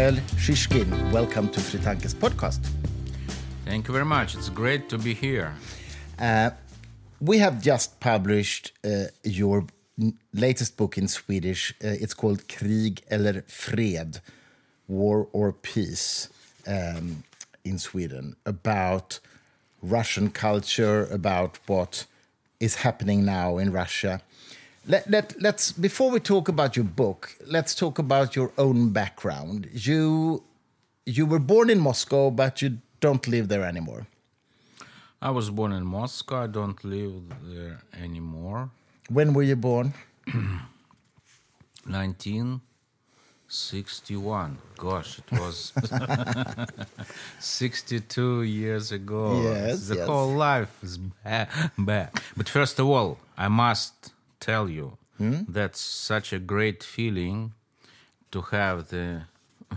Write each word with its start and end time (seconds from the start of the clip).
Mikhail 0.00 0.22
Shishkin, 0.38 1.12
welcome 1.12 1.50
to 1.50 1.60
Fritankes 1.60 2.14
podcast. 2.14 2.60
Thank 3.66 3.86
you 3.86 3.92
very 3.92 4.06
much. 4.06 4.34
It's 4.34 4.48
great 4.48 4.88
to 4.88 4.96
be 4.96 5.12
here. 5.12 5.52
Uh, 6.18 6.52
we 7.20 7.36
have 7.36 7.60
just 7.60 8.00
published 8.00 8.72
uh, 8.82 9.08
your 9.24 9.66
latest 10.32 10.78
book 10.78 10.96
in 10.96 11.06
Swedish. 11.06 11.74
Uh, 11.84 11.88
it's 11.88 12.14
called 12.14 12.48
Krig 12.48 13.02
eller 13.10 13.42
Fred, 13.46 14.22
War 14.88 15.28
or 15.34 15.52
Peace 15.52 16.30
um, 16.66 17.22
in 17.62 17.78
Sweden, 17.78 18.36
about 18.46 19.20
Russian 19.82 20.30
culture, 20.30 21.04
about 21.10 21.58
what 21.66 22.06
is 22.58 22.76
happening 22.76 23.26
now 23.26 23.58
in 23.58 23.70
Russia. 23.70 24.22
Let, 24.86 25.10
let, 25.10 25.40
let's 25.40 25.72
before 25.72 26.10
we 26.10 26.20
talk 26.20 26.48
about 26.48 26.76
your 26.76 26.84
book, 26.84 27.36
let's 27.46 27.74
talk 27.74 27.98
about 27.98 28.34
your 28.34 28.52
own 28.56 28.90
background. 28.90 29.68
You 29.72 30.42
you 31.04 31.26
were 31.26 31.38
born 31.38 31.70
in 31.70 31.80
Moscow, 31.80 32.30
but 32.30 32.62
you 32.62 32.78
don't 33.00 33.26
live 33.28 33.48
there 33.48 33.64
anymore. 33.64 34.06
I 35.20 35.30
was 35.30 35.50
born 35.50 35.72
in 35.72 35.84
Moscow. 35.84 36.44
I 36.44 36.46
don't 36.46 36.82
live 36.82 37.12
there 37.42 37.82
anymore. 38.00 38.70
When 39.10 39.34
were 39.34 39.42
you 39.42 39.56
born? 39.56 39.92
1961. 41.84 44.58
Gosh, 44.78 45.18
it 45.18 45.30
was 45.32 45.74
62 47.40 48.42
years 48.44 48.92
ago. 48.92 49.42
Yes, 49.42 49.88
the 49.88 49.96
yes. 49.96 50.06
whole 50.06 50.32
life 50.32 50.70
is 50.82 50.96
bad, 50.96 51.48
bad. 51.76 52.10
But 52.36 52.48
first 52.48 52.78
of 52.78 52.86
all, 52.86 53.18
I 53.36 53.48
must 53.48 54.12
tell 54.40 54.68
you 54.68 54.96
Hmm? 55.18 55.40
that's 55.48 55.80
such 55.80 56.32
a 56.32 56.38
great 56.38 56.82
feeling 56.82 57.52
to 58.32 58.40
have 58.56 58.88
the 58.88 59.22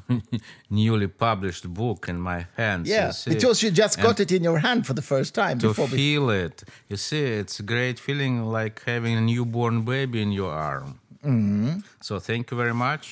newly 0.69 1.07
published 1.07 1.65
book 1.73 2.07
in 2.09 2.19
my 2.19 2.45
hands. 2.57 2.87
you 2.89 2.95
Yeah, 2.95 3.11
because 3.27 3.61
you 3.63 3.69
just 3.71 3.97
got 4.01 4.19
And- 4.19 4.31
it 4.31 4.31
in 4.37 4.43
your 4.43 4.59
hand 4.59 4.85
for 4.87 4.93
the 4.93 5.01
first 5.01 5.35
time. 5.35 5.59
to 5.59 5.67
before 5.67 5.87
we- 5.87 5.97
feel 5.97 6.29
it. 6.29 6.63
You 6.89 6.97
see, 6.97 7.23
it's 7.41 7.59
a 7.59 7.63
great 7.63 7.99
feeling 7.99 8.45
like 8.45 8.81
having 8.85 9.15
a 9.17 9.21
newborn 9.21 9.83
baby 9.83 10.21
in 10.21 10.31
your 10.31 10.53
arm. 10.53 10.99
So 12.01 12.19
thank 12.19 12.51
you 12.51 12.57
very 12.57 12.73
much. 12.87 13.05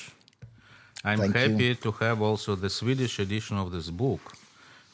I'm 1.04 1.18
Mm-hmm. 1.18 1.32
Thank 1.32 1.34
you. 1.34 1.52
happy 1.52 1.74
to 1.84 1.90
have 2.04 2.18
also 2.28 2.50
the 2.56 2.70
Swedish 2.70 3.18
edition 3.18 3.56
of 3.58 3.70
this 3.72 3.88
book 3.90 4.20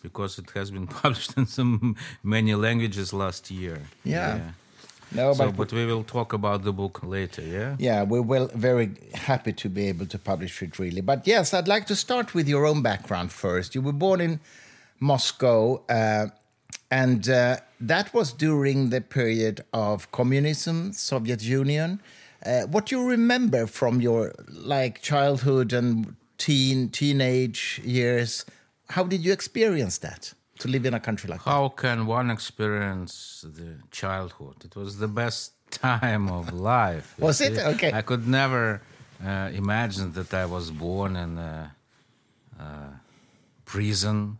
because 0.02 0.38
it 0.42 0.48
has 0.54 0.70
been 0.70 0.86
published 1.02 1.32
in 1.36 1.46
some 1.46 1.96
many 2.22 2.54
languages 2.54 3.12
last 3.12 3.50
year. 3.50 3.78
Yeah. 4.04 4.40
No, 5.12 5.32
So, 5.32 5.46
but, 5.46 5.56
but 5.56 5.72
we 5.72 5.86
will 5.86 6.04
talk 6.04 6.32
about 6.32 6.64
the 6.64 6.72
book 6.72 7.00
later. 7.02 7.42
Yeah. 7.42 7.76
yeah, 7.78 8.02
we're 8.02 8.22
well, 8.22 8.50
very 8.54 8.90
happy 9.14 9.52
to 9.54 9.68
be 9.68 9.86
able 9.88 10.06
to 10.06 10.18
publish 10.18 10.62
it, 10.62 10.78
really. 10.78 11.00
But 11.00 11.26
yes, 11.26 11.54
I'd 11.54 11.68
like 11.68 11.86
to 11.86 11.96
start 11.96 12.34
with 12.34 12.48
your 12.48 12.66
own 12.66 12.82
background 12.82 13.32
first. 13.32 13.74
You 13.74 13.82
were 13.82 13.92
born 13.92 14.20
in 14.20 14.40
Moscow, 15.00 15.82
uh, 15.88 16.26
and 16.90 17.28
uh, 17.28 17.58
that 17.80 18.12
was 18.12 18.32
during 18.32 18.90
the 18.90 19.00
period 19.00 19.64
of 19.72 20.10
communism, 20.12 20.92
Soviet 20.92 21.42
Union. 21.42 22.00
Uh, 22.44 22.62
what 22.62 22.86
do 22.86 22.98
you 22.98 23.08
remember 23.08 23.66
from 23.66 24.00
your 24.00 24.34
like 24.48 25.02
childhood 25.02 25.72
and 25.72 26.16
teen 26.38 26.88
teenage 26.88 27.80
years? 27.84 28.44
How 28.90 29.04
did 29.04 29.24
you 29.24 29.32
experience 29.32 29.98
that 29.98 30.32
to 30.58 30.68
live 30.68 30.84
in 30.86 30.94
a 30.94 31.00
country 31.00 31.28
like 31.30 31.42
that? 31.44 31.50
How 31.50 31.68
can 31.68 32.06
one 32.06 32.30
experience 32.30 33.44
the 33.58 33.70
childhood? 33.90 34.56
It 34.64 34.74
was 34.76 34.98
the 34.98 35.08
best 35.08 35.52
time 35.70 36.28
of 36.30 36.52
life. 36.52 37.14
Was 37.18 37.40
it? 37.40 37.58
Okay. 37.58 37.92
I 37.92 38.02
could 38.02 38.26
never 38.26 38.82
uh, 39.24 39.50
imagine 39.52 40.12
that 40.12 40.32
I 40.34 40.46
was 40.46 40.70
born 40.70 41.16
in 41.16 41.38
a, 41.38 41.72
uh 42.60 42.90
prison 43.68 44.38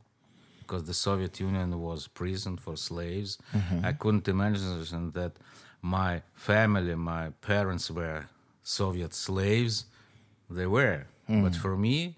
because 0.61 0.85
the 0.85 0.95
Soviet 0.95 1.39
Union 1.41 1.81
was 1.81 2.09
prison 2.09 2.57
for 2.57 2.77
slaves. 2.77 3.39
Mm-hmm. 3.55 3.85
I 3.85 3.93
couldn't 3.93 4.27
imagine 4.29 5.13
that 5.13 5.33
my 5.83 6.23
family, 6.35 6.95
my 6.95 7.31
parents 7.53 7.91
were 7.91 8.27
Soviet 8.63 9.15
slaves. 9.15 9.85
They 10.51 10.67
were. 10.67 11.07
Mm. 11.29 11.43
But 11.45 11.55
for 11.57 11.77
me, 11.77 12.17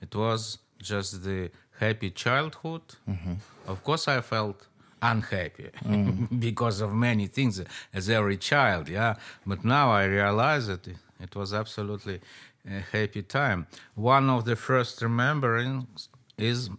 it 0.00 0.14
was 0.14 0.58
just 0.80 1.24
the 1.24 1.50
happy 1.78 2.10
childhood. 2.10 2.82
Mm-hmm. 3.08 3.34
Of 3.66 3.82
course, 3.84 4.08
I 4.08 4.20
felt 4.20 4.66
unhappy 5.02 5.70
Mm. 5.84 6.40
because 6.48 6.80
of 6.80 6.92
many 6.92 7.26
things, 7.28 7.62
as 7.94 8.08
every 8.10 8.36
child, 8.36 8.88
yeah. 8.88 9.14
But 9.46 9.64
now 9.64 9.90
I 9.90 10.04
realize 10.04 10.66
that 10.66 10.86
it, 11.20 11.34
was 11.36 11.52
absolutely 11.54 12.20
a 12.68 12.80
happy 12.92 13.22
time. 13.22 13.66
One 13.94 14.28
of 14.30 14.44
the 14.44 14.56
first 14.56 15.00
rememberings 15.00 16.08
is 16.36 16.70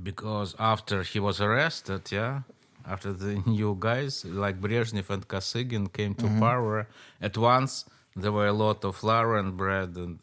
Because 0.00 0.54
after 0.58 1.02
he 1.02 1.18
was 1.18 1.40
arrested, 1.40 2.12
yeah, 2.12 2.42
after 2.86 3.12
the 3.12 3.42
new 3.46 3.76
guys 3.78 4.24
like 4.24 4.60
Brezhnev 4.60 5.10
and 5.10 5.26
Kosygin 5.26 5.92
came 5.92 6.14
to 6.14 6.28
power, 6.38 6.86
at 7.20 7.36
once 7.36 7.84
there 8.14 8.32
were 8.32 8.46
a 8.46 8.52
lot 8.52 8.84
of 8.84 8.96
flour 8.96 9.36
and 9.36 9.56
bread 9.56 9.96
and 9.96 10.20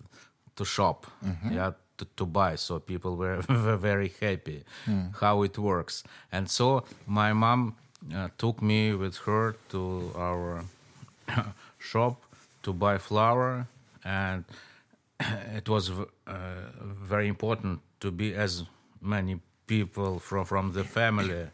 to 0.56 0.66
shop, 0.66 1.06
yeah, 1.52 1.72
to, 2.00 2.06
to 2.18 2.26
buy. 2.26 2.56
So 2.56 2.80
people 2.80 3.16
were, 3.16 3.42
were 3.50 3.78
very 3.78 4.12
happy 4.20 4.64
how 5.22 5.44
it 5.44 5.58
works. 5.58 6.04
And 6.32 6.50
so 6.50 6.84
my 7.06 7.34
mom 7.34 7.76
uh, 8.16 8.30
took 8.38 8.62
me 8.62 8.94
with 8.96 9.18
her 9.26 9.56
to 9.70 10.12
our 10.16 10.64
shop 11.78 12.22
to 12.64 12.74
buy 12.74 12.98
flour, 12.98 13.68
and 14.04 14.46
it 15.56 15.70
was 15.70 15.92
uh, 16.28 16.34
very 16.82 17.28
important 17.28 17.80
to 18.00 18.12
be 18.12 18.34
as 18.34 18.64
many 19.02 19.40
people 19.68 20.20
from 20.20 20.46
from 20.46 20.74
the 20.74 20.84
family 20.84 21.48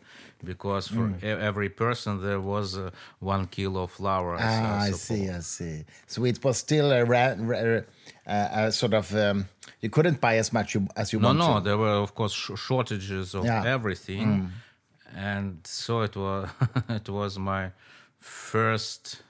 because 0.46 0.88
for 0.88 1.10
e- 1.24 1.28
every 1.50 1.70
person 1.70 2.22
there 2.22 2.40
was 2.40 2.78
uh, 2.78 2.90
one 3.20 3.48
kilo 3.48 3.84
of 3.84 3.92
flour. 3.92 4.38
Ah, 4.40 4.82
I 4.82 4.86
suppose. 4.86 5.02
see, 5.02 5.30
I 5.30 5.40
see. 5.42 5.86
So 6.08 6.24
it 6.26 6.44
was 6.44 6.58
still 6.58 6.92
a, 6.92 7.04
ra- 7.04 7.36
ra- 7.38 7.82
uh, 8.28 8.72
sort 8.72 8.94
of 8.94 9.14
um, 9.16 9.46
you 9.82 9.90
couldn't 9.90 10.20
buy 10.22 10.38
as 10.38 10.52
much 10.54 10.76
you, 10.76 10.88
as 10.96 11.12
you 11.14 11.20
No, 11.20 11.28
wanted. 11.30 11.40
no, 11.40 11.54
no, 11.56 11.60
there 11.60 11.78
were 11.78 11.98
of 12.06 12.14
course 12.16 12.34
sh- 12.34 12.52
shortages 12.68 13.34
of 13.36 13.44
Yeah. 13.46 13.64
Mm. 13.64 13.76
everything, 13.78 14.52
and 15.16 15.58
so 15.66 16.02
it 16.02 16.16
was. 16.16 16.50
it 16.90 17.10
was 17.10 17.38
my 17.40 17.72
first, 18.20 19.22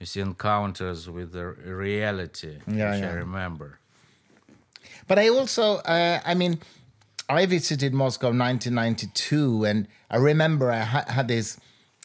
you 0.00 0.06
see, 0.06 0.20
encounters 0.20 1.08
with 1.08 1.32
the 1.32 1.46
reality, 1.86 2.58
Yeah, 2.66 2.90
which 2.92 3.00
yeah. 3.02 3.10
I 3.10 3.14
remember. 3.14 3.78
But 5.08 5.18
I 5.18 5.28
also, 5.28 5.76
uh, 5.78 6.20
I 6.24 6.34
mean, 6.34 6.58
I 7.34 7.46
visited 7.46 7.92
Moscow 7.92 8.28
in 8.28 8.38
1992, 8.38 9.64
and 9.64 9.88
I 10.08 10.18
remember 10.18 10.70
I 10.70 10.80
ha- 10.80 11.04
had 11.08 11.26
this 11.26 11.58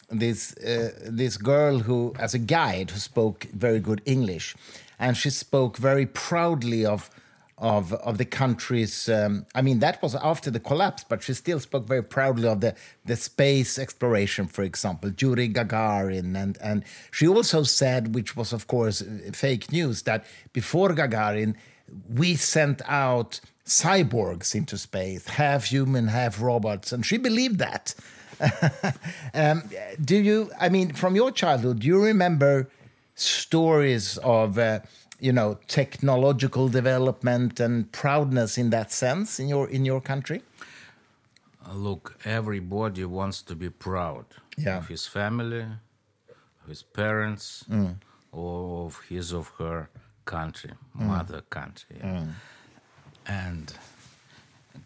this 0.09 0.57
uh, 0.57 0.91
this 1.05 1.37
girl 1.37 1.77
who, 1.79 2.13
as 2.17 2.33
a 2.33 2.39
guide, 2.39 2.89
who 2.89 2.99
spoke 2.99 3.43
very 3.53 3.79
good 3.79 4.01
English, 4.05 4.55
and 4.97 5.15
she 5.15 5.29
spoke 5.29 5.77
very 5.77 6.07
proudly 6.07 6.83
of 6.83 7.11
of 7.59 7.93
of 7.93 8.17
the 8.17 8.25
country's. 8.25 9.07
Um, 9.07 9.45
I 9.53 9.61
mean, 9.61 9.79
that 9.79 10.01
was 10.01 10.15
after 10.15 10.49
the 10.49 10.59
collapse, 10.59 11.05
but 11.07 11.21
she 11.21 11.35
still 11.35 11.59
spoke 11.59 11.85
very 11.87 12.03
proudly 12.03 12.47
of 12.47 12.61
the 12.61 12.73
the 13.05 13.15
space 13.15 13.77
exploration, 13.77 14.47
for 14.47 14.63
example, 14.63 15.11
Yuri 15.15 15.47
Gagarin, 15.49 16.35
and 16.35 16.57
and 16.59 16.83
she 17.11 17.27
also 17.27 17.61
said, 17.61 18.15
which 18.15 18.35
was 18.35 18.51
of 18.51 18.65
course 18.65 19.03
fake 19.33 19.71
news, 19.71 20.01
that 20.03 20.25
before 20.53 20.89
Gagarin, 20.89 21.53
we 22.09 22.35
sent 22.35 22.81
out 22.87 23.39
cyborgs 23.69 24.53
into 24.55 24.77
space, 24.77 25.25
half 25.27 25.65
human, 25.65 26.07
half 26.07 26.41
robots, 26.41 26.91
and 26.91 27.05
she 27.05 27.17
believed 27.17 27.59
that. 27.59 27.95
um, 29.33 29.63
do 30.03 30.15
you? 30.17 30.49
I 30.59 30.69
mean, 30.69 30.93
from 30.93 31.15
your 31.15 31.31
childhood, 31.31 31.79
do 31.79 31.87
you 31.87 32.03
remember 32.03 32.67
stories 33.15 34.17
of? 34.23 34.57
Uh, 34.57 34.79
you 35.21 35.33
know, 35.33 35.57
technological 35.67 36.69
development 36.69 37.59
and 37.59 37.91
proudness 37.91 38.57
in 38.57 38.69
that 38.69 38.89
sense 38.89 39.37
in 39.37 39.49
your 39.49 39.67
in 39.69 39.83
your 39.83 39.99
country. 39.99 40.41
Look, 41.73 42.15
everybody 42.23 43.03
wants 43.03 43.41
to 43.43 43.55
be 43.55 43.69
proud 43.69 44.25
Yeah. 44.57 44.77
of 44.77 44.87
his 44.87 45.05
family, 45.07 45.65
of 46.63 46.67
his 46.69 46.83
parents, 46.83 47.65
or 48.31 48.85
of 48.85 49.01
his 49.09 49.33
of 49.33 49.49
her 49.57 49.89
country, 50.23 50.71
mother 50.93 51.41
country. 51.49 51.97
yeah. 51.99 52.23
And 53.29 53.71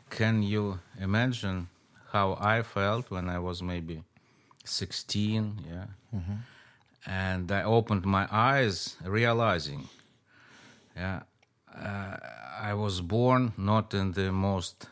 can 0.10 0.44
you 0.44 0.80
imagine 1.00 1.70
how 2.12 2.38
I 2.40 2.62
felt 2.62 3.10
when 3.10 3.30
I 3.30 3.40
was 3.40 3.64
maybe 3.64 4.04
16? 4.66 5.62
Yeah. 5.66 5.86
Mm-hmm. 6.14 6.34
And 7.06 7.52
I 7.52 7.64
opened 7.64 8.06
my 8.06 8.28
eyes 8.32 8.98
realizing, 9.04 9.88
yeah, 10.96 11.22
uh, 11.74 12.18
I 12.62 12.74
was 12.74 13.02
born 13.02 13.54
not 13.58 13.94
in 13.94 14.12
the 14.12 14.32
most 14.32 14.88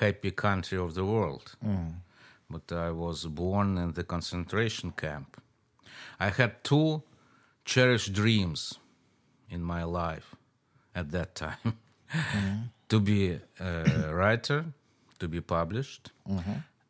happy 0.00 0.32
country 0.32 0.78
of 0.78 0.94
the 0.94 1.04
world, 1.04 1.56
mm. 1.64 1.94
but 2.50 2.70
I 2.72 2.90
was 2.90 3.26
born 3.26 3.78
in 3.78 3.92
the 3.92 4.04
concentration 4.04 4.92
camp. 4.92 5.40
I 6.20 6.30
had 6.30 6.62
two 6.62 7.02
cherished 7.64 8.12
dreams 8.12 8.74
in 9.50 9.62
my 9.62 9.84
life 9.84 10.34
at 10.94 11.10
that 11.12 11.34
time 11.34 11.78
mm-hmm. 12.14 12.56
To 12.88 13.00
be 13.00 13.38
a 13.60 14.14
writer, 14.14 14.64
to 15.18 15.28
be 15.28 15.40
published, 15.40 16.10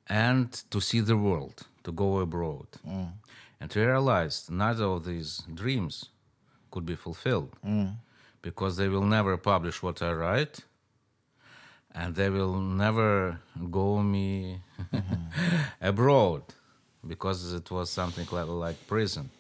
and 0.08 0.50
to 0.70 0.80
see 0.80 1.00
the 1.00 1.16
world, 1.16 1.56
to 1.84 1.92
go 1.92 2.18
abroad. 2.18 2.66
And 3.60 3.70
to 3.72 3.80
realize 3.80 4.48
neither 4.50 4.84
of 4.84 5.04
these 5.04 5.42
dreams 5.52 6.10
could 6.70 6.86
be 6.86 6.94
fulfilled 6.94 7.52
because 8.42 8.76
they 8.76 8.88
will 8.88 9.04
never 9.04 9.36
publish 9.36 9.82
what 9.82 10.00
I 10.02 10.12
write 10.12 10.60
and 11.94 12.14
they 12.14 12.30
will 12.30 12.54
never 12.60 13.40
go 13.70 14.00
me 14.02 14.60
abroad 15.80 16.42
because 17.06 17.52
it 17.52 17.70
was 17.70 17.90
something 17.90 18.26
like, 18.30 18.46
like 18.46 18.86
prison. 18.86 19.30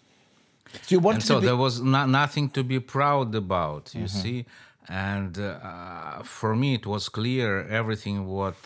So 0.72 0.94
you 0.94 1.00
wanted 1.00 1.16
And 1.16 1.24
so 1.24 1.40
be, 1.40 1.46
there 1.46 1.56
was 1.56 1.80
no, 1.80 2.06
nothing 2.06 2.50
to 2.50 2.62
be 2.62 2.80
proud 2.80 3.34
about, 3.34 3.94
you 3.94 4.08
see. 4.08 4.46
And 4.88 5.38
uh, 5.38 6.22
for 6.22 6.56
me, 6.56 6.74
it 6.74 6.86
was 6.86 7.08
clear 7.08 7.66
everything 7.68 8.26
what 8.26 8.56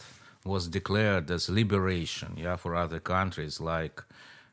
was 0.44 0.68
declared 0.68 1.30
as 1.30 1.48
liberation, 1.48 2.34
yeah, 2.36 2.56
for 2.56 2.74
other 2.74 3.00
countries, 3.00 3.60
like 3.60 4.02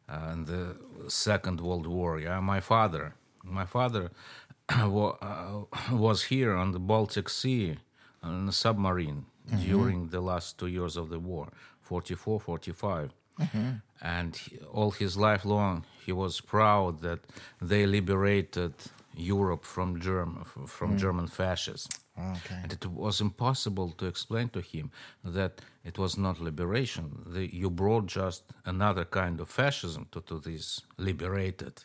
uh, 0.07 0.31
in 0.33 0.45
the 0.45 0.75
Second 1.07 1.61
World 1.61 1.87
War. 1.87 2.19
Yeah, 2.19 2.39
my 2.39 2.59
father, 2.59 3.15
my 3.43 3.65
father 3.65 4.11
uh, 4.69 5.61
was 5.91 6.23
here 6.23 6.55
on 6.55 6.71
the 6.71 6.79
Baltic 6.79 7.29
Sea 7.29 7.77
on 8.23 8.49
a 8.49 8.51
submarine 8.51 9.25
during 9.65 10.09
the 10.09 10.21
last 10.21 10.59
two 10.59 10.67
years 10.67 10.95
of 10.97 11.09
the 11.09 11.19
war, 11.19 11.49
44, 11.81 12.39
45 12.39 13.11
Mm-hmm. 13.39 13.69
and 14.01 14.35
he, 14.35 14.57
all 14.73 14.91
his 14.91 15.15
life 15.15 15.45
long 15.45 15.85
he 16.05 16.11
was 16.11 16.41
proud 16.41 17.01
that 17.01 17.19
they 17.61 17.85
liberated 17.85 18.73
Europe 19.15 19.63
from 19.65 19.99
Germ- 19.99 20.43
from 20.77 20.89
mm. 20.93 20.99
German 20.99 21.27
fascism. 21.27 21.91
Okay. 22.17 22.59
And 22.63 22.71
it 22.73 22.85
was 22.85 23.21
impossible 23.21 23.89
to 23.99 24.05
explain 24.05 24.49
to 24.49 24.61
him 24.61 24.91
that 25.23 25.61
it 25.83 25.97
was 25.97 26.17
not 26.17 26.39
liberation. 26.41 27.05
The, 27.33 27.43
you 27.61 27.69
brought 27.69 28.07
just 28.07 28.43
another 28.65 29.05
kind 29.05 29.39
of 29.39 29.49
fascism 29.49 30.07
to, 30.11 30.21
to 30.21 30.39
these 30.39 30.81
liberated 30.97 31.75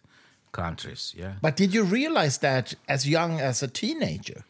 countries. 0.53 1.15
Yeah. 1.17 1.35
but 1.43 1.57
did 1.57 1.75
you 1.75 1.83
realize 1.83 2.39
that 2.39 2.75
as 2.89 3.07
young 3.07 3.41
as 3.41 3.63
a 3.63 3.69
teenager? 3.69 4.45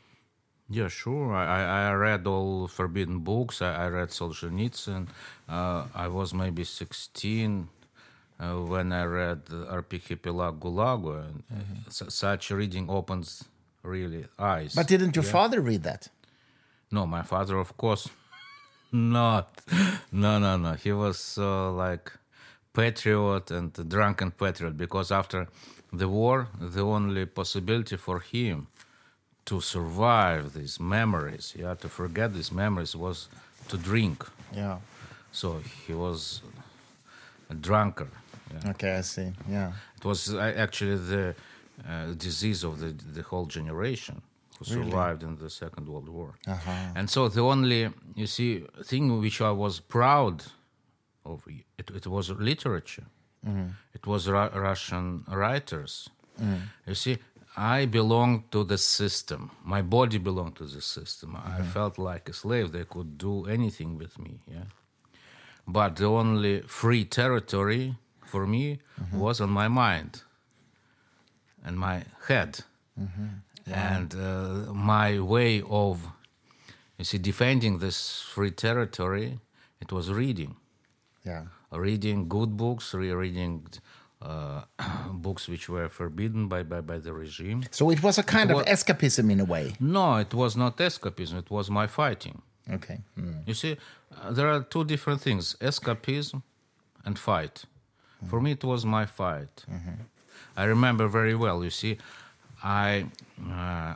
Yeah, 0.71 0.89
sure. 0.89 1.35
I, 1.35 1.89
I 1.91 1.93
read 1.93 2.27
all 2.27 2.69
forbidden 2.69 3.19
books. 3.19 3.61
I, 3.61 3.85
I 3.85 3.89
read 3.89 4.09
Solzhenitsyn. 4.09 5.09
Uh, 5.49 5.85
I 5.95 6.09
was 6.09 6.33
maybe 6.33 6.65
16 6.65 7.69
uh, 8.41 8.53
when 8.55 8.93
I 8.93 9.05
read 9.05 9.43
Archipelago 9.71 10.57
Gulago. 10.59 11.21
Uh, 11.21 11.91
su- 11.91 12.09
such 12.11 12.51
reading 12.51 12.89
opens 12.89 13.45
really 13.83 14.25
eyes. 14.39 14.75
But 14.75 14.87
didn't 14.89 15.15
your 15.17 15.23
father 15.23 15.61
read 15.61 15.83
that? 15.83 16.09
no, 16.91 17.07
my 17.07 17.23
father, 17.23 17.59
of 17.59 17.77
course, 17.77 18.09
not. 18.93 19.61
No, 20.13 20.39
no, 20.39 20.57
no. 20.57 20.73
He 20.75 20.93
was 20.93 21.37
uh, 21.39 21.71
like 21.73 22.13
patriot 22.73 23.51
and 23.51 23.73
drunken 23.89 24.31
patriot 24.31 24.77
because 24.77 25.11
after 25.11 25.49
the 25.93 26.09
war, 26.09 26.49
the 26.61 26.83
only 26.83 27.27
possibility 27.27 27.97
for 27.97 28.21
him 28.21 28.69
to 29.45 29.61
survive 29.61 30.55
these 30.55 30.81
memories, 30.81 31.55
yeah, 31.57 31.75
to 31.75 31.89
forget 31.89 32.33
these 32.33 32.53
memories 32.53 32.97
was 32.97 33.29
to 33.69 33.77
drink. 33.77 34.25
Yeah. 34.55 34.79
So 35.33 35.61
he 35.87 35.93
was 35.93 36.43
a 37.51 37.55
drunkard. 37.55 38.11
Yeah. 38.53 38.71
Okay, 38.71 38.97
I 38.97 39.03
see. 39.03 39.33
Yeah. 39.49 39.73
It 39.97 40.05
was 40.05 40.35
actually 40.35 40.97
the 40.97 41.35
uh, 41.89 42.07
disease 42.17 42.65
of 42.65 42.79
the 42.79 42.91
the 43.17 43.23
whole 43.23 43.47
generation 43.47 44.23
who 44.59 44.65
survived 44.65 45.23
in 45.23 45.37
the 45.37 45.51
Second 45.51 45.89
World 45.89 46.09
War. 46.09 46.35
Uh-huh. 46.47 46.71
And 46.97 47.11
so 47.11 47.29
the 47.29 47.43
only 47.43 47.91
you 48.15 48.27
see 48.27 48.65
thing 48.85 49.21
which 49.21 49.41
I 49.41 49.51
was 49.51 49.81
proud 49.81 50.45
of 51.25 51.43
it, 51.79 51.91
it 51.91 52.07
was 52.07 52.31
literature. 52.31 53.07
Mm-hmm. 53.47 53.69
It 53.95 54.07
was 54.07 54.29
Ru- 54.29 54.55
Russian 54.69 55.25
writers. 55.29 56.09
Mm. 56.41 56.61
You 56.87 56.95
see, 56.95 57.19
I 57.57 57.87
belonged 57.87 58.51
to 58.51 58.65
the 58.65 58.79
system. 58.79 59.51
My 59.65 59.83
body 59.83 60.19
belonged 60.19 60.57
to 60.57 60.65
the 60.65 60.81
system. 60.81 61.37
I 61.37 61.39
mm-hmm. 61.39 61.71
felt 61.71 61.99
like 61.99 62.29
a 62.29 62.33
slave. 62.33 62.73
They 62.73 62.85
could 62.85 63.17
do 63.17 63.47
anything 63.47 63.97
with 63.97 64.19
me. 64.19 64.41
Yeah. 64.51 64.65
But 65.67 65.97
the 65.97 66.07
only 66.07 66.63
free 66.63 67.05
territory 67.05 67.97
for 68.27 68.47
me 68.47 68.81
mm-hmm. 69.01 69.19
was 69.19 69.41
on 69.41 69.51
my 69.51 69.69
mind 69.69 70.23
and 71.65 71.79
my 71.79 72.05
head. 72.27 72.61
Mm-hmm. 73.01 73.27
And 73.73 74.15
uh, 74.15 74.73
my 74.75 75.21
way 75.21 75.63
of, 75.63 76.07
you 76.99 77.05
see, 77.05 77.19
defending 77.19 77.79
this 77.79 78.21
free 78.21 78.51
territory, 78.51 79.39
it 79.81 79.91
was 79.93 80.11
reading. 80.11 80.57
Yeah. 81.25 81.45
Reading 81.73 82.29
good 82.29 82.57
books, 82.57 82.95
rereading 82.95 83.67
uh, 84.25 84.63
books 85.13 85.49
which 85.49 85.69
were 85.69 85.89
forbidden 85.89 86.49
by, 86.49 86.63
by, 86.63 86.81
by 86.81 86.99
the 86.99 87.13
regime. 87.13 87.59
So 87.71 87.91
it 87.91 88.03
was 88.03 88.19
a 88.19 88.23
kind 88.23 88.51
of 88.51 88.57
wa- 88.57 88.65
escapism 88.65 89.31
in 89.31 89.41
a 89.41 89.45
way. 89.55 89.75
No, 89.81 90.17
it 90.17 90.33
was 90.35 90.57
not 90.57 90.77
escapism, 90.79 91.39
it 91.39 91.51
was 91.51 91.71
my 91.71 91.87
fighting. 91.87 92.41
Okay. 92.77 92.99
Mm. 93.19 93.47
You 93.47 93.55
see, 93.55 93.77
uh, 94.23 94.33
there 94.33 94.49
are 94.49 94.63
two 94.63 94.85
different 94.85 95.21
things 95.21 95.57
escapism 95.61 96.43
and 97.05 97.19
fight. 97.19 97.65
For 98.31 98.41
me, 98.41 98.53
it 98.53 98.65
was 98.65 98.87
my 98.87 99.05
fight. 99.05 99.67
I 100.57 100.65
remember 100.65 101.09
very 101.09 101.35
well, 101.35 101.63
you 101.63 101.69
see, 101.71 101.99
I, 102.63 103.05
uh, 103.51 103.95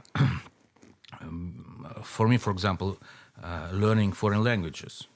um, 1.22 1.94
for 2.02 2.28
me, 2.28 2.36
for 2.36 2.50
example, 2.50 2.98
uh, 3.42 3.68
learning 3.72 4.12
foreign 4.12 4.42
languages. 4.44 5.06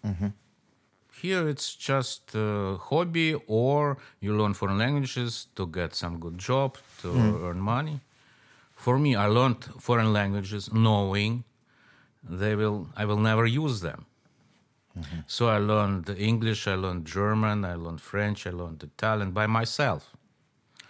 Here 1.22 1.48
it's 1.48 1.76
just 1.76 2.34
a 2.34 2.76
hobby, 2.90 3.34
or 3.46 3.96
you 4.20 4.36
learn 4.36 4.54
foreign 4.54 4.78
languages 4.78 5.46
to 5.54 5.68
get 5.68 5.94
some 5.94 6.18
good 6.18 6.36
job 6.36 6.78
to 7.02 7.08
mm. 7.08 7.44
earn 7.44 7.60
money. 7.60 8.00
For 8.74 8.98
me, 8.98 9.14
I 9.14 9.26
learned 9.26 9.62
foreign 9.78 10.12
languages 10.12 10.72
knowing 10.72 11.44
they 12.28 12.56
will 12.56 12.88
I 12.96 13.04
will 13.04 13.22
never 13.30 13.46
use 13.46 13.80
them. 13.80 14.04
Mm-hmm. 14.98 15.20
So 15.28 15.48
I 15.48 15.58
learned 15.58 16.10
English, 16.18 16.66
I 16.66 16.74
learned 16.74 17.06
German, 17.06 17.64
I 17.64 17.76
learned 17.76 18.00
French, 18.00 18.46
I 18.48 18.50
learned 18.50 18.82
Italian 18.82 19.30
by 19.30 19.46
myself. 19.46 20.10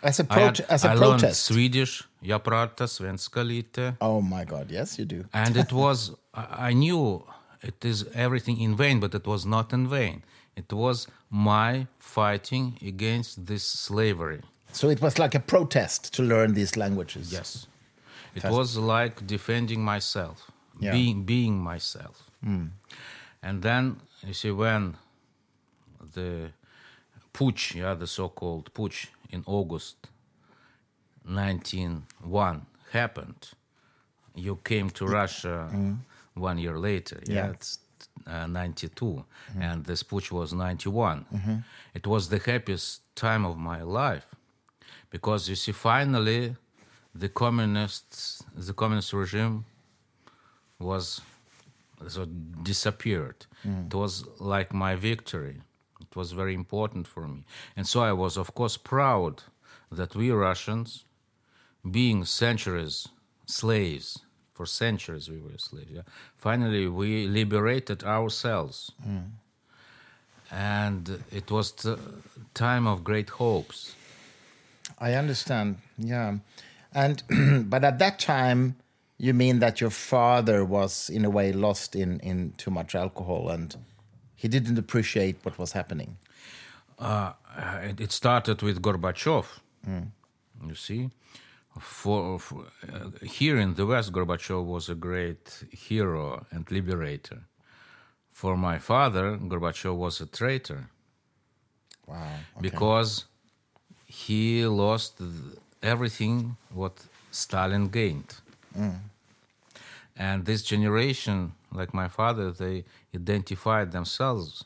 As 0.03 0.19
a, 0.19 0.25
pro- 0.25 0.47
had, 0.47 0.61
as 0.69 0.85
a 0.85 0.93
I 0.93 0.97
protest. 0.97 1.23
learned 1.23 1.37
Swedish. 1.37 2.05
Jag 2.23 2.43
pratar 2.43 2.87
svenska 2.87 3.43
lite. 3.43 3.95
Oh 4.01 4.21
my 4.21 4.45
God, 4.45 4.71
yes 4.71 4.99
you 4.99 5.05
do. 5.05 5.25
and 5.33 5.57
it 5.57 5.73
was, 5.83 6.12
I 6.35 6.73
knew 6.73 7.23
it 7.62 7.85
is 7.85 8.07
everything 8.14 8.61
in 8.61 8.76
vain, 8.76 9.00
but 9.00 9.14
it 9.14 9.26
was 9.26 9.47
not 9.47 9.73
in 9.73 9.88
vain. 9.88 10.23
It 10.57 10.73
was 10.73 11.07
my 11.31 11.87
fighting 11.99 12.78
against 12.83 13.47
this 13.47 13.64
slavery. 13.64 14.42
So 14.73 14.88
it 14.90 15.00
was 15.00 15.19
like 15.19 15.35
a 15.35 15.40
protest 15.40 16.12
to 16.14 16.23
learn 16.23 16.54
these 16.54 16.76
languages. 16.76 17.33
Yes. 17.33 17.66
It 18.35 18.45
was 18.45 18.76
like 18.76 19.26
defending 19.26 19.85
myself, 19.85 20.50
Yeah. 20.81 20.92
being 20.92 21.25
being 21.25 21.59
myself. 21.59 22.31
Hmm. 22.42 22.66
And 23.42 23.62
then 23.62 24.00
you 24.26 24.35
see 24.35 24.50
when 24.50 24.97
the 26.14 26.52
putsch, 27.35 27.75
yeah, 27.75 27.95
the 27.95 28.07
so-called 28.07 28.73
putsch 28.75 29.09
in 29.31 29.42
August 29.47 29.97
1901 31.25 32.66
happened, 32.92 33.50
you 34.35 34.59
came 34.64 34.90
to 34.90 35.07
Russia 35.07 35.69
hmm. 35.71 35.95
One 36.35 36.59
year 36.59 36.79
later. 36.79 37.21
Yeah, 37.27 37.35
Yeah. 37.35 37.51
it's 37.51 37.79
uh, 38.27 38.47
92, 38.47 39.05
mm-hmm. 39.05 39.62
and 39.62 39.85
this 39.85 40.03
putsch 40.03 40.31
was 40.31 40.53
91. 40.53 41.27
Mm-hmm. 41.33 41.57
It 41.95 42.07
was 42.07 42.29
the 42.29 42.39
happiest 42.39 43.03
time 43.15 43.45
of 43.45 43.59
my 43.59 43.83
life 43.83 44.27
because 45.11 45.49
you 45.49 45.57
see, 45.57 45.73
finally, 45.73 46.57
the 47.15 47.29
communists, 47.29 48.43
the 48.55 48.73
communist 48.73 49.12
regime 49.12 49.65
was 50.79 51.21
so 52.09 52.25
disappeared. 52.62 53.47
Mm. 53.67 53.87
It 53.87 53.95
was 53.95 54.25
like 54.41 54.73
my 54.73 54.97
victory. 54.97 55.61
It 56.01 56.17
was 56.17 56.33
very 56.33 56.55
important 56.55 57.07
for 57.07 57.29
me, 57.29 57.45
and 57.77 57.87
so 57.87 58.03
I 58.03 58.12
was, 58.12 58.37
of 58.37 58.55
course, 58.55 58.77
proud 58.77 59.43
that 59.91 60.15
we 60.17 60.31
Russians, 60.31 61.05
being 61.89 62.25
centuries 62.25 63.09
slaves 63.47 64.19
for 64.54 64.66
centuries, 64.66 65.28
we 65.28 65.38
were 65.38 65.59
slaves. 65.59 65.90
Yeah? 65.90 66.02
Finally, 66.37 66.88
we 66.88 67.26
liberated 67.26 68.04
ourselves, 68.04 68.92
and 70.50 71.23
it 71.30 71.50
was 71.50 71.73
the 71.73 71.99
time 72.54 72.87
of 72.87 73.02
great 73.04 73.30
hopes. 73.30 73.94
I 74.99 75.14
understand. 75.14 75.76
Yeah. 75.99 76.38
And 76.94 77.23
but 77.71 77.85
at 77.85 77.99
that 77.99 78.18
time 78.18 78.76
you 79.18 79.32
mean 79.35 79.61
that 79.61 79.80
your 79.80 79.90
father 79.90 80.64
was 80.64 81.09
in 81.11 81.25
a 81.25 81.30
way 81.30 81.52
lost 81.52 81.94
in 81.97 82.21
in 82.21 82.52
too 82.59 82.71
much 82.71 82.94
alcohol 82.94 83.49
and 83.49 83.76
he 84.37 84.49
didn't 84.49 84.78
appreciate 84.78 85.37
what 85.44 85.59
was 85.59 85.73
happening. 85.73 86.16
uh, 86.99 87.32
it, 87.82 88.00
it 88.00 88.12
started 88.12 88.62
with 88.62 88.80
Gorbachev. 88.82 89.47
You 90.68 90.75
see, 90.75 91.11
for, 91.81 92.38
for 92.38 92.64
uh, 92.93 93.11
here 93.23 93.57
in 93.59 93.75
the 93.75 93.87
West, 93.87 94.12
Gorbachev 94.12 94.64
was 94.64 94.88
a 94.88 94.95
great 94.95 95.64
hero 95.71 96.45
and 96.50 96.71
liberator. 96.71 97.41
For 98.31 98.57
my 98.57 98.79
father, 98.79 99.37
Gorbachev 99.38 99.95
was 99.97 100.21
a 100.21 100.26
traitor 100.26 100.88
Wow. 102.07 102.29
because 102.61 103.25
he 104.07 104.67
lost 104.67 105.21
everything 105.83 106.57
what 106.75 106.95
Stalin 107.31 107.88
gained. 107.88 108.35
And 110.17 110.45
this 110.45 110.62
generation, 110.62 111.52
like 111.73 111.95
my 111.95 112.09
father, 112.09 112.50
they 112.52 112.85
identified 113.14 113.93
themselves 113.93 114.64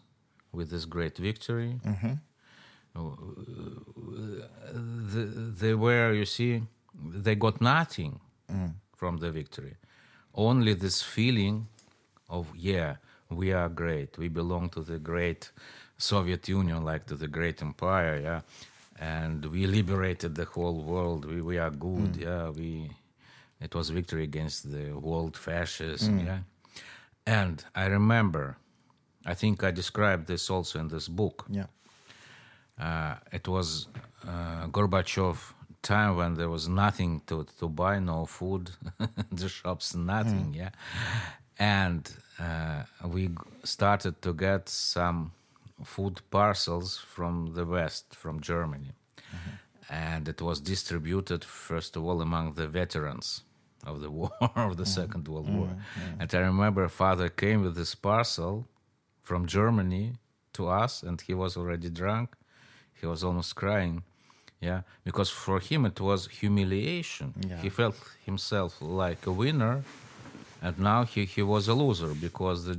with 0.52 0.70
this 0.70 0.84
great 0.86 1.16
victory. 1.18 1.78
Uh, 2.96 3.00
th- 5.12 5.28
they 5.60 5.74
were, 5.74 6.12
you 6.12 6.24
see, 6.24 6.62
they 7.04 7.34
got 7.34 7.60
nothing 7.60 8.20
from 8.96 9.18
the 9.18 9.30
victory. 9.30 9.76
Only 10.34 10.74
this 10.74 11.02
feeling 11.02 11.66
of, 12.28 12.46
yeah, 12.56 12.96
we 13.30 13.52
are 13.52 13.68
great. 13.68 14.16
We 14.18 14.28
belong 14.28 14.70
to 14.70 14.80
the 14.82 14.98
great 14.98 15.50
Soviet 15.98 16.48
Union, 16.48 16.84
like 16.84 17.06
to 17.06 17.14
the 17.16 17.28
great 17.28 17.62
empire, 17.62 18.20
yeah. 18.22 18.40
And 18.98 19.44
we 19.46 19.66
liberated 19.66 20.34
the 20.34 20.44
whole 20.44 20.80
world. 20.82 21.24
We, 21.24 21.42
we 21.42 21.58
are 21.58 21.70
good, 21.70 22.16
yeah. 22.16 22.48
We, 22.50 22.90
it 23.60 23.74
was 23.74 23.90
victory 23.90 24.24
against 24.24 24.70
the 24.70 24.92
world 24.92 25.36
fascism, 25.36 26.20
yeah. 26.26 26.38
And 27.26 27.64
I 27.74 27.86
remember, 27.86 28.56
I 29.24 29.34
think 29.34 29.64
I 29.64 29.70
described 29.70 30.26
this 30.26 30.48
also 30.50 30.78
in 30.78 30.88
this 30.88 31.08
book 31.08 31.44
Yeah. 31.50 31.66
uh, 32.78 33.14
it 33.32 33.48
was 33.48 33.88
uh, 34.26 34.66
Gorbachev 34.68 35.36
time 35.86 36.16
when 36.16 36.34
there 36.34 36.48
was 36.48 36.68
nothing 36.68 37.22
to, 37.28 37.46
to 37.60 37.68
buy, 37.68 37.98
no 37.98 38.26
food, 38.26 38.70
the 39.40 39.48
shops, 39.48 39.94
nothing, 39.94 40.48
hmm. 40.52 40.60
yeah. 40.62 40.70
And 41.58 42.02
uh, 42.38 42.82
we 43.14 43.30
started 43.64 44.20
to 44.22 44.34
get 44.34 44.68
some 44.68 45.32
food 45.84 46.20
parcels 46.30 46.98
from 47.14 47.54
the 47.54 47.64
West, 47.64 48.14
from 48.14 48.40
Germany. 48.40 48.92
Mm-hmm. 49.34 49.54
And 49.88 50.28
it 50.28 50.40
was 50.42 50.60
distributed, 50.60 51.44
first 51.44 51.96
of 51.96 52.04
all, 52.04 52.20
among 52.20 52.54
the 52.54 52.66
veterans 52.66 53.42
of 53.86 54.00
the 54.00 54.10
war, 54.18 54.32
of 54.40 54.76
the 54.76 54.82
mm-hmm. 54.82 55.00
Second 55.00 55.28
World 55.28 55.46
mm-hmm. 55.46 55.58
War. 55.58 55.76
And 56.20 56.34
I 56.34 56.38
remember 56.38 56.88
father 56.88 57.28
came 57.28 57.62
with 57.62 57.74
this 57.76 57.94
parcel 57.94 58.66
from 59.22 59.46
Germany 59.46 60.14
to 60.54 60.68
us, 60.68 61.02
and 61.02 61.20
he 61.20 61.34
was 61.34 61.56
already 61.56 61.90
drunk. 61.90 62.34
He 63.00 63.06
was 63.06 63.22
almost 63.22 63.54
crying, 63.54 64.02
yeah, 64.61 64.81
because 65.03 65.29
for 65.29 65.59
him 65.59 65.85
it 65.85 65.99
was 65.99 66.27
humiliation. 66.27 67.33
Yeah. 67.47 67.61
He 67.61 67.69
felt 67.69 67.95
himself 68.25 68.81
like 68.81 69.25
a 69.25 69.31
winner, 69.31 69.83
and 70.61 70.77
now 70.79 71.03
he, 71.03 71.25
he 71.25 71.41
was 71.41 71.67
a 71.67 71.73
loser 71.73 72.13
because 72.13 72.65
the, 72.65 72.77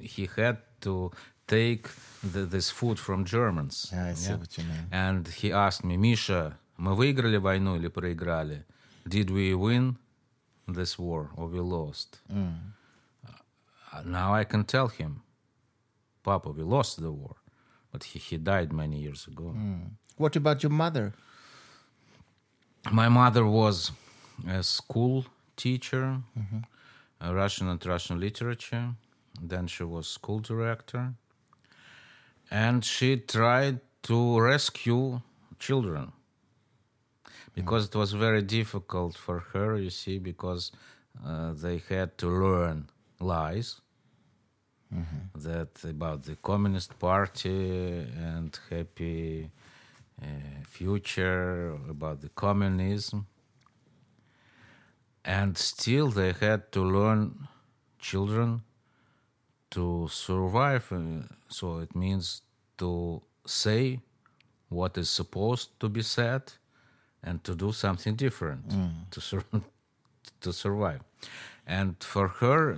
he 0.00 0.28
had 0.36 0.58
to 0.80 1.10
take 1.46 1.88
the, 2.22 2.40
this 2.46 2.70
food 2.70 2.98
from 2.98 3.24
Germans. 3.24 3.90
Yeah, 3.92 4.06
I 4.06 4.14
see 4.14 4.32
what 4.32 4.56
you 4.56 4.64
mean. 4.64 4.86
And 4.90 5.28
he 5.28 5.52
asked 5.52 5.84
me, 5.84 5.96
Misha, 5.96 6.56
мы 6.78 6.94
выиграли 6.94 7.36
войну 7.36 7.76
или 7.76 7.88
проиграли? 7.88 8.64
Did 9.06 9.30
we 9.30 9.54
win 9.54 9.96
this 10.66 10.98
war 10.98 11.30
or 11.36 11.46
we 11.48 11.60
lost? 11.60 12.20
Mm. 12.32 12.54
Uh, 13.92 14.02
now 14.06 14.32
I 14.32 14.44
can 14.44 14.64
tell 14.64 14.88
him, 14.88 15.22
Papa, 16.22 16.50
we 16.50 16.62
lost 16.62 17.00
the 17.02 17.12
war. 17.12 17.36
But 17.92 18.04
he, 18.04 18.18
he 18.18 18.38
died 18.38 18.72
many 18.72 18.98
years 18.98 19.26
ago. 19.26 19.54
Mm. 19.54 19.90
What 20.17 20.35
about 20.35 20.63
your 20.63 20.71
mother? 20.71 21.13
My 22.91 23.09
mother 23.09 23.45
was 23.45 23.91
a 24.47 24.63
school 24.63 25.25
teacher, 25.55 26.21
uh, 27.23 27.33
Russian 27.35 27.67
and 27.67 27.85
Russian 27.85 28.19
literature. 28.19 28.95
Then 29.41 29.67
she 29.67 29.83
was 29.83 30.07
school 30.07 30.39
director. 30.39 31.13
And 32.49 32.83
she 32.83 33.17
tried 33.17 33.79
to 34.03 34.39
rescue 34.39 35.21
children 35.59 36.11
because 37.53 37.85
it 37.85 37.95
was 37.95 38.13
very 38.13 38.41
difficult 38.41 39.15
for 39.15 39.39
her, 39.53 39.77
you 39.77 39.89
see, 39.89 40.17
because 40.17 40.71
uh, 41.25 41.51
they 41.53 41.81
had 41.89 42.17
to 42.19 42.27
learn 42.27 42.89
lies 43.19 43.81
that 45.35 45.83
about 45.83 46.23
the 46.23 46.35
Communist 46.37 46.97
Party 46.99 47.99
and 48.29 48.57
happy 48.69 49.51
Uh, 50.21 50.25
future, 50.63 51.77
about 51.89 52.21
the 52.21 52.29
communism. 52.29 53.27
And 55.23 55.55
still, 55.57 56.09
they 56.09 56.31
had 56.31 56.71
to 56.71 56.81
learn 56.81 57.47
children 57.99 58.61
to 59.71 60.07
survive. 60.09 60.91
uh, 60.91 61.23
so 61.49 61.79
it 61.79 61.95
means 61.95 62.41
to 62.77 63.21
say 63.45 63.99
what 64.69 64.97
is 64.97 65.09
supposed 65.09 65.79
to 65.79 65.87
be 65.87 66.01
said 66.01 66.41
and 67.21 67.43
to 67.43 67.53
do 67.53 67.71
something 67.71 68.15
different 68.15 68.67
mm. 68.69 69.09
to, 69.11 69.21
sur- 69.21 69.43
to 70.41 70.51
survive. 70.51 71.01
And 71.67 71.95
for 71.99 72.27
her, 72.27 72.75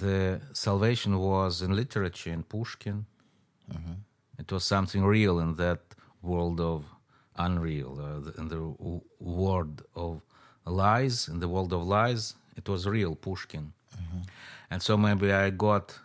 the 0.00 0.40
salvation 0.52 1.18
was 1.18 1.62
in 1.62 1.76
literature, 1.76 2.32
in 2.32 2.42
Pushkin. 2.44 3.04
Mm-hmm. 3.70 3.92
It 4.38 4.50
was 4.50 4.64
something 4.64 5.04
real 5.04 5.40
in 5.40 5.56
that 5.56 5.80
world 6.22 6.60
of 6.60 6.84
unreal, 7.36 7.98
uh, 8.00 8.20
the- 8.20 8.34
in 8.40 8.48
the 8.48 8.56
w- 8.56 9.00
world 9.20 9.82
of 9.94 10.20
lies, 10.66 11.28
in 11.28 11.40
the 11.40 11.48
world 11.48 11.72
of 11.72 11.84
lies, 11.86 12.34
it 12.56 12.68
was 12.68 12.86
real, 12.86 13.14
Pushkin. 13.14 13.72
And 14.72 14.80
so 14.82 14.96
maybe 14.96 15.32
I 15.32 15.50
got 15.50 15.98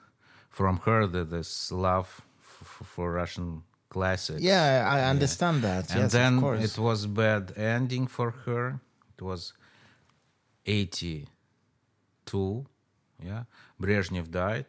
from 0.50 0.78
her 0.86 1.06
the, 1.08 1.24
this 1.24 1.72
love 1.72 2.22
f- 2.42 2.82
for 2.88 3.12
Russian 3.12 3.62
classics. 3.90 4.42
Yeah, 4.42 4.88
I 4.96 5.10
understand 5.10 5.62
that. 5.64 5.92
And 5.92 6.02
yes, 6.04 6.12
then 6.12 6.36
of 6.38 6.42
course. 6.42 6.64
it 6.64 6.78
was 6.82 7.06
bad 7.06 7.54
ending 7.58 8.08
for 8.08 8.32
her. 8.46 8.80
It 9.18 9.22
was 9.22 9.54
82. 10.66 12.66
Yeah, 13.24 13.44
Brezhnev 13.82 14.30
died, 14.30 14.66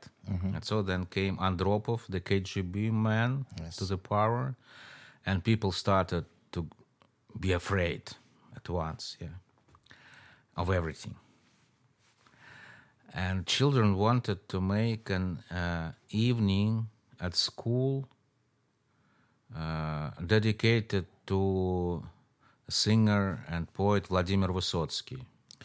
and 0.54 0.64
so 0.64 0.80
then 0.82 1.06
came 1.06 1.36
Andropov, 1.38 2.02
the 2.08 2.20
KGB 2.20 2.92
man, 2.92 3.44
to 3.78 3.84
the 3.84 3.98
power, 3.98 4.54
and 5.26 5.42
people 5.42 5.72
started 5.72 6.24
to 6.52 6.66
be 7.38 7.52
afraid 7.52 8.02
at 8.54 8.68
once. 8.68 9.16
Yeah, 9.20 9.28
of 10.56 10.70
everything. 10.70 11.14
And 13.14 13.46
children 13.46 13.96
wanted 13.96 14.46
to 14.48 14.60
make 14.60 15.10
an 15.10 15.38
uh, 15.50 15.92
evening 16.10 16.88
at 17.20 17.34
school 17.34 18.08
uh, 19.56 20.10
dedicated 20.26 21.06
to 21.26 22.02
singer 22.68 23.44
and 23.48 23.72
poet 23.72 24.06
Vladimir 24.08 24.48
Vysotsky. 24.48 25.18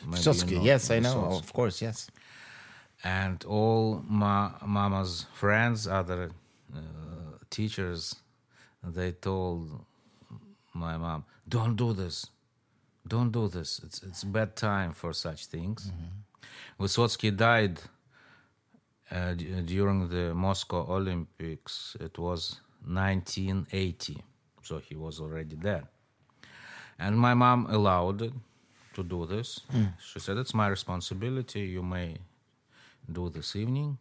Maybe 0.06 0.18
you 0.18 0.32
Vysotsky, 0.32 0.56
know 0.56 0.64
yes, 0.64 0.92
I 0.92 1.00
know. 1.00 1.16
Vysotsky. 1.16 1.40
Of 1.40 1.54
course, 1.54 1.82
yes. 1.82 2.10
And 3.04 3.44
all 3.46 4.04
ma- 4.08 4.54
mama's 4.66 5.26
friends, 5.34 5.88
other 5.88 6.30
uh, 6.74 6.80
teachers, 7.50 8.16
they 8.84 9.12
told 9.12 9.86
my 10.74 10.98
mom, 10.98 11.26
"Don't 11.48 11.76
do 11.76 11.94
this, 11.94 12.28
don't 13.08 13.32
do 13.32 13.48
this. 13.48 13.80
It's 13.84 14.02
it's 14.04 14.24
bad 14.24 14.56
time 14.56 14.94
for 14.94 15.14
such 15.14 15.46
things." 15.48 15.92
Mm-hmm. 15.92 16.84
Vysotsky 16.84 17.36
died 17.36 17.80
uh, 19.12 19.34
d- 19.34 19.54
uh, 19.54 19.62
during 19.62 20.10
the 20.10 20.34
Moscow 20.34 20.86
Olympics. 20.90 21.96
It 22.00 22.18
was 22.18 22.60
1980, 22.86 24.24
so 24.64 24.80
he 24.80 24.96
was 24.96 25.20
already 25.20 25.56
dead. 25.56 25.88
And 26.98 27.18
my 27.18 27.34
mom 27.34 27.68
allowed 27.70 28.32
to 28.94 29.04
do 29.04 29.26
this. 29.26 29.62
Mm. 29.74 29.94
She 30.00 30.20
said, 30.20 30.38
It's 30.38 30.54
my 30.54 30.68
responsibility. 30.68 31.62
You 31.62 31.84
may 31.84 32.18
do 33.12 33.30
this 33.30 33.56
evening. 33.56 33.98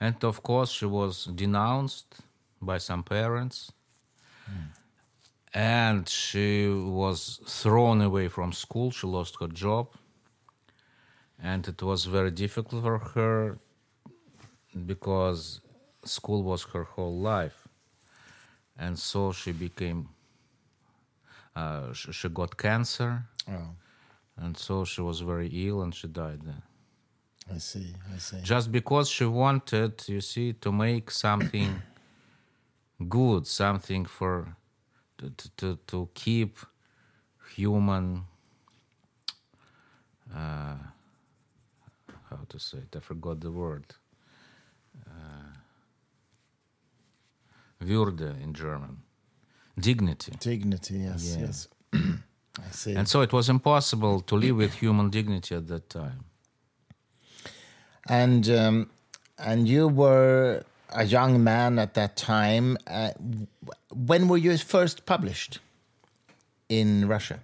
And 0.00 0.22
of 0.24 0.42
course, 0.42 0.70
she 0.70 0.86
was 0.86 1.24
denounced 1.26 2.20
by 2.60 2.78
some 2.78 3.02
parents. 3.02 3.72
And 5.54 6.08
she 6.08 6.68
was 6.68 7.40
thrown 7.46 8.00
away 8.02 8.28
from 8.28 8.52
school. 8.52 8.90
She 8.90 9.06
lost 9.06 9.36
her 9.40 9.48
job. 9.48 9.88
And 11.42 11.66
it 11.66 11.82
was 11.82 12.04
very 12.04 12.30
difficult 12.30 12.82
for 12.82 12.98
her 12.98 13.58
because 14.86 15.60
school 16.04 16.42
was 16.42 16.64
her 16.72 16.84
whole 16.84 17.18
life. 17.18 17.66
And 18.78 18.98
so 18.98 19.32
she 19.32 19.52
became, 19.52 20.08
uh, 21.56 21.92
she, 21.92 22.12
she 22.12 22.28
got 22.28 22.56
cancer. 22.56 23.24
Oh, 23.50 23.70
And 24.36 24.56
so 24.56 24.84
she 24.84 25.00
was 25.00 25.20
very 25.20 25.48
ill 25.48 25.82
and 25.82 25.94
she 25.94 26.08
died 26.08 26.42
there. 26.42 26.62
I 27.52 27.58
see. 27.58 27.94
I 28.14 28.18
see. 28.18 28.40
Just 28.42 28.70
because 28.70 29.08
she 29.08 29.24
wanted, 29.24 30.06
you 30.06 30.20
see, 30.20 30.52
to 30.54 30.70
make 30.70 31.10
something 31.10 31.82
good, 33.06 33.46
something 33.46 34.04
for, 34.04 34.56
to, 35.18 35.32
to, 35.56 35.78
to, 35.86 36.08
keep 36.14 36.58
human, 37.54 38.24
uh, 40.34 40.76
how 42.30 42.38
to 42.48 42.58
say 42.58 42.78
it, 42.78 42.96
I 42.96 43.00
forgot 43.00 43.40
the 43.40 43.50
word. 43.50 43.84
Uh, 45.06 45.58
Würde 47.80 48.42
in 48.42 48.52
German. 48.52 49.02
Dignity. 49.78 50.32
Dignity. 50.40 50.94
Yes. 50.94 51.36
Yeah. 51.36 51.46
Yes. 51.46 51.68
I 51.92 52.70
see. 52.72 52.94
And 52.94 53.08
so 53.08 53.20
it 53.20 53.32
was 53.32 53.48
impossible 53.48 54.20
to 54.22 54.34
live 54.36 54.56
with 54.56 54.74
human 54.74 55.10
dignity 55.10 55.54
at 55.54 55.68
that 55.68 55.88
time. 55.88 56.24
And 58.08 58.48
um, 58.50 58.90
and 59.38 59.68
you 59.68 59.86
were 59.86 60.64
a 60.90 61.04
young 61.04 61.42
man 61.44 61.78
at 61.78 61.94
that 61.94 62.16
time. 62.16 62.76
Uh, 62.86 63.10
when 63.94 64.28
were 64.28 64.36
you 64.38 64.56
first 64.58 65.06
published 65.06 65.58
in 66.68 67.06
Russia? 67.08 67.40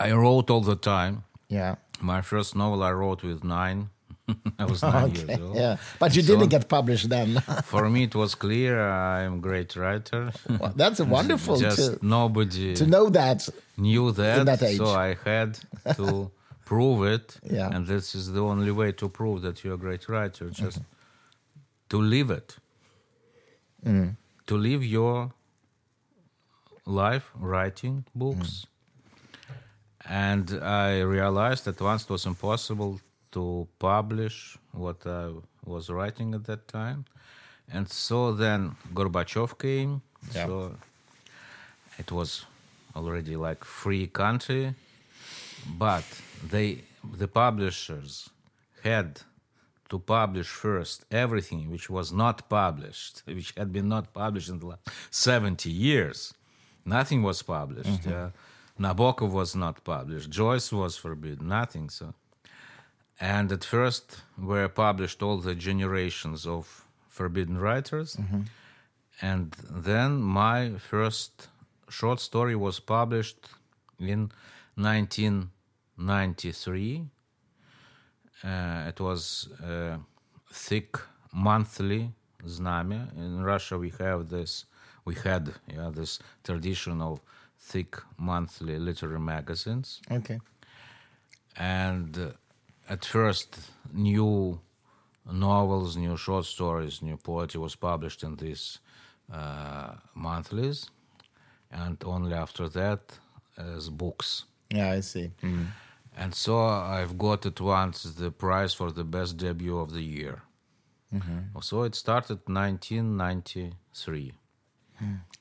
I 0.00 0.12
wrote 0.12 0.50
all 0.50 0.60
the 0.60 0.76
time. 0.76 1.24
Yeah. 1.48 1.76
My 2.00 2.20
first 2.22 2.56
novel 2.56 2.82
I 2.82 2.92
wrote 2.92 3.22
with 3.22 3.44
nine. 3.44 3.90
I 4.58 4.64
was 4.64 4.82
nine 4.82 5.04
Okay. 5.10 5.26
years 5.26 5.40
old. 5.40 5.56
Yeah, 5.56 5.76
but 5.98 6.16
you 6.16 6.22
So- 6.22 6.32
didn't 6.34 6.48
get 6.48 6.68
published 6.68 7.08
then. 7.10 7.40
For 7.64 7.88
me, 7.90 8.04
it 8.04 8.14
was 8.14 8.34
clear 8.34 8.80
I'm 8.80 9.34
a 9.34 9.38
great 9.38 9.76
writer. 9.76 10.32
Well, 10.58 10.72
That's 10.74 11.00
wonderful 11.18 11.58
Just 11.58 11.76
to 12.00 12.06
nobody 12.06 12.74
to 12.74 12.86
know 12.86 13.10
that. 13.10 13.48
knew 13.76 14.12
that, 14.12 14.46
that 14.46 14.62
age. 14.62 14.78
so 14.78 14.86
I 14.86 15.16
had 15.24 15.58
to 15.96 16.30
prove 16.64 17.04
it. 17.06 17.36
Yeah. 17.42 17.68
And 17.74 17.86
this 17.86 18.14
is 18.14 18.32
the 18.32 18.40
only 18.42 18.70
way 18.70 18.92
to 18.92 19.08
prove 19.10 19.42
that 19.42 19.62
you're 19.62 19.74
a 19.74 19.78
great 19.86 20.08
writer, 20.08 20.48
just 20.48 20.80
to 21.88 22.00
live 22.00 22.30
it. 22.30 22.56
Mm. 23.84 24.16
To 24.46 24.56
live 24.56 24.84
your 24.84 25.32
life 26.86 27.30
writing 27.36 28.04
books. 28.14 28.66
Mm. 28.66 28.68
And 30.06 30.62
I 30.62 31.00
realized 31.00 31.64
that 31.64 31.80
once 31.80 32.04
it 32.04 32.10
was 32.10 32.26
impossible 32.26 33.00
to 33.32 33.66
publish 33.78 34.58
what 34.72 35.06
I 35.06 35.30
was 35.64 35.88
writing 35.88 36.34
at 36.34 36.44
that 36.44 36.68
time. 36.68 37.06
And 37.72 37.88
so 37.88 38.32
then 38.32 38.76
Gorbachev 38.92 39.58
came. 39.58 40.02
Yeah. 40.34 40.46
So 40.46 40.76
it 41.98 42.12
was 42.12 42.44
already 42.94 43.36
like 43.36 43.64
free 43.64 44.06
country 44.06 44.74
but 45.66 46.04
they 46.50 46.78
the 47.18 47.28
publishers 47.28 48.30
had 48.82 49.20
to 49.88 49.98
publish 49.98 50.48
first 50.48 51.04
everything 51.10 51.70
which 51.70 51.90
was 51.90 52.12
not 52.12 52.48
published 52.48 53.22
which 53.26 53.52
had 53.56 53.72
been 53.72 53.88
not 53.88 54.12
published 54.12 54.48
in 54.48 54.58
the 54.58 54.66
last 54.66 54.88
70 55.10 55.70
years. 55.70 56.34
Nothing 56.84 57.22
was 57.22 57.42
published 57.42 58.02
mm-hmm. 58.02 58.10
yeah. 58.10 58.30
nabokov 58.78 59.30
was 59.30 59.56
not 59.56 59.82
published. 59.84 60.30
Joyce 60.30 60.72
was 60.72 60.96
forbidden 60.96 61.48
nothing 61.48 61.88
so. 61.88 62.14
And 63.20 63.52
at 63.52 63.62
first 63.64 64.22
were 64.36 64.68
published 64.68 65.22
all 65.22 65.38
the 65.38 65.54
generations 65.54 66.46
of 66.46 66.84
forbidden 67.08 67.56
writers. 67.58 68.16
Mm-hmm. 68.16 68.42
And 69.22 69.54
then 69.70 70.20
my 70.20 70.72
first 70.78 71.46
short 71.88 72.18
story 72.20 72.56
was 72.56 72.80
published 72.80 73.48
in 74.00 74.32
1993 74.74 77.06
uh, 78.42 78.88
it 78.88 79.00
was 79.00 79.48
a 79.62 79.98
thick 80.52 80.96
monthly 81.32 82.10
znamya 82.46 83.02
in 83.16 83.42
russia 83.42 83.78
we 83.78 83.90
have 83.98 84.28
this 84.28 84.66
we 85.04 85.14
had 85.14 85.52
yeah 85.74 85.90
this 85.94 86.18
tradition 86.42 87.00
of 87.00 87.20
thick 87.58 87.96
monthly 88.18 88.78
literary 88.78 89.20
magazines 89.20 90.00
Okay. 90.10 90.38
and 91.56 92.18
uh, 92.18 92.30
at 92.88 93.04
first 93.04 93.58
new 93.92 94.58
novels 95.32 95.96
new 95.96 96.16
short 96.16 96.44
stories 96.44 97.00
new 97.02 97.16
poetry 97.16 97.60
was 97.60 97.74
published 97.76 98.22
in 98.22 98.36
these 98.36 98.78
uh, 99.32 99.94
monthlies 100.14 100.90
and 101.70 101.96
only 102.04 102.34
after 102.34 102.68
that 102.68 103.00
as 103.56 103.88
books 103.90 104.44
Yeah, 104.70 104.90
I 104.98 105.00
see. 105.02 105.30
Mm. 105.42 105.66
And 106.16 106.34
so 106.34 106.52
i've 106.96 107.16
got 107.18 107.44
at 107.46 107.60
once 107.60 108.02
the 108.04 108.30
prize 108.30 108.72
for 108.74 108.90
the 108.92 109.04
best 109.04 109.36
debut 109.36 109.78
of 109.78 109.92
the 109.92 110.02
year. 110.02 110.42
So 111.60 111.84
it 111.84 111.94
started 111.94 112.38
1993 112.46 114.32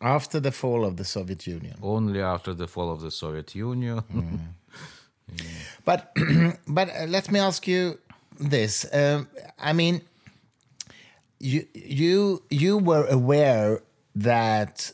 After 0.01 0.39
the 0.39 0.51
fall 0.51 0.85
of 0.85 0.97
the 0.97 1.03
Soviet 1.05 1.47
Union. 1.47 1.75
only 1.81 2.21
after 2.21 2.53
the 2.53 2.67
fall 2.67 2.91
of 2.91 2.99
the 3.01 3.11
soviet 3.11 3.55
union. 3.55 4.01
But 5.85 6.11
but 6.67 6.89
uh, 6.89 7.05
let 7.07 7.31
me 7.31 7.39
ask 7.39 7.67
you 7.67 7.97
this. 8.39 8.85
Um, 8.93 9.27
I 9.57 9.73
mean, 9.73 10.01
you 11.39 11.65
you 11.73 12.43
you 12.49 12.77
were 12.77 13.05
aware 13.07 13.81
that 14.15 14.91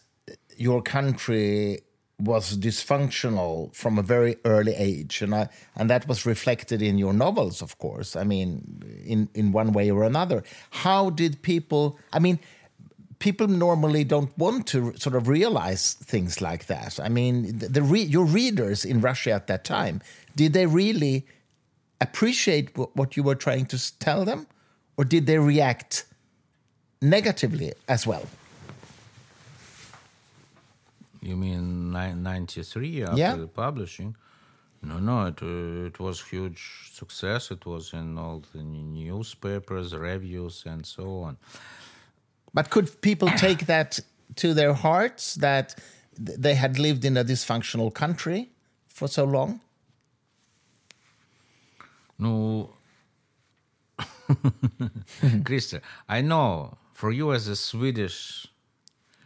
your 0.57 0.81
country 0.81 1.79
was 2.19 2.57
dysfunctional 2.57 3.73
from 3.73 3.97
a 3.97 4.01
very 4.03 4.35
early 4.43 4.75
age, 4.75 5.21
and 5.21 5.33
I, 5.33 5.49
and 5.75 5.89
that 5.89 6.07
was 6.07 6.25
reflected 6.25 6.81
in 6.81 6.97
your 6.97 7.13
novels, 7.13 7.61
of 7.61 7.77
course. 7.77 8.15
I 8.15 8.23
mean, 8.23 8.83
in 9.05 9.29
in 9.33 9.51
one 9.53 9.71
way 9.73 9.91
or 9.91 10.03
another. 10.03 10.43
How 10.71 11.09
did 11.09 11.41
people? 11.41 11.97
I 12.13 12.19
mean. 12.19 12.39
People 13.19 13.49
normally 13.49 14.05
don't 14.05 14.31
want 14.37 14.65
to 14.67 14.93
sort 14.95 15.13
of 15.13 15.27
realize 15.27 15.95
things 15.95 16.39
like 16.39 16.67
that. 16.67 17.01
I 17.01 17.09
mean, 17.09 17.57
the, 17.59 17.67
the 17.67 17.81
re- 17.81 18.01
your 18.01 18.23
readers 18.23 18.85
in 18.85 19.01
Russia 19.01 19.31
at 19.31 19.47
that 19.47 19.65
time, 19.65 19.99
did 20.37 20.53
they 20.53 20.65
really 20.65 21.25
appreciate 21.99 22.77
what, 22.77 22.95
what 22.95 23.17
you 23.17 23.23
were 23.23 23.35
trying 23.35 23.65
to 23.65 23.99
tell 23.99 24.23
them, 24.23 24.47
or 24.95 25.03
did 25.03 25.25
they 25.25 25.37
react 25.37 26.05
negatively 27.01 27.73
as 27.89 28.07
well? 28.07 28.25
You 31.21 31.35
mean 31.35 31.91
93 31.91 33.03
after 33.03 33.17
Yeah. 33.17 33.35
the 33.35 33.47
publishing? 33.47 34.15
No, 34.81 34.99
no, 34.99 35.25
it, 35.27 35.41
uh, 35.41 35.87
it 35.87 35.99
was 35.99 36.21
huge 36.21 36.89
success. 36.93 37.51
It 37.51 37.65
was 37.65 37.91
in 37.93 38.17
all 38.17 38.41
the 38.53 38.63
newspapers, 38.63 39.93
reviews, 39.93 40.63
and 40.65 40.85
so 40.85 41.23
on. 41.23 41.37
But 42.53 42.69
could 42.69 43.01
people 43.01 43.27
take 43.37 43.65
that 43.65 43.99
to 44.35 44.53
their 44.53 44.73
hearts 44.73 45.35
that 45.35 45.75
th- 46.25 46.39
they 46.39 46.55
had 46.55 46.79
lived 46.79 47.03
in 47.03 47.17
a 47.17 47.23
dysfunctional 47.25 47.93
country 47.93 48.49
for 48.87 49.07
so 49.09 49.25
long? 49.25 49.59
No, 52.17 52.69
Christer, 55.43 55.81
I 56.07 56.21
know 56.21 56.77
for 56.93 57.11
you 57.11 57.33
as 57.33 57.47
a 57.47 57.55
Swedish 57.55 58.47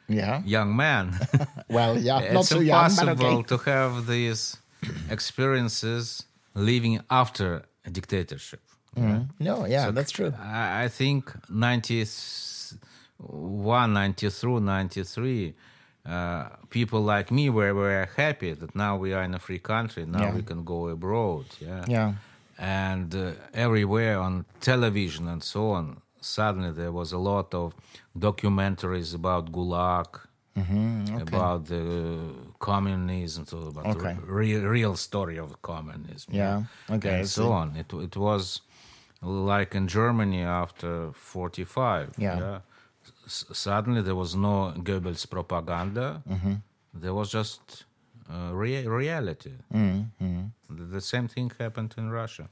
Yeah. 0.08 0.42
young 0.46 0.76
man, 0.76 1.14
Well, 1.70 1.98
yeah, 1.98 2.20
not 2.34 2.42
it's 2.42 2.50
so 2.50 2.60
young, 2.60 2.90
but 2.96 3.08
impossible 3.08 3.38
okay. 3.40 3.48
to 3.48 3.58
have 3.72 4.06
these 4.08 4.58
experiences 5.10 6.26
living 6.56 7.00
after 7.10 7.64
a 7.86 7.90
dictatorship. 7.90 8.60
No, 9.40 9.66
yeah, 9.66 9.92
that's 9.92 10.12
true. 10.12 10.34
I 10.40 10.86
I 10.86 10.88
think 10.90 11.34
91, 13.20 13.94
92, 13.94 14.60
93, 14.60 15.54
uh, 16.06 16.50
people 16.70 17.02
like 17.02 17.32
me 17.32 17.50
were, 17.50 17.74
were 17.74 18.08
happy 18.18 18.54
that 18.54 18.76
now 18.76 18.96
we 18.98 19.14
are 19.14 19.24
in 19.24 19.34
a 19.34 19.40
free 19.40 19.60
country. 19.60 20.06
Now 20.06 20.20
Yeah. 20.26 20.36
we 20.36 20.42
can 20.44 20.64
go 20.64 20.88
abroad. 20.90 21.46
Yeah. 21.60 21.86
Yeah. 21.88 22.14
and 22.60 23.16
uh, 23.16 23.32
everywhere 23.54 24.20
on 24.20 24.46
television 24.62 25.28
and 25.28 25.42
so 25.44 25.72
on, 25.72 25.98
suddenly 26.24 26.72
there 26.72 26.92
was 26.92 27.12
a 27.14 27.18
lot 27.18 27.54
of 27.54 27.74
documentaries 28.18 29.14
about 29.16 29.52
Gulag, 29.52 30.08
about 31.22 31.66
the 31.66 31.86
communism, 32.60 33.46
so 33.46 33.58
about 33.74 33.86
Okay. 33.96 34.14
the 34.14 34.34
real, 34.42 34.62
real 34.78 34.96
story 34.96 35.38
of 35.40 35.50
communism. 35.62 36.34
Yeah, 36.34 36.64
okay, 36.90 37.20
and 37.20 37.28
so 37.30 37.52
on. 37.52 37.76
It 37.76 37.92
it 37.94 38.16
was 38.16 38.62
like 39.22 39.76
in 39.78 39.88
Germany 39.88 40.42
after 40.44 41.12
forty 41.14 41.64
five. 41.66 42.08
Yeah. 42.18 42.60
S- 43.26 43.46
suddenly 43.52 44.02
there 44.02 44.16
was 44.16 44.36
no 44.36 44.74
Goebbels 44.78 45.26
propaganda. 45.30 46.22
Mm-hmm. 46.30 46.54
There 46.94 47.14
was 47.14 47.30
just 47.32 47.86
uh, 48.30 48.52
rea- 48.54 48.88
reality. 48.88 49.54
Mm-hmm. 49.74 50.44
The, 50.78 50.84
the 50.96 51.02
same 51.02 51.28
thing 51.28 51.52
happened 51.60 51.96
in 51.98 52.10
Russia, 52.12 52.46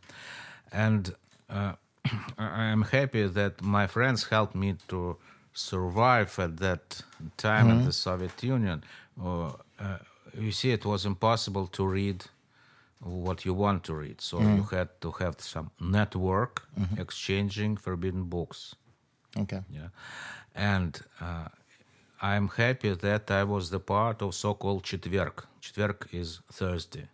and 0.71 1.13
uh, 1.49 1.73
I 2.38 2.64
am 2.74 2.82
happy 2.82 3.26
that 3.28 3.62
my 3.62 3.86
friends 3.86 4.24
helped 4.30 4.54
me 4.54 4.74
to 4.88 5.16
survive 5.52 6.38
at 6.38 6.56
that 6.58 7.02
time 7.36 7.66
Mm-hmm. 7.66 7.78
in 7.80 7.84
the 7.84 7.92
Soviet 7.92 8.42
Union. 8.42 8.84
Uh, 9.20 9.52
uh, 9.80 9.98
you 10.38 10.52
see, 10.52 10.70
it 10.72 10.84
was 10.84 11.04
impossible 11.06 11.66
to 11.68 11.86
read 11.86 12.24
what 13.00 13.44
you 13.44 13.54
want 13.54 13.82
to 13.84 13.94
read, 13.94 14.20
so 14.20 14.36
Mm. 14.38 14.56
you 14.56 14.62
had 14.76 14.88
to 15.00 15.10
have 15.20 15.34
some 15.40 15.70
network 15.80 16.62
exchanging 16.98 17.76
forbidden 17.78 18.24
books. 18.24 18.74
Okay. 19.38 19.62
Yeah, 19.70 19.88
and 20.54 21.00
uh, 21.20 21.48
I'm 22.22 22.48
happy 22.48 22.94
that 22.94 23.30
I 23.30 23.44
was 23.44 23.68
the 23.70 23.80
part 23.80 24.22
of 24.22 24.34
so-called 24.34 24.82
четверг. 24.84 25.46
Четверг 25.60 26.08
is 26.12 26.40
Thursday, 26.52 27.08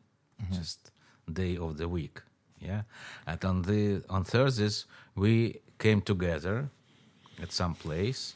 just 0.52 0.90
day 1.32 1.56
of 1.56 1.76
the 1.76 1.88
week. 1.88 2.20
Yeah, 2.59 2.81
and 3.25 3.45
on 3.45 3.61
the 3.61 4.03
on 4.09 4.23
Thursdays 4.23 4.85
we 5.15 5.61
came 5.77 6.01
together 6.01 6.69
at 7.41 7.51
some 7.51 7.75
place, 7.75 8.35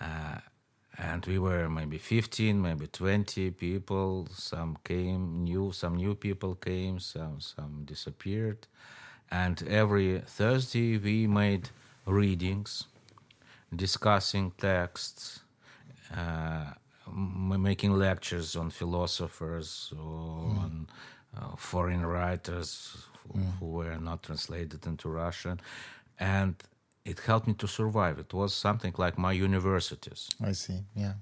uh, 0.00 0.38
and 0.98 1.26
we 1.26 1.38
were 1.38 1.68
maybe 1.68 1.98
15, 1.98 2.62
maybe 2.62 2.86
20 2.86 3.50
people. 3.50 4.28
Some 4.32 4.78
came 4.84 5.44
new, 5.44 5.72
some 5.72 5.96
new 5.96 6.14
people 6.14 6.54
came, 6.54 7.00
some 7.00 7.40
some 7.40 7.82
disappeared, 7.84 8.66
and 9.30 9.62
every 9.68 10.20
Thursday 10.20 10.96
we 10.96 11.26
made 11.26 11.70
readings, 12.06 12.84
discussing 13.74 14.52
texts, 14.58 15.40
uh, 16.16 16.72
making 17.12 17.92
lectures 17.98 18.56
on 18.56 18.70
philosophers, 18.70 19.92
on 19.98 20.55
uh, 21.36 21.56
foreign 21.56 22.04
writers 22.04 23.06
who, 23.32 23.40
who 23.58 23.66
were 23.66 23.96
not 23.98 24.22
translated 24.22 24.86
into 24.86 25.08
Russian, 25.08 25.60
and 26.18 26.54
it 27.04 27.20
helped 27.20 27.46
me 27.46 27.54
to 27.54 27.68
survive. 27.68 28.18
It 28.18 28.32
was 28.32 28.54
something 28.54 28.94
like 28.98 29.16
my 29.18 29.32
universities. 29.32 30.30
I 30.42 30.52
see. 30.52 30.80
Yeah. 30.94 31.14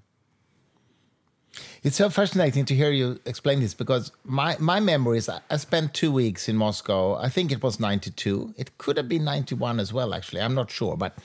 It's 1.82 1.96
so 1.96 2.10
fascinating 2.10 2.64
to 2.64 2.74
hear 2.74 2.90
you 2.90 3.20
explain 3.26 3.60
this 3.60 3.74
because 3.74 4.10
my, 4.24 4.56
my 4.58 4.80
memory 4.80 5.18
is 5.18 5.28
I 5.28 5.40
I 5.50 5.56
spent 5.56 5.94
two 5.94 6.10
weeks 6.10 6.48
in 6.48 6.56
Moscow. 6.56 7.14
I 7.14 7.28
think 7.28 7.52
it 7.52 7.62
was 7.62 7.78
92. 7.78 8.54
It 8.56 8.76
could 8.78 8.96
have 8.96 9.08
been 9.08 9.24
91 9.24 9.78
as 9.78 9.92
well, 9.92 10.14
actually. 10.14 10.40
I'm 10.40 10.54
not 10.54 10.70
sure. 10.70 10.96
But 10.96 11.16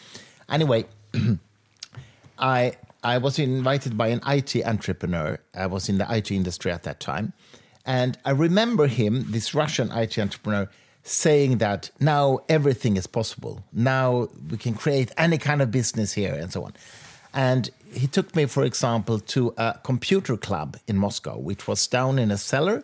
anyway, 0.50 0.86
I, 2.40 2.74
I 3.04 3.18
was 3.18 3.40
invited 3.40 3.98
by 3.98 4.08
an 4.10 4.22
IT 4.28 4.56
entrepreneur. 4.66 5.40
I 5.56 5.66
was 5.68 5.90
in 5.90 5.98
the 5.98 6.08
IT 6.14 6.32
industry 6.32 6.72
at 6.72 6.84
that 6.84 7.00
time. 7.00 7.34
And 7.90 8.20
I 8.24 8.32
remember 8.32 8.86
him, 8.86 9.26
this 9.32 9.56
Russian 9.56 9.92
IT 9.92 10.20
entrepreneur, 10.20 10.70
saying 11.02 11.58
that 11.58 11.90
now 12.00 12.38
everything 12.48 12.98
is 12.98 13.08
possible. 13.08 13.64
Now 13.74 14.30
we 14.52 14.58
can 14.60 14.76
create 14.76 15.12
any 15.18 15.40
kind 15.40 15.60
of 15.60 15.72
business 15.72 16.14
here 16.14 16.36
and 16.36 16.54
so 16.54 16.66
on. 16.66 16.74
And 17.34 17.72
he 17.92 18.06
took 18.06 18.36
me, 18.36 18.46
for 18.46 18.64
example, 18.64 19.20
to 19.20 19.56
a 19.58 19.80
computer 19.82 20.38
club 20.38 20.78
in 20.88 20.98
Moscow, 20.98 21.40
which 21.40 21.68
was 21.68 21.88
down 21.88 22.20
in 22.20 22.30
a 22.30 22.38
cellar. 22.38 22.84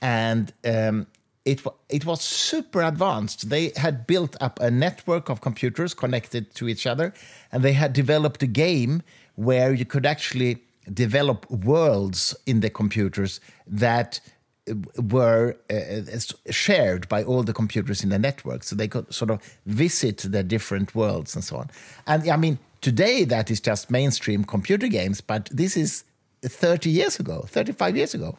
And 0.00 0.52
um, 0.64 1.08
it, 1.44 1.60
it 1.88 2.06
was 2.06 2.20
super 2.22 2.82
advanced. 2.82 3.50
They 3.50 3.72
had 3.74 4.06
built 4.06 4.36
up 4.40 4.60
a 4.60 4.70
network 4.70 5.28
of 5.28 5.40
computers 5.40 5.92
connected 5.92 6.54
to 6.54 6.68
each 6.68 6.86
other, 6.86 7.12
and 7.50 7.64
they 7.64 7.72
had 7.72 7.92
developed 7.92 8.44
a 8.44 8.46
game 8.46 9.02
where 9.34 9.74
you 9.74 9.84
could 9.84 10.06
actually 10.06 10.62
develop 10.92 11.50
worlds 11.50 12.36
in 12.46 12.60
the 12.60 12.70
computers 12.70 13.40
that 13.66 14.20
were 15.10 15.56
uh, 15.70 16.18
shared 16.50 17.08
by 17.08 17.22
all 17.22 17.42
the 17.42 17.52
computers 17.52 18.02
in 18.02 18.10
the 18.10 18.18
network 18.18 18.64
so 18.64 18.74
they 18.74 18.88
could 18.88 19.12
sort 19.14 19.30
of 19.30 19.40
visit 19.66 20.18
the 20.18 20.42
different 20.42 20.94
worlds 20.94 21.34
and 21.34 21.44
so 21.44 21.56
on. 21.56 21.70
And 22.06 22.28
i 22.28 22.36
mean 22.36 22.58
today 22.80 23.24
that 23.24 23.50
is 23.50 23.60
just 23.60 23.90
mainstream 23.90 24.44
computer 24.44 24.88
games 24.88 25.20
but 25.20 25.48
this 25.52 25.76
is 25.76 26.04
30 26.42 26.90
years 26.90 27.18
ago 27.20 27.44
35 27.48 27.96
years 27.96 28.14
ago. 28.14 28.36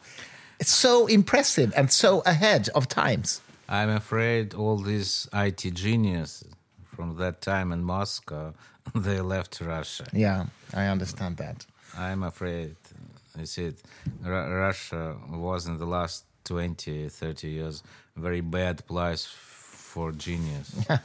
It's 0.60 0.72
so 0.72 1.06
impressive 1.06 1.72
and 1.76 1.90
so 1.92 2.20
ahead 2.26 2.68
of 2.74 2.88
times. 2.88 3.40
I'm 3.68 3.90
afraid 3.90 4.54
all 4.54 4.76
these 4.76 5.28
IT 5.32 5.74
geniuses 5.74 6.52
from 6.94 7.16
that 7.16 7.40
time 7.40 7.70
in 7.70 7.84
Moscow, 7.84 8.54
they 8.94 9.20
left 9.20 9.60
Russia. 9.60 10.06
yeah 10.12 10.46
i 10.74 10.86
understand 10.86 11.36
that. 11.36 11.64
I'm 11.96 12.22
afraid, 12.22 12.76
you 13.40 13.46
see, 13.46 13.64
it, 13.66 13.82
Ru- 14.22 14.54
Russia 14.54 15.16
was 15.30 15.66
in 15.66 15.78
the 15.78 15.86
last 15.86 16.24
20, 16.44 17.08
30 17.08 17.48
years 17.48 17.82
a 18.16 18.20
very 18.20 18.40
bad 18.40 18.86
place 18.86 19.24
for 19.26 20.12
genius. 20.12 20.74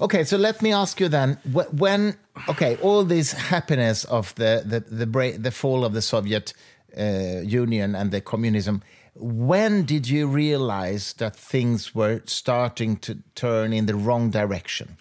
Okay, 0.00 0.24
so 0.24 0.36
let 0.36 0.60
me 0.60 0.72
ask 0.72 0.98
you 0.98 1.08
then: 1.08 1.38
when 1.70 2.16
okay, 2.48 2.76
all 2.82 3.04
this 3.04 3.32
happiness 3.32 4.04
of 4.04 4.34
the 4.34 4.62
the 4.66 4.80
the, 5.06 5.38
the 5.38 5.50
fall 5.52 5.84
of 5.84 5.92
the 5.92 6.02
Soviet 6.02 6.52
uh, 6.98 7.40
Union 7.44 7.94
and 7.94 8.10
the 8.10 8.20
communism, 8.20 8.82
when 9.14 9.84
did 9.84 10.08
you 10.08 10.26
realize 10.26 11.12
that 11.18 11.36
things 11.36 11.94
were 11.94 12.22
starting 12.26 12.96
to 12.96 13.18
turn 13.36 13.72
in 13.72 13.86
the 13.86 13.94
wrong 13.94 14.30
direction? 14.30 14.96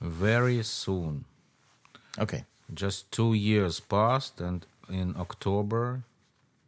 very 0.00 0.62
soon, 0.62 1.24
Okay, 2.18 2.44
just 2.72 3.10
two 3.12 3.34
years 3.34 3.80
passed, 3.80 4.40
and 4.40 4.64
in 4.90 5.14
October 5.18 6.02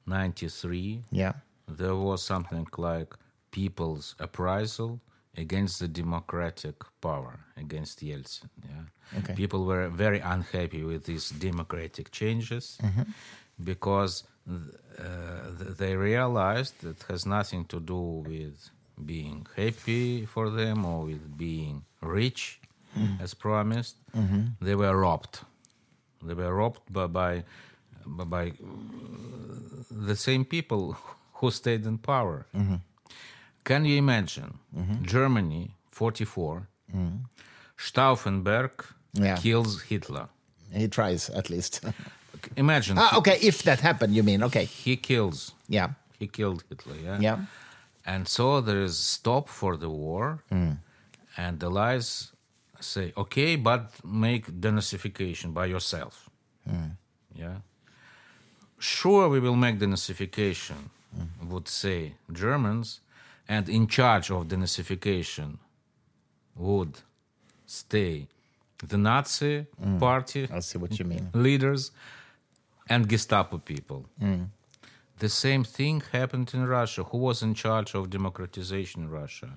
93, 0.07 1.03
yeah, 1.11 1.33
there 1.69 1.95
was 1.97 2.23
something 2.23 2.67
like 2.77 3.15
people's 3.51 4.15
appraisal 4.19 5.01
against 5.37 5.79
the 5.81 5.89
democratic 5.89 6.77
power 7.01 7.41
against 7.57 8.01
Yeltsin. 8.01 8.49
Yeah, 8.69 9.19
Okay. 9.19 9.35
people 9.35 9.65
were 9.65 9.89
very 9.89 10.21
unhappy 10.21 10.83
with 10.85 11.05
these 11.05 11.31
democratic 11.31 12.11
changes 12.11 12.79
mm-hmm. 12.83 13.03
because 13.63 14.25
uh, 14.49 15.75
they 15.79 15.97
realized 15.97 16.81
that 16.81 16.91
it 16.91 17.05
has 17.09 17.27
nothing 17.27 17.65
to 17.67 17.81
do 17.81 18.01
with 18.27 18.71
being 19.05 19.47
happy 19.57 20.27
for 20.27 20.51
them 20.51 20.85
or 20.85 21.05
with 21.07 21.37
being 21.37 21.85
rich 22.03 22.61
mm-hmm. 22.97 23.23
as 23.23 23.35
promised. 23.35 23.97
Mm-hmm. 24.17 24.43
They 24.61 24.75
were 24.75 24.97
robbed. 24.97 25.41
They 26.23 26.35
were 26.35 26.55
robbed 26.55 26.81
by 26.93 27.07
by, 27.07 27.45
by, 28.07 28.49
uh, 28.49 28.53
the 29.91 30.17
same 30.17 30.45
people 30.45 30.97
who 31.35 31.51
stayed 31.51 31.87
in 31.87 31.99
power. 31.99 32.47
Mm-hmm. 32.55 32.77
Can 33.65 33.85
you 33.85 33.97
imagine 33.97 34.59
mm-hmm. 34.77 35.05
Germany 35.05 35.75
44 35.91 36.69
mm-hmm. 36.95 37.17
Stauffenberg 37.77 38.71
Yeah. 39.13 39.37
kills 39.37 39.83
Hitler. 39.83 40.29
he 40.73 40.89
tries 40.89 41.31
at 41.31 41.51
least. 41.51 41.81
Imagine 42.57 42.97
ah, 42.99 43.19
okay, 43.19 43.39
if 43.43 43.63
that 43.65 43.81
happened, 43.81 44.15
you 44.15 44.23
mean? 44.23 44.43
Okay, 44.43 44.65
he 44.65 44.97
kills 44.97 45.53
yeah, 45.69 45.89
he 46.19 46.27
killed 46.27 46.65
Hitler, 46.69 46.97
yeah. 47.03 47.19
yeah, 47.21 47.39
And 48.07 48.29
so 48.29 48.61
there 48.61 48.83
is 48.83 48.97
stop 48.99 49.49
for 49.49 49.77
the 49.77 49.89
war, 49.89 50.43
mm. 50.51 50.79
and 51.37 51.61
the 51.61 51.71
lies 51.71 52.33
say, 52.81 53.13
okay, 53.17 53.57
but 53.57 53.93
make 54.05 54.47
denazification 54.47 55.53
by 55.55 55.67
yourself. 55.67 56.31
Mm. 56.69 56.97
Yeah. 57.35 57.57
Sure, 58.81 59.29
we 59.29 59.41
will 59.41 59.57
make 59.57 59.79
denazification, 59.79 60.89
mm-hmm. 61.15 61.51
would 61.51 61.69
say 61.69 62.15
Germans, 62.33 63.01
and 63.47 63.69
in 63.69 63.87
charge 63.87 64.31
of 64.31 64.49
denazification 64.49 65.59
would 66.57 67.01
stay 67.67 68.27
the 68.89 68.97
Nazi 68.97 69.67
mm. 69.85 69.99
party 70.01 70.49
I 70.51 70.61
see 70.61 70.79
what 70.79 70.99
you 70.99 71.05
mean. 71.05 71.29
leaders 71.35 71.93
and 72.89 73.09
Gestapo 73.09 73.59
people. 73.59 74.07
Mm. 74.23 74.49
The 75.19 75.29
same 75.29 75.65
thing 75.65 76.03
happened 76.13 76.53
in 76.55 76.67
Russia. 76.67 77.03
Who 77.05 77.19
was 77.19 77.43
in 77.43 77.55
charge 77.55 77.95
of 77.95 78.09
democratization 78.09 79.03
in 79.03 79.11
Russia? 79.11 79.51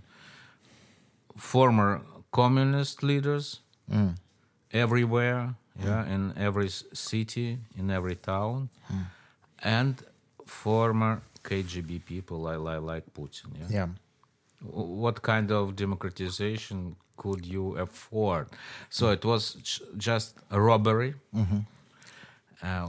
Former 1.38 2.02
communist 2.32 3.02
leaders 3.02 3.62
mm. 3.90 4.16
everywhere, 4.72 5.56
yeah, 5.80 6.06
in 6.06 6.34
every 6.38 6.70
city, 6.94 7.58
in 7.78 7.90
every 7.90 8.16
town, 8.16 8.70
and 9.64 9.96
former 10.46 11.22
KGB 11.44 12.06
people 12.06 12.38
like, 12.40 12.60
like, 12.60 12.82
like 12.82 13.14
Putin. 13.14 13.50
Yeah? 13.60 13.68
Yeah, 13.70 13.88
what 14.62 15.22
kind 15.22 15.52
of 15.52 15.76
democratization 15.76 16.96
could 17.18 17.46
you 17.46 17.76
afford? 17.78 18.48
So 18.90 19.10
it 19.12 19.24
was 19.26 19.56
just 19.98 20.38
a 20.52 20.60
robbery. 20.60 21.16
Uh, 22.62 22.88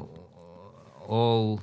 all 1.08 1.60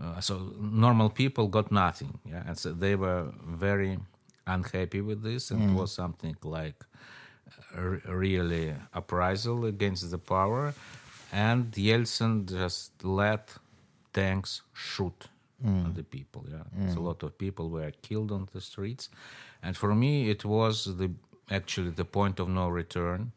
uh, 0.00 0.20
so 0.20 0.52
normal 0.60 1.10
people 1.10 1.48
got 1.48 1.72
nothing, 1.72 2.18
yeah, 2.24 2.42
and 2.46 2.56
so 2.56 2.72
they 2.72 2.94
were 2.94 3.32
very 3.44 3.98
unhappy 4.46 5.00
with 5.00 5.22
this, 5.22 5.50
and 5.50 5.60
it 5.62 5.74
was 5.74 5.92
something 5.92 6.36
like 6.44 6.84
really 7.74 8.74
uprisal 8.94 9.64
against 9.66 10.10
the 10.10 10.18
power, 10.18 10.74
and 11.32 11.72
Yeltsin 11.72 12.46
just 12.48 12.92
let 13.04 13.50
tanks 14.12 14.62
shoot 14.74 15.28
on 15.64 15.92
the 15.94 16.02
people. 16.04 16.44
Yeah, 16.48 16.62
mm. 16.78 16.94
so 16.94 17.00
a 17.00 17.02
lot 17.02 17.22
of 17.22 17.36
people 17.36 17.68
were 17.68 17.90
killed 18.02 18.30
on 18.32 18.48
the 18.52 18.60
streets, 18.60 19.08
and 19.62 19.76
for 19.76 19.94
me 19.94 20.30
it 20.30 20.44
was 20.44 20.96
the 20.96 21.10
actually 21.50 21.90
the 21.90 22.04
point 22.04 22.40
of 22.40 22.48
no 22.48 22.68
return. 22.68 23.32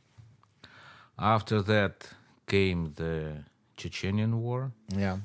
After 1.18 1.62
that 1.64 2.08
came 2.48 2.94
the 2.96 3.44
Chechenian 3.78 4.34
War, 4.40 4.72
Yeah. 4.90 5.18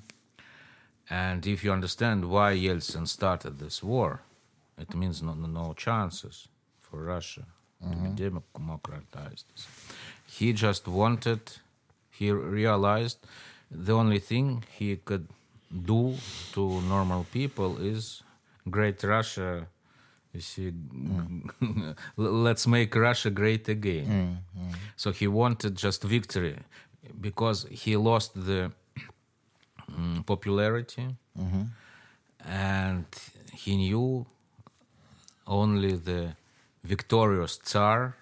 and 1.11 1.47
if 1.47 1.62
you 1.64 1.73
understand 1.73 2.25
why 2.25 2.55
Yeltsin 2.55 3.07
started 3.07 3.59
this 3.59 3.83
war, 3.83 4.23
it 4.79 4.95
means 4.95 5.23
no- 5.23 5.35
no 5.35 5.73
chances 5.75 6.49
for 6.81 7.03
Russia 7.03 7.45
Mm-hmm. 7.87 8.16
to 8.16 8.31
be 8.31 8.40
democratized. 8.55 9.46
He 10.27 10.53
just 10.53 10.88
wanted, 10.88 11.40
he 12.11 12.31
realized 12.31 13.18
the 13.70 13.94
only 13.94 14.18
thing 14.18 14.64
he 14.79 14.96
could 14.96 15.29
do 15.85 16.14
to 16.53 16.81
normal 16.83 17.27
people 17.33 17.79
is 17.79 18.22
great 18.70 19.03
Russia. 19.03 19.66
You 20.33 20.40
see, 20.40 20.70
mm. 20.70 21.96
let's 22.16 22.66
make 22.66 22.94
Russia 22.94 23.31
great 23.31 23.68
again. 23.68 24.42
Mm, 24.57 24.62
mm. 24.62 24.75
So 24.96 25.11
he 25.11 25.27
wanted 25.27 25.77
just 25.77 26.03
victory 26.03 26.59
because 27.20 27.66
he 27.70 27.96
lost 27.96 28.35
the 28.35 28.70
mm, 29.90 30.27
popularity 30.27 31.07
mm-hmm. 31.38 31.62
and 32.44 33.07
he 33.53 33.77
knew 33.77 34.27
only 35.46 35.96
the 35.96 36.35
victorious 36.94 37.53
Tsar 37.59 38.14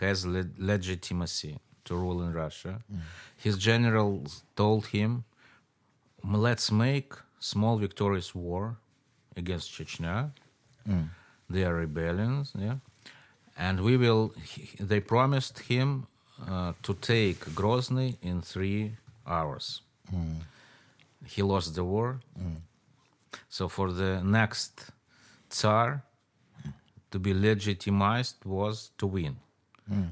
has 0.00 0.24
le- 0.26 0.50
legitimacy 0.58 1.54
to 1.84 1.94
rule 1.96 2.20
in 2.26 2.32
Russia. 2.32 2.74
His 3.44 3.54
generals 3.58 4.42
told 4.56 4.86
him, 4.96 5.24
let's 6.48 6.70
make 6.70 7.10
small 7.38 7.78
victorious 7.78 8.34
war 8.34 8.76
against 9.36 9.66
Chechnya. 9.74 10.30
They 11.48 11.64
are 11.64 11.74
rebellions, 11.74 12.52
yeah. 12.58 12.76
And 13.66 13.80
we 13.80 13.96
will, 13.96 14.32
he- 14.52 14.84
they 14.90 15.00
promised 15.00 15.56
him 15.72 16.06
uh, 16.50 16.72
to 16.82 16.92
take 16.94 17.38
Grozny 17.60 18.16
in 18.22 18.42
three 18.42 18.82
hours. 19.26 19.82
He 21.34 21.42
lost 21.42 21.74
the 21.74 21.84
war. 21.84 22.20
So 23.48 23.68
for 23.68 23.92
the 23.92 24.20
next 24.22 24.72
Tsar 25.50 26.02
to 27.16 27.20
be 27.20 27.32
legitimized 27.32 28.36
was 28.44 28.90
to 28.98 29.06
win. 29.06 29.36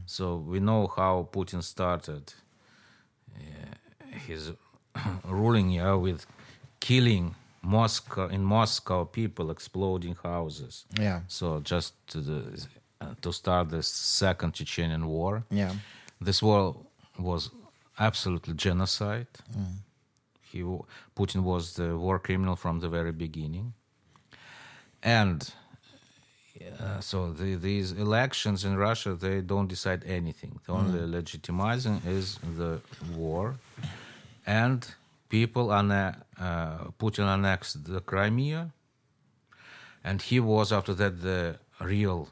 So 0.06 0.24
we 0.52 0.58
know 0.60 0.82
how 0.96 1.28
Putin 1.36 1.62
started 1.62 2.24
uh, 3.36 3.74
his 4.26 4.52
ruling 5.40 5.68
yeah, 5.70 5.94
with 6.06 6.20
killing 6.80 7.34
Moscow 7.62 8.28
in 8.36 8.42
Moscow 8.44 9.04
people 9.04 9.50
exploding 9.50 10.16
houses. 10.22 10.74
Yeah. 11.06 11.20
So 11.28 11.46
just 11.72 11.92
to 12.12 12.18
the 12.28 12.40
uh, 13.00 13.14
to 13.22 13.32
start 13.32 13.68
the 13.68 13.82
second 13.82 14.52
Chechenian 14.54 15.04
war. 15.04 15.42
Yeah. 15.50 15.72
This 16.26 16.42
war 16.42 16.62
was 17.18 17.50
absolutely 17.98 18.54
genocide. 18.54 19.32
He 20.50 20.60
Putin 21.18 21.42
was 21.42 21.64
the 21.74 21.88
war 22.04 22.18
criminal 22.18 22.56
from 22.56 22.80
the 22.80 22.88
very 22.88 23.12
beginning, 23.12 23.74
and 25.02 25.38
uh, 26.80 27.00
so 27.00 27.32
the, 27.32 27.54
these 27.56 27.92
elections 27.92 28.64
in 28.64 28.76
Russia 28.76 29.14
they 29.14 29.40
don't 29.40 29.68
decide 29.68 30.04
anything. 30.06 30.58
The 30.66 30.72
only 30.72 31.00
legitimizing 31.00 32.04
is 32.06 32.38
the 32.56 32.80
war, 33.16 33.54
and 34.46 34.86
people 35.28 35.72
anna- 35.72 36.18
uh, 36.38 36.90
Putin 36.98 37.26
annexed 37.26 37.84
the 37.84 38.00
Crimea, 38.00 38.70
and 40.02 40.22
he 40.22 40.40
was 40.40 40.72
after 40.72 40.94
that 40.94 41.22
the 41.22 41.58
real 41.80 42.28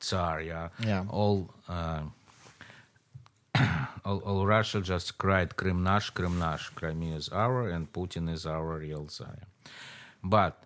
Tsar. 0.00 0.40
Yeah, 0.42 0.68
Yeah. 0.84 1.04
all. 1.08 1.50
Uh, 1.68 2.02
all, 4.04 4.18
all 4.18 4.46
Russia 4.46 4.80
just 4.80 5.16
cried 5.18 5.56
Krim 5.56 5.82
nash, 5.82 6.10
Krim 6.10 6.38
nash, 6.38 6.68
Crimea 6.70 7.16
is 7.16 7.28
our, 7.30 7.68
and 7.68 7.90
Putin 7.92 8.28
is 8.28 8.44
our 8.46 8.78
real 8.78 9.06
Tsar. 9.06 9.38
But 10.22 10.62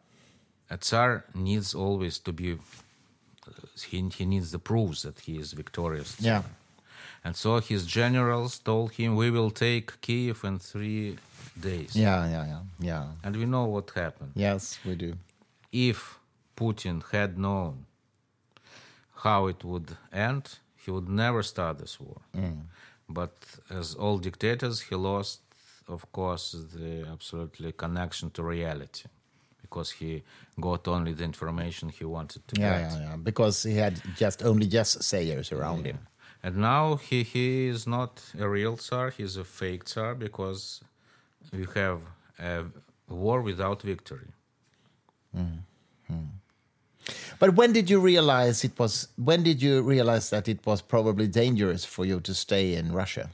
a 0.71 0.77
Tsar 0.77 1.25
needs 1.35 1.75
always 1.75 2.19
to 2.21 2.33
be, 2.33 2.53
uh, 2.53 3.51
he, 3.89 4.09
he 4.17 4.25
needs 4.25 4.53
the 4.53 4.59
proofs 4.59 5.03
that 5.03 5.21
he 5.21 5.37
is 5.39 5.53
victorious. 5.53 6.17
Yeah. 6.21 6.43
And 7.25 7.37
so 7.37 7.61
his 7.61 7.85
generals 7.87 8.59
told 8.59 8.93
him, 8.93 9.17
we 9.17 9.31
will 9.31 9.51
take 9.51 10.01
Kiev 10.01 10.45
in 10.45 10.59
three 10.59 11.19
days. 11.59 11.95
Yeah. 11.95 12.31
Yeah. 12.31 12.47
Yeah. 12.47 12.61
Yeah. 12.79 13.05
And 13.25 13.37
we 13.37 13.47
know 13.47 13.65
what 13.65 13.91
happened. 13.91 14.33
Yes, 14.35 14.79
we 14.85 14.95
do. 14.95 15.15
If 15.73 16.19
Putin 16.57 17.03
had 17.13 17.37
known 17.37 17.85
how 19.17 19.49
it 19.49 19.65
would 19.65 19.97
end, 20.13 20.59
he 20.77 20.91
would 20.91 21.09
never 21.09 21.43
start 21.43 21.79
this 21.79 22.01
war. 22.01 22.21
Mm. 22.35 22.63
But 23.09 23.35
as 23.69 23.95
all 23.95 24.19
dictators, 24.19 24.81
he 24.81 24.95
lost, 24.95 25.41
of 25.89 26.11
course, 26.13 26.57
the 26.75 27.07
absolutely 27.13 27.73
connection 27.73 28.31
to 28.31 28.43
reality 28.43 29.09
because 29.71 29.91
he 29.93 30.23
got 30.61 30.89
only 30.89 31.13
the 31.13 31.25
information 31.25 31.89
he 31.89 32.05
wanted 32.05 32.43
to 32.49 32.61
Yeah, 32.61 32.81
get. 32.81 32.93
yeah, 32.93 33.01
yeah. 33.11 33.17
Because 33.17 33.63
he 33.63 33.77
had 33.77 33.95
just 34.17 34.43
only 34.43 34.67
just 34.67 35.03
sayers 35.03 35.53
around 35.53 35.87
him. 35.87 35.99
And 36.43 36.57
now 36.57 36.97
he, 36.97 37.23
he 37.23 37.69
is 37.69 37.87
not 37.87 38.13
a 38.39 38.49
real 38.49 38.77
Tsar, 38.77 39.11
he's 39.11 39.37
a 39.37 39.45
fake 39.45 39.85
Tsar 39.85 40.15
because 40.15 40.81
we 41.53 41.67
have 41.75 42.01
a 42.39 42.65
war 43.09 43.41
without 43.43 43.83
victory. 43.83 44.31
Mm-hmm. 45.37 46.25
But 47.39 47.55
when 47.55 47.73
did 47.73 47.89
you 47.89 48.01
realize 48.01 48.65
it 48.65 48.79
was? 48.79 49.09
When 49.17 49.43
did 49.43 49.63
you 49.63 49.81
realize 49.83 50.29
that 50.31 50.47
it 50.49 50.61
was 50.67 50.83
probably 50.83 51.27
dangerous 51.29 51.85
for 51.85 52.05
you 52.05 52.21
to 52.21 52.35
stay 52.35 52.75
in 52.75 52.93
Russia? 52.93 53.31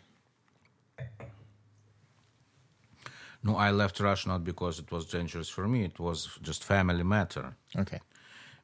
No, 3.46 3.56
I 3.56 3.70
left 3.70 4.00
Russia 4.00 4.28
not 4.28 4.42
because 4.44 4.78
it 4.78 4.90
was 4.90 5.04
dangerous 5.06 5.48
for 5.48 5.66
me, 5.68 5.85
it 5.85 5.98
was 5.98 6.18
just 6.42 6.64
family 6.64 7.04
matter. 7.04 7.46
Okay. 7.82 8.00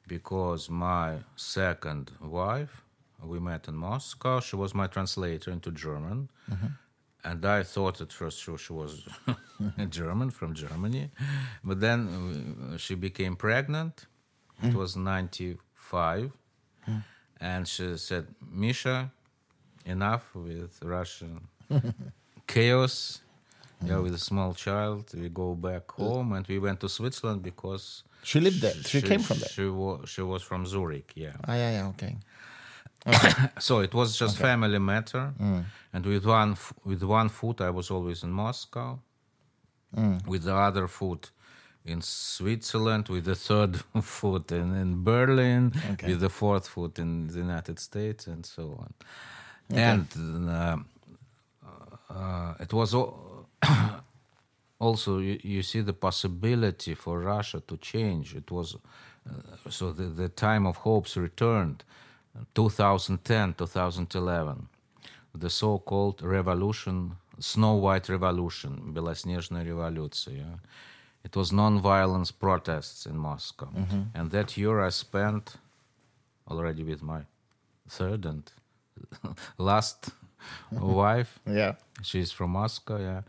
because 0.07 0.68
my 0.68 1.18
second 1.37 2.11
wife, 2.21 2.83
we 3.23 3.38
met 3.38 3.68
in 3.68 3.77
Moscow. 3.77 4.40
She 4.40 4.57
was 4.57 4.75
my 4.75 4.87
translator 4.87 5.51
into 5.51 5.71
German. 5.71 6.29
Mm-hmm. 6.51 6.66
And 7.25 7.47
I 7.47 7.62
thought 7.62 8.01
at 8.01 8.12
first 8.12 8.42
she, 8.42 8.57
she 8.57 8.73
was 8.73 9.07
a 9.79 9.87
German 10.01 10.31
from 10.31 10.55
Germany. 10.55 11.11
But 11.62 11.81
then 11.81 12.01
uh, 12.75 12.77
she 12.77 12.95
became 12.97 13.37
pregnant. 13.37 14.07
It 14.62 14.73
mm. 14.73 14.75
was 14.75 14.97
95. 14.97 16.33
Mm. 16.88 17.05
And 17.40 17.68
she 17.68 17.97
said, 17.97 18.27
Misha, 18.51 19.12
enough 19.85 20.35
with 20.35 20.81
Russian 20.83 21.47
chaos. 22.49 23.21
Yeah, 23.85 23.99
with 23.99 24.14
a 24.14 24.18
small 24.18 24.55
child, 24.55 25.05
we 25.14 25.29
go 25.29 25.55
back 25.55 25.90
home, 25.92 26.33
and 26.37 26.47
we 26.47 26.59
went 26.59 26.79
to 26.81 26.88
Switzerland 26.88 27.42
because 27.42 28.05
She 28.25 28.40
lived 28.40 28.61
there. 28.61 28.75
She 28.92 29.01
came 29.03 29.21
from 29.23 29.38
there? 29.38 29.49
She 29.49 29.66
was 29.66 30.09
she 30.09 30.23
was 30.23 30.42
from 30.42 30.64
Zurich. 30.66 31.12
Yeah. 31.16 31.33
Ah, 31.49 31.55
yeah, 31.57 31.73
yeah. 31.79 31.88
Okay. 31.92 32.16
So 33.59 33.81
it 33.81 33.92
was 33.95 34.16
just 34.18 34.37
family 34.38 34.79
matter, 34.79 35.33
and 35.92 36.05
with 36.07 36.25
one 36.27 36.57
with 36.85 37.03
one 37.03 37.29
foot 37.29 37.61
I 37.61 37.71
was 37.71 37.90
always 37.90 38.23
in 38.23 38.31
Moscow, 38.31 38.99
with 40.27 40.42
the 40.45 40.55
other 40.55 40.87
foot 40.88 41.31
in 41.85 42.01
Switzerland, 42.01 43.09
with 43.09 43.25
the 43.25 43.35
third 43.35 43.77
foot 44.03 44.53
in, 44.53 44.75
in 44.77 45.03
Berlin, 45.03 45.73
Okay. 45.92 46.09
with 46.12 46.21
the 46.21 46.29
fourth 46.31 46.68
foot 46.68 46.99
in 46.99 47.27
the 47.27 47.38
United 47.38 47.79
States, 47.81 48.29
and 48.29 48.47
so 48.47 48.62
on. 48.85 48.92
Okay. 49.73 49.83
And 49.83 50.07
uh, 50.49 50.77
uh, 52.11 52.55
it 52.61 52.73
was 52.73 52.95
al- 52.95 53.18
also 54.80 55.20
you, 55.20 55.40
you 55.44 55.63
see 55.63 55.82
the 55.82 55.94
possibility 55.94 56.94
for 56.94 57.20
Russia 57.20 57.62
to 57.68 57.78
change. 57.78 58.36
It 58.36 58.52
was 58.52 58.76
uh, 59.28 59.70
so 59.70 59.92
the, 59.92 60.04
the 60.04 60.30
time 60.30 60.66
of 60.66 60.78
hopes 60.78 61.18
returned, 61.18 61.84
2010, 62.56 63.56
2011, 63.56 64.68
the 65.36 65.50
so-called 65.50 66.22
revolution, 66.22 67.13
Snow 67.40 67.76
White 67.76 68.10
Revolution, 68.10 68.94
Белоснежная 68.94 69.63
революция. 69.63 70.60
it 71.24 71.36
was 71.36 71.52
non-violence 71.52 72.32
protests 72.32 73.06
in 73.06 73.18
Moscow, 73.18 73.70
and 74.13 74.32
that 74.32 74.56
year 74.58 74.80
I 74.80 74.90
spent 74.90 75.58
already 76.50 76.84
with 76.84 77.02
my 77.04 77.22
third 77.90 78.26
and 78.26 78.44
last 79.58 80.10
wife. 80.72 81.40
Yeah. 81.46 81.74
She's 82.02 82.32
from 82.32 82.52
Moscow, 82.52 82.98
yeah. 82.98 83.22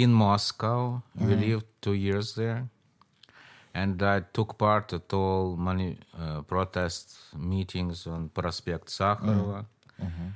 in 0.00 0.12
Moscow, 0.12 1.02
we 1.14 1.26
mm-hmm. 1.26 1.40
lived 1.44 1.66
two 1.82 1.92
years 1.92 2.34
there, 2.34 2.66
and 3.74 4.02
I 4.02 4.20
took 4.20 4.56
part 4.56 4.94
at 4.94 5.12
all 5.12 5.56
many 5.56 5.98
uh, 6.18 6.40
protest 6.40 7.18
meetings 7.36 8.06
on 8.06 8.30
Prospect 8.30 8.86
Sakharova. 8.88 9.58
Mm-hmm. 9.60 10.04
Mm-hmm. 10.04 10.28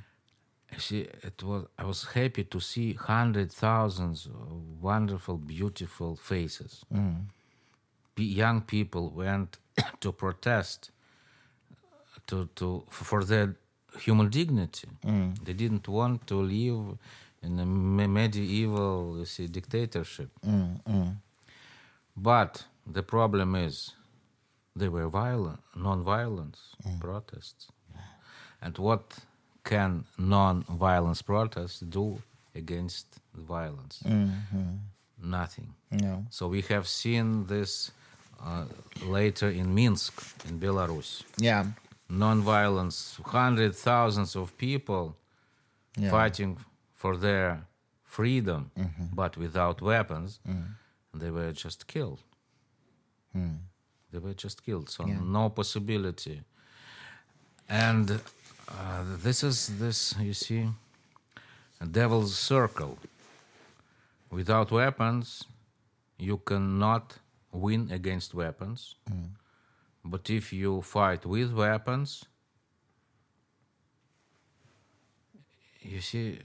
See, 0.77 1.07
it 1.29 1.41
was. 1.41 1.65
I 1.79 1.83
was 1.83 2.03
happy 2.03 2.43
to 2.43 2.59
see 2.59 2.93
hundred 2.93 3.51
thousands 3.51 4.27
of 4.27 4.83
wonderful, 4.91 5.37
beautiful 5.37 6.15
faces. 6.15 6.85
Pe- 8.15 8.33
young 8.43 8.61
people 8.61 9.09
went 9.09 9.57
to 10.01 10.11
protest 10.11 10.91
to, 12.27 12.49
to 12.55 12.83
for 12.89 13.23
their 13.23 13.55
human 13.99 14.29
dignity. 14.29 14.87
Mm. 15.03 15.43
They 15.43 15.53
didn't 15.53 15.87
want 15.87 16.27
to 16.27 16.35
live 16.35 16.97
in 17.45 17.59
a 17.59 17.65
me- 17.65 18.07
medieval 18.07 19.15
you 19.19 19.25
see, 19.25 19.47
dictatorship. 19.47 20.29
Mm, 20.45 20.81
mm. 20.83 21.15
But 22.17 22.65
the 22.87 23.03
problem 23.03 23.55
is 23.55 23.91
they 24.75 24.89
were 24.89 25.07
violent, 25.07 25.59
non-violence 25.75 26.59
mm. 26.85 26.99
protests. 26.99 27.67
And 28.61 28.77
what 28.77 29.03
can 29.63 30.05
non-violence 30.17 31.21
protests 31.21 31.79
do 31.79 32.21
against 32.55 33.07
violence? 33.33 34.01
Mm-hmm. 34.05 34.77
Nothing. 35.23 35.73
No. 35.91 36.25
So 36.29 36.47
we 36.47 36.61
have 36.63 36.87
seen 36.87 37.45
this 37.47 37.91
uh, 38.43 38.65
later 39.05 39.49
in 39.49 39.73
Minsk, 39.73 40.13
in 40.47 40.59
Belarus. 40.59 41.23
Yeah. 41.37 41.65
Non-violence, 42.09 43.19
hundred 43.25 43.75
thousands 43.75 44.35
of 44.35 44.57
people 44.57 45.15
Yeah. 45.97 46.11
fighting 46.11 46.57
for 47.05 47.15
their 47.29 47.49
freedom, 48.17 48.61
mm-hmm. 48.65 49.07
but 49.21 49.31
without 49.37 49.77
weapons. 49.91 50.29
Mm-hmm. 50.49 51.19
They 51.21 51.31
were 51.37 51.51
just 51.51 51.79
killed. 51.93 52.21
Hmm. 53.33 53.57
They 54.11 54.19
were 54.25 54.37
just 54.45 54.57
killed. 54.65 54.87
So 54.89 55.03
no 55.05 55.43
possibility. 55.49 56.37
And 57.69 58.07
uh, 58.11 59.03
this 59.25 59.43
is 59.49 59.57
this 59.81 60.15
you 60.29 60.33
see, 60.33 60.63
a 61.85 61.85
devil's 62.01 62.33
circle. 62.51 62.97
Without 64.39 64.67
weapons, 64.71 65.27
you 66.17 66.37
cannot 66.49 67.05
win 67.65 67.81
against 67.99 68.29
weapons. 68.33 68.79
Hmm. 69.07 69.29
But 70.13 70.23
if 70.39 70.45
you 70.61 70.81
fight 70.81 71.21
with 71.35 71.49
weapons, 71.53 72.09
you 75.93 76.01
see, 76.01 76.39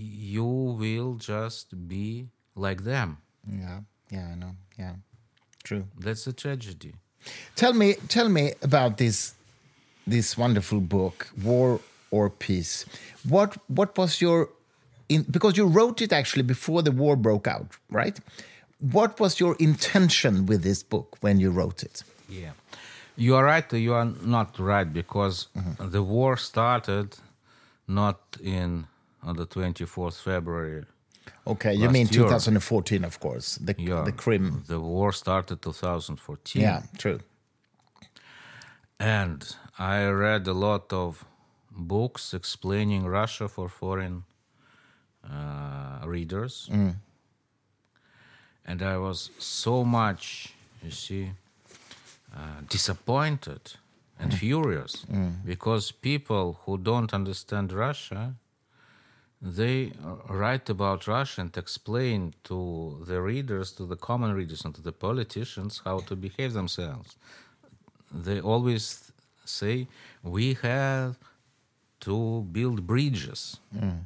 you 0.00 0.44
will 0.44 1.14
just 1.14 1.88
be 1.88 2.28
like 2.54 2.84
them. 2.84 3.18
Yeah. 3.46 3.80
Yeah, 4.10 4.30
I 4.32 4.34
know. 4.34 4.56
Yeah. 4.78 4.94
True. 5.62 5.84
That's 5.98 6.26
a 6.26 6.32
tragedy. 6.32 6.94
Tell 7.54 7.74
me, 7.74 7.94
tell 8.08 8.28
me 8.28 8.54
about 8.62 8.96
this 8.96 9.34
this 10.06 10.36
wonderful 10.36 10.80
book, 10.80 11.30
War 11.42 11.80
or 12.10 12.30
Peace. 12.30 12.86
What 13.28 13.56
what 13.68 13.96
was 13.96 14.20
your 14.20 14.48
in, 15.08 15.22
because 15.30 15.56
you 15.56 15.66
wrote 15.66 16.00
it 16.00 16.12
actually 16.12 16.42
before 16.44 16.82
the 16.82 16.92
war 16.92 17.16
broke 17.16 17.46
out, 17.46 17.76
right? 17.90 18.18
What 18.80 19.20
was 19.20 19.38
your 19.38 19.54
intention 19.58 20.46
with 20.46 20.62
this 20.62 20.82
book 20.82 21.18
when 21.20 21.38
you 21.38 21.50
wrote 21.50 21.82
it? 21.82 22.02
Yeah. 22.28 22.52
You 23.16 23.36
are 23.36 23.44
right, 23.44 23.70
you 23.72 23.92
are 23.92 24.06
not 24.22 24.58
right, 24.58 24.90
because 24.90 25.48
mm-hmm. 25.54 25.90
the 25.90 26.02
war 26.02 26.38
started 26.38 27.18
not 27.86 28.20
in 28.42 28.86
on 29.22 29.36
the 29.36 29.46
24th 29.46 30.20
February. 30.22 30.84
Okay, 31.46 31.74
you 31.74 31.90
mean 31.90 32.06
year. 32.06 32.24
2014, 32.24 33.04
of 33.04 33.18
course, 33.20 33.56
the 33.56 33.74
Yeah, 33.78 34.04
the 34.04 34.12
Crim. 34.12 34.64
The 34.66 34.80
war 34.80 35.12
started 35.12 35.62
2014. 35.62 36.62
Yeah, 36.62 36.82
true. 36.98 37.20
And 38.98 39.56
I 39.78 40.04
read 40.06 40.46
a 40.46 40.52
lot 40.52 40.92
of 40.92 41.24
books 41.70 42.34
explaining 42.34 43.06
Russia 43.06 43.48
for 43.48 43.68
foreign 43.68 44.24
uh, 45.24 46.00
readers. 46.04 46.68
And 48.66 48.82
I 48.82 48.98
was 48.98 49.30
so 49.38 49.84
much, 49.84 50.54
you 50.84 50.90
see, 50.90 51.30
uh, 52.34 52.60
disappointed 52.68 53.60
and 54.18 54.34
furious 54.34 55.06
because 55.44 55.92
people 55.92 56.58
who 56.66 56.76
don't 56.78 57.14
understand 57.14 57.72
Russia 57.72 58.34
they 59.40 59.92
write 60.28 60.68
about 60.68 61.06
Russia 61.06 61.40
and 61.40 61.56
explain 61.56 62.34
to 62.44 63.02
the 63.06 63.20
readers, 63.22 63.72
to 63.72 63.86
the 63.86 63.96
common 63.96 64.34
readers, 64.34 64.64
and 64.64 64.74
to 64.74 64.82
the 64.82 64.92
politicians 64.92 65.80
how 65.84 66.00
to 66.00 66.14
behave 66.14 66.52
themselves. 66.52 67.16
They 68.12 68.40
always 68.40 69.12
say, 69.44 69.88
We 70.22 70.54
have 70.62 71.16
to 72.00 72.46
build 72.52 72.86
bridges. 72.86 73.58
Mm. 73.74 74.00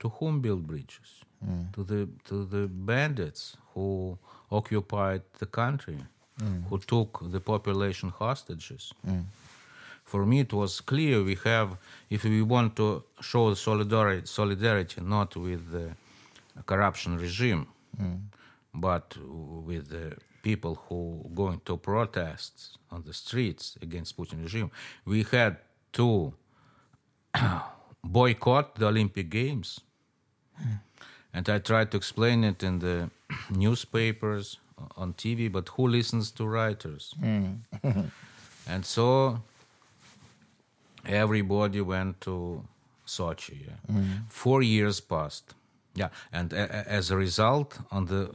To 0.00 0.08
whom 0.08 0.40
build 0.40 0.66
bridges? 0.66 1.22
Mm. 1.44 1.72
To, 1.74 1.84
the, 1.84 2.08
to 2.24 2.44
the 2.44 2.66
bandits 2.66 3.56
who 3.72 4.18
occupied 4.50 5.22
the 5.38 5.46
country, 5.46 5.98
mm. 6.40 6.68
who 6.68 6.78
took 6.78 7.20
the 7.30 7.40
population 7.40 8.10
hostages 8.10 8.92
for 10.10 10.24
me 10.30 10.36
it 10.46 10.52
was 10.52 10.80
clear 10.80 11.22
we 11.22 11.36
have 11.44 11.68
if 12.16 12.24
we 12.24 12.42
want 12.54 12.74
to 12.80 13.02
show 13.20 13.44
solidarity 13.54 14.26
solidarity 14.26 15.00
not 15.16 15.36
with 15.36 15.62
the 15.76 15.86
corruption 16.64 17.18
regime 17.18 17.66
mm. 18.00 18.18
but 18.86 19.06
with 19.68 19.84
the 19.88 20.06
people 20.48 20.74
who 20.84 20.98
going 21.34 21.60
to 21.64 21.76
protests 21.76 22.78
on 22.94 23.02
the 23.08 23.12
streets 23.12 23.64
against 23.86 24.10
Putin 24.16 24.38
regime. 24.46 24.70
We 25.04 25.24
had 25.36 25.52
to 25.98 26.08
boycott 28.18 28.66
the 28.80 28.86
Olympic 28.92 29.28
Games. 29.40 29.68
Hmm. 30.56 30.78
And 31.34 31.44
I 31.56 31.58
tried 31.70 31.88
to 31.90 31.96
explain 32.02 32.38
it 32.44 32.62
in 32.62 32.74
the 32.78 33.10
newspapers 33.64 34.44
on 35.02 35.14
TV 35.14 35.50
but 35.56 35.68
who 35.74 35.88
listens 35.98 36.30
to 36.38 36.42
writers? 36.56 37.04
Hmm. 37.24 37.48
And 38.72 38.84
so 38.84 39.06
everybody 41.06 41.80
went 41.80 42.20
to 42.22 42.62
Sochi. 43.06 43.66
Yeah. 43.66 43.94
Mm. 43.94 44.28
Four 44.28 44.62
years 44.62 45.00
passed. 45.00 45.54
Yeah, 45.94 46.10
and 46.32 46.52
a- 46.52 46.88
as 46.88 47.10
a 47.10 47.16
result, 47.16 47.78
on 47.90 48.06
the 48.06 48.34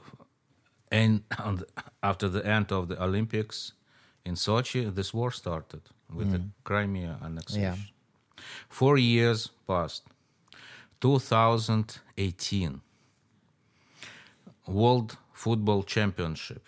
and 0.91 1.23
on 1.43 1.57
the, 1.57 1.67
after 2.01 2.27
the 2.29 2.45
end 2.45 2.71
of 2.71 2.87
the 2.87 3.01
Olympics 3.01 3.73
in 4.25 4.35
Sochi, 4.35 4.93
this 4.93 5.13
war 5.13 5.31
started 5.31 5.81
with 6.13 6.31
the 6.31 6.39
mm. 6.39 6.49
Crimea 6.63 7.17
annexation. 7.23 7.77
Four 8.69 8.97
years 8.97 9.49
passed. 9.67 10.03
2018, 10.99 12.81
World 14.67 15.17
Football 15.33 15.83
Championship 15.83 16.67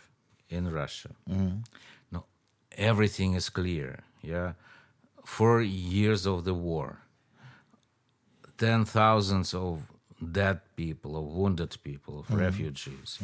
in 0.50 0.72
Russia. 0.72 1.10
Mm. 1.30 1.63
No, 2.12 2.25
everything 2.77 3.34
is 3.34 3.50
clear. 3.50 4.00
Yeah, 4.21 4.54
four 5.26 5.62
years 5.62 6.26
of 6.26 6.44
the 6.44 6.54
war, 6.54 7.00
ten 8.58 8.86
thousands 8.86 9.54
of 9.54 9.82
dead 10.32 10.60
people, 10.76 11.17
of 11.17 11.26
wounded 11.26 11.76
people, 11.84 12.19
of 12.19 12.28
mm-hmm. 12.28 12.38
refugees. 12.38 13.19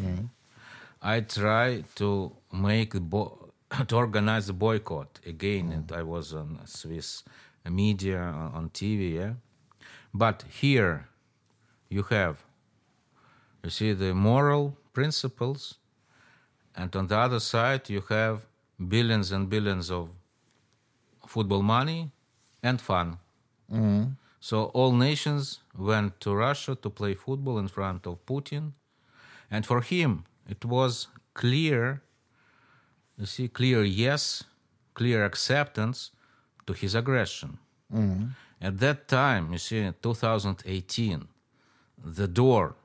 I 1.02 1.22
try 1.22 1.84
to 1.96 2.32
make 2.52 2.94
bo- 2.94 3.52
to 3.88 3.96
organize 3.96 4.50
a 4.50 4.54
boycott 4.54 5.20
again, 5.26 5.72
and 5.72 5.92
I 5.92 6.04
was 6.04 6.34
on 6.34 6.60
Swiss 6.66 7.24
media 7.70 8.20
on, 8.20 8.52
on 8.54 8.70
TV. 8.70 9.16
Yeah, 9.16 9.34
but 10.14 10.44
here 10.50 11.08
you 11.90 12.04
have, 12.04 12.44
you 13.64 13.70
see 13.70 13.94
the 13.94 14.14
moral 14.14 14.78
principles, 14.94 15.76
and 16.76 16.94
on 16.96 17.08
the 17.08 17.18
other 17.18 17.40
side 17.40 17.90
you 17.90 18.04
have 18.10 18.46
billions 18.88 19.32
and 19.32 19.50
billions 19.50 19.92
of 19.92 20.10
football 21.34 21.62
money 21.62 22.02
and 22.64 22.82
fun. 22.82 23.08
Mm-hmm. 23.72 24.04
So 24.40 24.56
all 24.78 24.92
nations 24.92 25.60
went 25.78 26.20
to 26.22 26.34
Russia 26.34 26.74
to 26.84 26.90
play 26.90 27.14
football 27.14 27.58
in 27.60 27.68
front 27.68 28.08
of 28.08 28.26
Putin, 28.26 28.74
and 29.52 29.66
for 29.66 29.82
him 29.82 30.12
it 30.48 30.66
was 30.66 31.08
clear. 31.34 32.02
You 33.18 33.26
see, 33.26 33.48
clear 33.50 33.84
yes, 33.84 34.44
clear 34.94 35.26
acceptance 35.26 36.12
to 36.66 36.74
his 36.74 36.96
aggression. 36.96 37.52
Mm-hmm. 37.94 38.28
At 38.62 38.80
that 38.80 39.08
time, 39.08 39.52
you 39.54 39.60
see, 39.60 39.80
in 39.80 39.94
2018, 40.02 41.28
the 42.20 42.28
door 42.28 42.76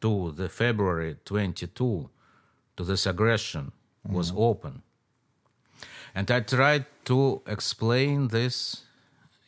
to 0.00 0.32
the 0.32 0.48
February 0.48 1.16
22 1.24 2.10
to 2.76 2.84
this 2.84 3.06
aggression 3.06 3.72
was 4.04 4.30
mm-hmm. 4.30 4.50
open. 4.50 4.82
And 6.16 6.30
I 6.30 6.40
tried 6.40 6.86
to 7.04 7.42
explain 7.46 8.28
this 8.28 8.84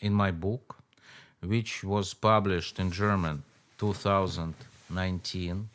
in 0.00 0.12
my 0.12 0.30
book, 0.30 0.76
which 1.40 1.82
was 1.82 2.12
published 2.12 2.78
in 2.78 2.90
German 2.90 3.42
2019. 3.78 5.70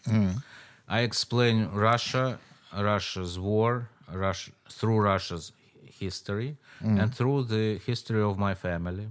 I 0.88 1.00
explain 1.00 1.70
Russia, 1.74 2.38
Russia's 2.78 3.40
war, 3.40 3.90
Russia, 4.12 4.52
through 4.70 5.00
Russia's 5.00 5.52
history, 6.00 6.58
and 7.00 7.16
through 7.16 7.46
the 7.46 7.80
history 7.88 8.22
of 8.22 8.38
my 8.38 8.54
family. 8.54 9.08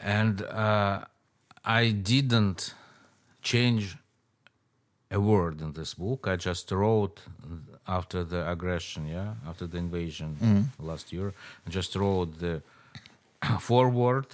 And 0.00 0.42
uh, 0.42 1.04
I 1.64 1.90
didn't 1.92 2.74
change 3.42 3.96
a 5.10 5.18
word 5.18 5.60
in 5.62 5.72
this 5.72 5.94
book. 5.94 6.26
I 6.28 6.36
just 6.36 6.70
wrote 6.70 7.20
after 7.86 8.24
the 8.24 8.48
aggression, 8.50 9.06
yeah, 9.06 9.34
after 9.48 9.66
the 9.66 9.78
invasion 9.78 10.70
last 10.78 11.12
year. 11.12 11.32
I 11.66 11.70
just 11.70 11.94
wrote 11.96 12.38
the 12.38 12.62
forward 13.60 14.26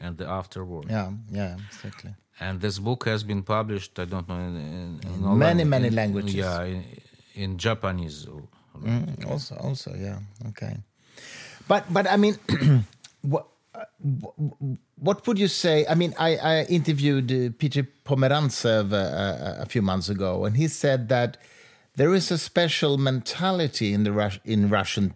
and 0.00 0.16
the 0.18 0.26
afterword. 0.26 0.86
Yeah, 0.90 1.10
yeah, 1.30 1.56
exactly. 1.68 2.14
And 2.38 2.60
this 2.60 2.78
book 2.78 3.06
has 3.06 3.22
been 3.24 3.42
published. 3.42 3.98
I 3.98 4.04
don't 4.04 4.28
know 4.28 4.36
in, 4.36 4.56
in, 4.56 5.00
in 5.14 5.24
all 5.24 5.34
Many, 5.36 5.64
langu- 5.64 5.68
many 5.68 5.86
in- 5.88 5.94
languages. 5.94 6.34
Yeah, 6.34 6.64
in, 6.64 6.84
in 7.34 7.56
Japanese. 7.58 8.26
Mm, 8.78 9.30
also, 9.30 9.54
also, 9.56 9.94
yeah, 9.96 10.18
okay. 10.48 10.76
But, 11.66 11.90
but 11.90 12.06
I 12.06 12.16
mean, 12.18 12.36
what, 13.22 13.46
uh, 13.74 13.84
what 14.98 15.26
would 15.26 15.38
you 15.38 15.48
say? 15.48 15.86
I 15.88 15.94
mean, 15.94 16.14
I, 16.18 16.36
I 16.36 16.62
interviewed 16.64 17.32
uh, 17.32 17.50
Peter 17.58 17.86
Pomerantsev 18.04 18.92
uh, 18.92 19.62
a 19.62 19.66
few 19.66 19.80
months 19.82 20.08
ago, 20.10 20.44
and 20.44 20.56
he 20.56 20.68
said 20.68 21.08
that 21.08 21.38
there 21.96 22.14
is 22.14 22.30
a 22.30 22.38
special 22.38 22.98
mentality 22.98 23.92
in 23.92 24.04
the 24.04 24.12
Rus- 24.12 24.40
in 24.44 24.68
Russian 24.68 25.14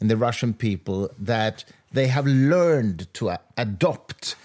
in 0.00 0.08
the 0.08 0.16
Russian 0.16 0.52
people 0.54 1.10
that 1.18 1.64
they 1.92 2.08
have 2.08 2.26
learned 2.26 3.06
to 3.14 3.28
a- 3.30 3.40
adopt 3.56 4.36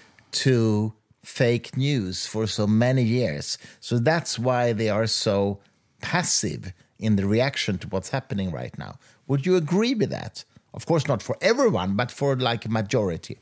to 0.44 0.92
fake 1.22 1.76
news 1.76 2.26
for 2.26 2.46
so 2.46 2.66
many 2.66 3.02
years. 3.02 3.58
So 3.80 3.98
that's 3.98 4.38
why 4.38 4.72
they 4.72 4.88
are 4.88 5.06
so 5.06 5.58
passive 6.00 6.72
in 6.98 7.16
the 7.16 7.26
reaction 7.26 7.78
to 7.78 7.88
what's 7.88 8.08
happening 8.10 8.50
right 8.50 8.76
now. 8.78 8.98
Would 9.28 9.44
you 9.46 9.56
agree 9.56 9.94
with 9.94 10.10
that? 10.10 10.44
Of 10.74 10.86
course, 10.86 11.06
not 11.06 11.22
for 11.22 11.36
everyone, 11.42 11.96
but 11.96 12.10
for 12.10 12.34
like 12.36 12.64
a 12.64 12.70
majority. 12.70 13.38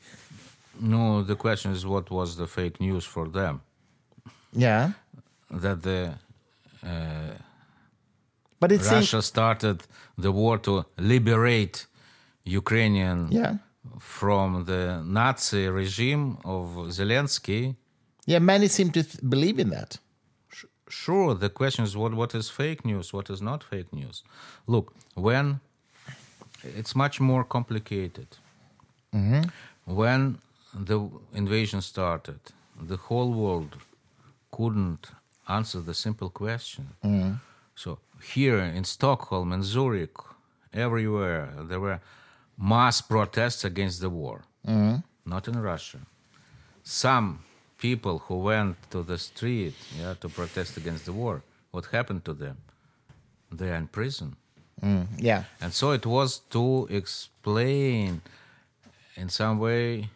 No, 0.80 1.22
the 1.22 1.36
question 1.36 1.70
is 1.72 1.86
what 1.86 2.10
was 2.10 2.36
the 2.36 2.46
fake 2.46 2.80
news 2.80 3.04
for 3.04 3.28
them? 3.28 3.60
Yeah, 4.52 4.92
That 5.50 5.82
the 5.82 6.14
uh, 6.84 7.34
but 8.60 8.70
it 8.72 8.82
seems 8.82 9.12
Russia 9.12 9.22
started 9.22 9.78
the 10.24 10.32
war 10.40 10.58
to 10.58 10.84
liberate 10.96 11.86
Ukrainian 12.44 13.18
yeah, 13.30 13.52
from 13.98 14.64
the 14.70 14.82
Nazi 15.04 15.64
regime 15.68 16.24
of 16.44 16.64
Zelensky. 16.98 17.62
yeah. 18.26 18.38
Many 18.52 18.68
seem 18.68 18.88
to 18.96 19.02
th- 19.02 19.20
believe 19.34 19.58
in 19.58 19.70
that. 19.70 19.90
Sure, 20.88 21.34
the 21.34 21.50
question 21.60 21.84
is 21.84 21.96
what, 21.96 22.12
what 22.14 22.34
is 22.34 22.46
fake 22.50 22.80
news, 22.84 23.12
what 23.16 23.30
is 23.30 23.40
not 23.40 23.62
fake 23.62 23.90
news. 23.92 24.16
Look, 24.66 24.86
when 25.14 25.60
it's 26.64 26.94
much 26.94 27.20
more 27.20 27.44
complicated. 27.44 28.28
Mm-hmm. 29.14 29.42
When 29.84 30.38
the 30.74 31.08
invasion 31.34 31.80
started, 31.80 32.40
the 32.80 32.96
whole 32.96 33.32
world 33.32 33.76
couldn't 34.52 35.08
answer 35.48 35.80
the 35.80 35.94
simple 35.94 36.30
question. 36.30 36.88
Mm-hmm. 37.04 37.34
So 37.74 37.98
here 38.34 38.58
in 38.58 38.84
Stockholm 38.84 39.52
and 39.52 39.64
Zurich, 39.64 40.16
everywhere, 40.72 41.52
there 41.68 41.80
were 41.80 42.00
mass 42.58 43.00
protests 43.00 43.64
against 43.64 44.00
the 44.00 44.10
war. 44.10 44.42
Not 45.26 45.48
in 45.48 45.60
Russia. 45.60 45.98
Some 46.84 47.40
people 47.78 48.18
who 48.18 48.36
went 48.38 48.76
to 48.90 49.02
the 49.02 49.18
street 49.18 49.74
yeah, 49.98 50.14
to 50.20 50.28
protest 50.28 50.76
against 50.76 51.04
the 51.06 51.12
war, 51.12 51.42
what 51.70 51.86
happened 51.86 52.24
to 52.24 52.34
them? 52.34 52.56
They 53.52 53.68
are 53.70 53.76
in 53.76 53.88
prison. 53.88 54.36
Yeah, 55.18 55.44
And 55.60 55.72
so 55.74 55.92
it 55.92 56.06
was 56.06 56.40
to 56.50 56.86
explain 56.90 58.22
in 59.16 59.28
some 59.28 59.58
way 59.58 60.08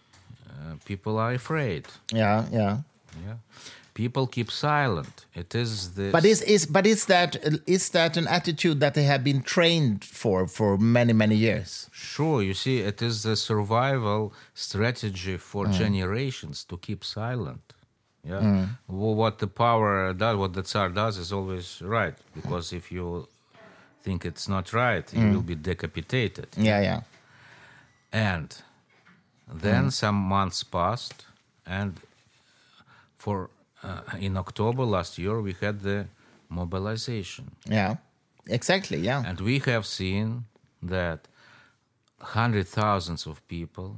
uh, 0.49 0.77
people 0.87 1.19
are 1.19 1.33
afraid. 1.35 1.87
yeah, 2.13 2.47
yeah. 2.51 2.79
Yeah. 3.27 3.37
People 3.95 4.27
keep 4.27 4.51
silent. 4.51 5.27
It 5.35 5.55
is 5.55 5.93
the 5.95 6.11
But 6.11 6.25
is 6.25 6.43
is 6.43 6.67
but 6.67 6.85
is 6.87 7.07
that 7.07 7.37
is 7.67 7.91
that 7.91 8.17
an 8.17 8.27
attitude 8.27 8.81
that 8.81 8.95
they 8.95 9.05
have 9.05 9.23
been 9.23 9.41
trained 9.43 10.05
for 10.05 10.49
for 10.49 10.77
many 10.79 11.13
many 11.13 11.37
years? 11.37 11.89
sure 11.93 12.43
you 12.43 12.55
see 12.55 12.77
it 12.81 13.01
is 13.03 13.23
the 13.23 13.37
survival 13.37 14.33
strategy 14.55 15.37
for 15.37 15.67
mm. 15.67 15.73
generations 15.73 16.65
to 16.65 16.77
keep 16.77 17.05
silent. 17.05 17.73
Yeah. 18.25 18.41
Mm. 18.43 18.69
Wh- 18.87 19.17
What 19.23 19.39
the 19.39 19.47
power 19.47 20.13
does, 20.13 20.37
what 20.37 20.53
the 20.55 20.63
Tsar 20.63 20.89
does, 20.89 21.17
is 21.19 21.31
always 21.33 21.81
right 21.83 22.17
because 22.35 22.73
if 22.73 22.91
you 22.91 23.29
think 24.03 24.25
it's 24.25 24.49
not 24.49 24.73
right, 24.73 25.07
you 25.15 25.21
mm. 25.21 25.33
will 25.35 25.43
be 25.55 25.55
decapitated. 25.55 26.49
Yeah, 26.57 26.81
yeah, 26.89 27.01
And 28.13 28.49
then 29.63 29.91
some 29.91 30.17
months 30.17 30.63
passed, 30.65 31.27
and 31.67 32.01
for 33.17 33.51
uh, 33.85 34.27
in 34.27 34.37
October 34.45 34.85
last 34.97 35.13
year 35.19 35.37
we 35.41 35.55
had 35.61 35.77
the 35.81 35.99
mobilization, 36.49 37.45
yeah. 37.67 37.97
Exactly. 38.47 38.99
Yeah, 38.99 39.23
and 39.29 39.41
we 39.41 39.59
have 39.71 39.85
seen 39.87 40.45
that 40.83 41.21
hundred 42.21 42.67
thousands 42.69 43.27
of 43.27 43.37
people 43.49 43.91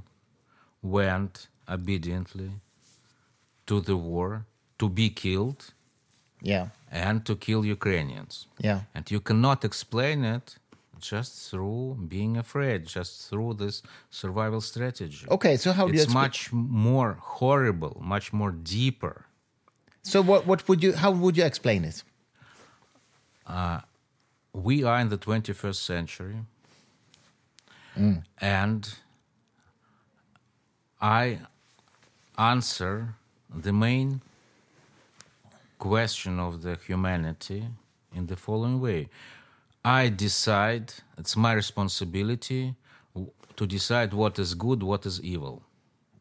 went 0.82 1.49
obediently 1.68 2.51
to 3.66 3.80
the 3.80 3.97
war 3.97 4.30
to 4.78 4.89
be 4.89 5.09
killed 5.11 5.62
yeah, 6.43 6.68
and 6.91 7.24
to 7.26 7.34
kill 7.37 7.64
Ukrainians. 7.64 8.47
yeah. 8.59 8.80
And 8.95 9.11
you 9.11 9.20
cannot 9.20 9.64
explain 9.64 10.24
it 10.24 10.57
just 11.01 11.51
through 11.51 11.97
being 12.09 12.37
afraid, 12.37 12.87
just 12.87 13.28
through 13.28 13.55
this 13.55 13.82
survival 14.11 14.61
strategy. 14.61 15.26
Okay, 15.30 15.57
so 15.57 15.72
how 15.72 15.87
do 15.87 15.95
you? 15.95 16.03
it's 16.03 16.12
much 16.12 16.53
more 16.53 17.18
horrible, 17.20 18.01
much 18.14 18.32
more 18.32 18.53
deeper. 18.53 19.26
So 20.07 20.22
what 20.22 20.46
what 20.46 20.68
would 20.68 20.84
you? 20.84 20.92
How 20.92 21.11
would 21.11 21.36
you 21.36 21.44
explain 21.44 21.84
it? 21.84 22.04
Uh, 23.44 23.80
we 24.52 24.84
are 24.84 25.00
in 25.00 25.09
the 25.09 25.18
21st 25.18 25.74
century, 25.74 26.36
mm. 27.98 28.22
and 28.40 28.94
I 31.00 31.40
answer 32.38 33.14
the 33.52 33.72
main 33.72 34.20
question 35.78 36.38
of 36.38 36.62
the 36.62 36.78
humanity 36.86 37.64
in 38.14 38.26
the 38.26 38.36
following 38.36 38.80
way 38.80 39.09
I 39.84 40.09
decide, 40.09 40.92
it's 41.18 41.36
my 41.36 41.52
responsibility 41.52 42.74
to 43.57 43.66
decide 43.66 44.12
what 44.12 44.38
is 44.38 44.54
good, 44.54 44.82
what 44.82 45.04
is 45.04 45.20
evil. 45.22 45.62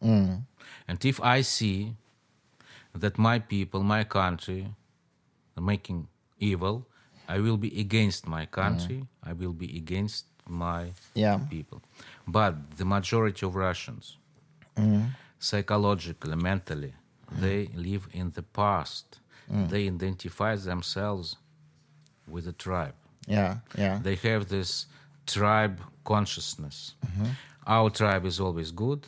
Mm. 0.04 0.42
And 0.88 1.06
if 1.06 1.22
I 1.22 1.42
see 1.42 1.96
that 2.96 3.18
my 3.18 3.40
people, 3.40 3.84
my 3.84 4.04
country, 4.04 4.68
are 5.58 5.64
making 5.64 6.08
evil, 6.40 6.88
I 7.28 7.40
will 7.40 7.58
be 7.58 7.80
against 7.80 8.28
my 8.28 8.46
country, 8.46 9.08
I 9.24 9.34
will 9.34 9.54
be 9.54 9.78
against 9.78 10.26
my 10.48 10.94
Yeah. 11.14 11.40
people. 11.50 11.82
But 12.28 12.78
the 12.78 12.86
majority 12.86 13.46
of 13.46 13.56
Russians, 13.56 14.18
mm-hmm. 14.78 15.08
psychologically, 15.40 16.36
mentally, 16.36 16.94
mm-hmm. 16.94 17.42
they 17.42 17.68
live 17.76 18.08
in 18.14 18.32
the 18.32 18.44
past. 18.44 19.20
Mm. 19.52 19.70
They 19.70 19.88
identify 19.88 20.56
themselves 20.56 21.38
with 22.28 22.48
a 22.48 22.54
tribe. 22.54 22.96
Yeah, 23.28 23.58
yeah, 23.78 24.00
They 24.02 24.16
have 24.16 24.48
this 24.48 24.88
tribe 25.26 25.80
consciousness. 26.04 26.96
Mm-hmm. 27.06 27.26
Our 27.68 27.90
tribe 27.90 28.26
is 28.26 28.40
always 28.40 28.72
good. 28.72 29.08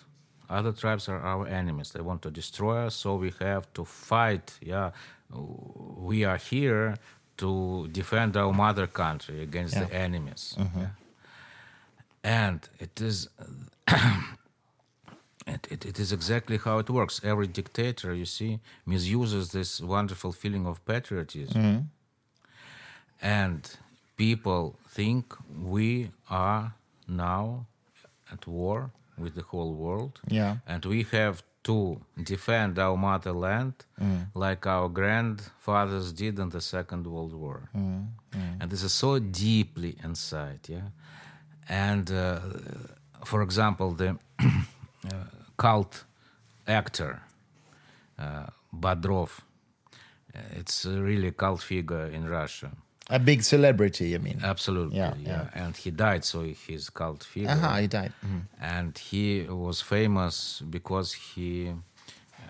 Other 0.50 0.72
tribes 0.72 1.10
are 1.10 1.20
our 1.20 1.48
enemies. 1.48 1.92
They 1.92 2.02
want 2.02 2.22
to 2.22 2.32
destroy 2.32 2.86
us, 2.86 2.96
so 2.96 3.16
we 3.16 3.34
have 3.40 3.72
to 3.74 3.84
fight. 3.84 4.58
Yeah, 4.62 4.92
we 5.30 6.24
are 6.24 6.38
here 6.38 6.96
to 7.38 7.88
defend 7.92 8.38
our 8.38 8.54
mother 8.54 8.88
country 8.88 9.44
against 9.44 9.76
the 9.76 9.94
enemies. 9.94 10.56
Mm-hmm. 10.58 10.80
Yeah. 10.80 10.88
And 12.24 12.70
it 12.80 13.02
is. 13.02 13.30
It, 15.50 15.66
it, 15.72 15.86
it 15.86 15.98
is 15.98 16.12
exactly 16.12 16.58
how 16.58 16.78
it 16.80 16.90
works. 16.90 17.22
Every 17.24 17.48
dictator, 17.48 18.14
you 18.14 18.26
see, 18.26 18.60
misuses 18.86 19.54
this 19.54 19.80
wonderful 19.80 20.34
feeling 20.34 20.68
of 20.68 20.86
patriotism 20.86 21.62
mm-hmm. 21.62 21.82
and 23.22 23.78
people 24.18 24.76
think 24.90 25.34
we 25.64 26.12
are 26.30 26.74
now 27.08 27.66
at 28.30 28.46
war 28.46 28.92
with 29.18 29.34
the 29.36 29.44
whole 29.44 29.74
world. 29.74 30.20
Yeah. 30.28 30.58
And 30.68 30.86
we 30.86 31.04
have 31.12 31.42
to 31.64 32.00
defend 32.24 32.80
our 32.80 32.96
motherland 32.96 33.74
like 34.34 34.66
our 34.66 34.88
grandfathers 34.90 36.14
did 36.14 36.40
in 36.40 36.50
the 36.50 36.62
Second 36.62 37.06
World 37.08 37.34
War. 37.34 37.70
And 38.60 38.70
this 38.72 38.84
is 38.84 38.94
so 38.94 39.20
deeply 39.20 39.98
inside, 40.04 40.62
yeah. 40.70 40.90
And 41.70 42.10
uh, 42.12 42.40
for 43.26 43.42
example, 43.42 43.92
the 43.92 44.18
uh, 44.40 45.14
cult 45.58 46.06
actor 46.68 47.22
uh, 48.20 48.48
Bodrov, 48.72 49.40
uh, 50.36 50.40
it's 50.60 50.86
a 50.86 51.02
really 51.02 51.32
cult 51.32 51.62
figure 51.62 52.06
in 52.06 52.26
Russia. 52.30 52.72
A 53.10 53.20
big 53.20 53.42
celebrity, 53.44 54.16
I 54.16 54.18
mean. 54.18 54.40
Absolutely, 54.44 54.98
Yeah, 54.98 55.14
yeah, 55.22 55.30
yeah. 55.54 55.66
And 55.66 55.76
he 55.78 55.92
died, 55.92 56.24
so 56.26 56.44
he's 56.44 56.90
cult 56.90 57.24
figure. 57.24 57.50
Aha, 57.52 57.78
he 57.80 57.88
died. 57.88 58.12
Mhm. 58.26 58.42
And 58.60 58.98
he 58.98 59.44
was 59.50 59.82
famous 59.82 60.62
because 60.70 61.14
he 61.14 61.74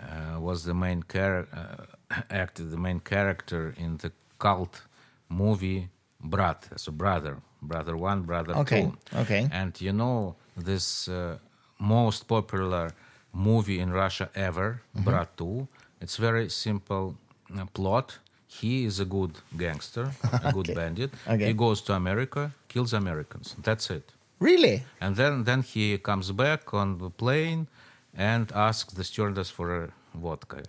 uh, 0.10 0.39
was 0.39 0.64
the 0.64 0.74
main 0.74 1.03
char- 1.14 1.47
uh, 1.53 2.16
acted 2.43 2.72
the 2.72 2.78
main 2.78 2.99
character 2.99 3.74
in 3.78 3.97
the 3.97 4.12
cult 4.39 4.82
movie 5.30 5.89
Brat, 6.20 6.68
so 6.78 6.91
brother, 6.91 7.38
brother 7.62 7.95
one, 7.95 8.24
brother 8.24 8.55
Okay, 8.58 8.82
two. 8.82 8.97
okay. 9.22 9.47
And 9.51 9.80
you 9.80 9.93
know 9.93 10.36
this 10.55 11.08
uh, 11.08 11.38
most 11.80 12.28
popular 12.28 12.89
movie 13.34 13.80
in 13.80 13.91
Russia 13.91 14.30
ever, 14.34 14.82
Mm-hmm. 14.95 15.03
Brat 15.05 15.38
two. 15.38 15.68
It's 16.01 16.18
very 16.18 16.49
simple 16.49 17.16
uh, 17.55 17.66
plot. 17.74 18.18
He 18.62 18.86
is 18.86 18.99
a 18.99 19.05
good 19.05 19.34
gangster, 19.58 20.05
a 20.43 20.51
good 20.58 20.70
Okay, 20.70 20.74
bandit. 20.74 21.12
okay. 21.28 21.47
He 21.47 21.53
goes 21.53 21.82
to 21.84 21.93
America, 21.93 22.51
kills 22.68 22.93
Americans. 22.93 23.55
That's 23.64 23.89
it. 23.89 24.12
Really? 24.39 24.84
And 25.01 25.16
then, 25.16 25.43
then 25.43 25.62
he 25.62 25.97
comes 25.97 26.32
back 26.32 26.74
on 26.74 26.97
the 26.97 27.10
plane 27.10 27.68
and 28.16 28.51
asks 28.53 28.93
the 28.93 29.03
stewardess 29.03 29.49
for 29.49 29.68
a 29.84 29.89
vodka. 30.16 30.62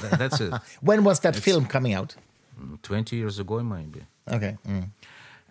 Tha- 0.00 0.16
that's 0.18 0.40
it. 0.40 0.52
When 0.80 1.04
was 1.04 1.20
that 1.20 1.36
film 1.36 1.66
coming 1.66 1.94
out? 1.94 2.16
20 2.82 3.16
years 3.16 3.38
ago, 3.38 3.62
maybe. 3.62 4.00
Okay. 4.32 4.56
mm. 4.66 4.88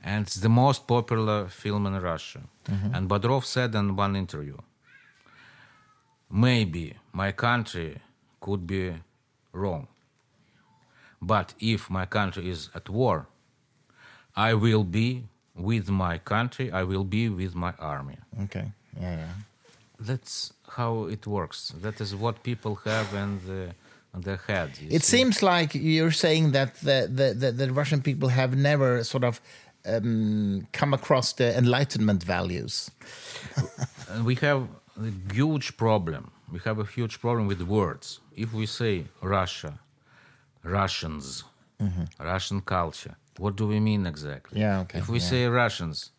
And 0.04 0.26
it's 0.28 0.36
the 0.36 0.50
most 0.50 0.88
popular 0.88 1.48
film 1.48 1.86
in 1.88 1.94
Russia. 2.02 2.42
And 2.94 3.08
Bodrov 3.10 3.44
said 3.46 3.76
in 3.76 3.96
one 3.96 4.16
interview 4.16 4.58
maybe 6.30 6.94
my 7.14 7.32
country 7.32 7.98
could 8.42 8.66
be 8.68 8.94
wrong. 9.54 9.88
But 11.26 11.54
if 11.60 11.90
my 11.90 12.06
country 12.06 12.50
is 12.50 12.70
at 12.76 12.90
war, 12.90 13.28
I 14.36 14.54
will 14.54 14.84
be 14.84 15.24
with 15.56 15.90
my 15.90 16.18
country, 16.18 16.72
I 16.72 16.84
will 16.84 17.04
be 17.04 17.30
with 17.30 17.56
my 17.56 17.74
army. 17.80 18.18
Okay. 18.44 18.72
Yeah, 19.02 19.18
yeah. 19.18 19.34
That's 20.00 20.54
how 20.78 21.06
it 21.06 21.26
works. 21.26 21.74
That 21.82 22.02
is 22.02 22.14
what 22.16 22.44
people 22.44 22.76
have 22.84 23.14
in, 23.14 23.40
the, 23.48 23.74
their 24.22 24.42
head. 24.48 24.72
It 24.90 25.04
see. 25.04 25.18
seems 25.18 25.42
like 25.42 25.74
you're 25.74 26.12
saying 26.12 26.52
that 26.52 26.76
the, 26.76 27.10
the, 27.12 27.34
the, 27.34 27.52
the 27.52 27.74
Russian 27.74 28.02
people 28.02 28.30
have 28.30 28.56
never 28.56 29.04
sort 29.04 29.24
of 29.24 29.42
um, 29.86 30.68
come 30.74 30.94
across 30.94 31.34
the 31.34 31.58
Enlightenment 31.58 32.24
values. 32.24 32.92
We 34.24 34.36
have 34.36 34.68
a 34.98 35.34
huge 35.34 35.76
problem. 35.78 36.32
We 36.52 36.60
have 36.60 36.80
a 36.80 36.86
huge 36.86 37.20
problem 37.20 37.48
with 37.48 37.62
words. 37.62 38.20
If 38.36 38.54
we 38.54 38.66
say 38.66 39.06
Russia, 39.22 39.80
Russians, 40.66 41.44
Russian 42.20 42.62
culture, 42.62 43.16
what 43.38 43.56
do 43.56 43.68
we 43.68 43.80
mean 43.80 44.06
exactly? 44.06 44.62
Yeah, 44.62 44.82
okay, 44.82 45.00
If 45.00 45.08
we 45.10 45.20
yeah. 45.20 45.30
say 45.30 45.46
Russians, 45.48 46.12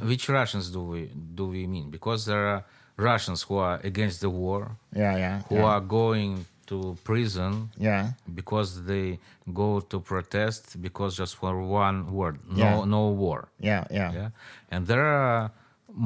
which 0.00 0.28
Russians 0.28 0.70
do 0.70 0.82
we 0.92 1.10
do 1.34 1.46
we 1.54 1.66
mean? 1.66 1.90
Because 1.90 2.24
there 2.26 2.46
are 2.54 2.62
Russians 2.96 3.42
who 3.42 3.56
are 3.56 3.80
against 3.82 4.20
the 4.20 4.30
war, 4.30 4.76
Yeah, 4.96 5.16
yeah. 5.16 5.40
who 5.48 5.56
yeah. 5.56 5.64
are 5.72 5.80
going 5.80 6.46
to 6.66 6.96
prison 7.04 7.70
Yeah. 7.76 8.12
because 8.34 8.84
they 8.84 9.18
go 9.52 9.80
to 9.80 10.00
protest 10.00 10.80
because 10.80 11.16
just 11.16 11.34
for 11.36 11.54
one 11.60 12.12
word, 12.12 12.38
no 12.48 12.64
Yeah. 12.64 12.84
no 12.96 13.02
war. 13.24 13.40
Yeah, 13.58 13.84
yeah. 13.90 14.10
Yeah, 14.18 14.30
and 14.70 14.86
there 14.86 15.04
are 15.04 15.50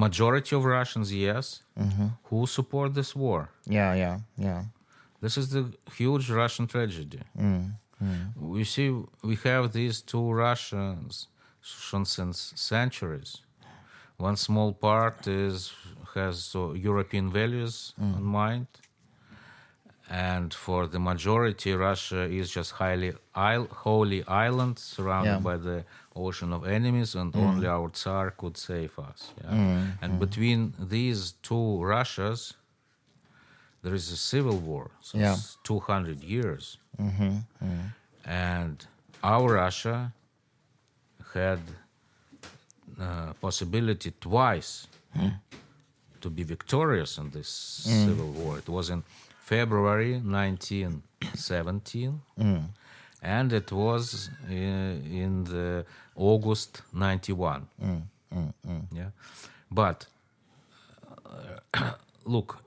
majority 0.07 0.57
of 0.57 0.65
Russians, 0.65 1.09
yes, 1.13 1.63
Mm-hmm. 1.79 2.09
who 2.29 2.47
support 2.47 2.95
this 2.95 3.15
war. 3.15 3.49
Yeah, 3.67 3.95
yeah, 3.95 4.17
yeah. 4.37 4.63
This 5.21 5.37
is 5.37 5.49
the 5.51 5.65
huge 5.97 6.31
Russian 6.31 6.67
tragedy. 6.67 7.21
Mm, 7.37 7.73
We 8.37 8.65
see 8.65 8.89
we 9.23 9.35
have 9.45 9.73
these 9.73 9.97
two 10.03 10.31
Russians 10.33 11.29
since 11.63 12.39
centuries. 12.55 13.31
One 14.17 14.37
small 14.37 14.73
part 14.73 15.27
is 15.27 15.73
has 16.15 16.35
so 16.53 16.61
European 16.75 17.31
values 17.31 17.95
Mm. 18.01 18.17
in 18.19 18.25
mind, 18.25 18.67
and 20.11 20.55
for 20.55 20.87
the 20.87 20.99
majority, 20.99 21.73
Russia 21.75 22.23
is 22.41 22.51
just 22.51 22.71
highly 22.73 23.13
isle, 23.35 23.67
holy 23.85 24.21
island 24.47 24.79
surrounded 24.79 25.31
Yeah. 25.31 25.41
Mm. 25.41 25.45
by 25.51 25.57
the 25.69 25.85
ocean 26.17 26.53
of 26.53 26.63
enemies, 26.67 27.15
and 27.15 27.35
only 27.37 27.67
our 27.67 27.91
Tsar 27.91 28.31
could 28.31 28.57
save 28.57 28.99
us. 28.99 29.21
Yeah? 29.45 29.55
And 30.03 30.19
between 30.19 30.61
these 30.79 31.21
two 31.49 31.85
Russias, 31.85 32.55
there 33.83 33.95
is 33.95 34.11
a 34.13 34.17
civil 34.17 34.57
war 34.59 34.91
since 35.01 35.23
Yeah. 35.23 35.37
200 35.65 36.23
years. 36.23 36.79
Mm-hmm. 37.01 37.39
And 38.25 38.87
our 39.23 39.55
Russia 39.55 40.13
had 41.35 41.61
uh, 43.01 43.33
possibility 43.41 44.13
twice 44.21 44.87
to 46.21 46.31
be 46.31 46.43
victorious 46.43 47.17
in 47.19 47.31
this 47.31 47.49
civil 48.07 48.31
war. 48.33 48.59
It 48.59 48.69
was 48.69 48.91
in 48.91 49.03
February 49.45 50.21
1917, 50.21 52.21
and 53.23 53.53
it 53.53 53.71
was 53.73 54.31
uh, 54.49 54.53
in 54.53 55.45
the 55.45 55.85
August 56.17 56.83
91. 56.93 57.67
Yeah, 58.93 59.11
but 59.71 60.07
uh, 61.75 61.93
look, 62.25 62.59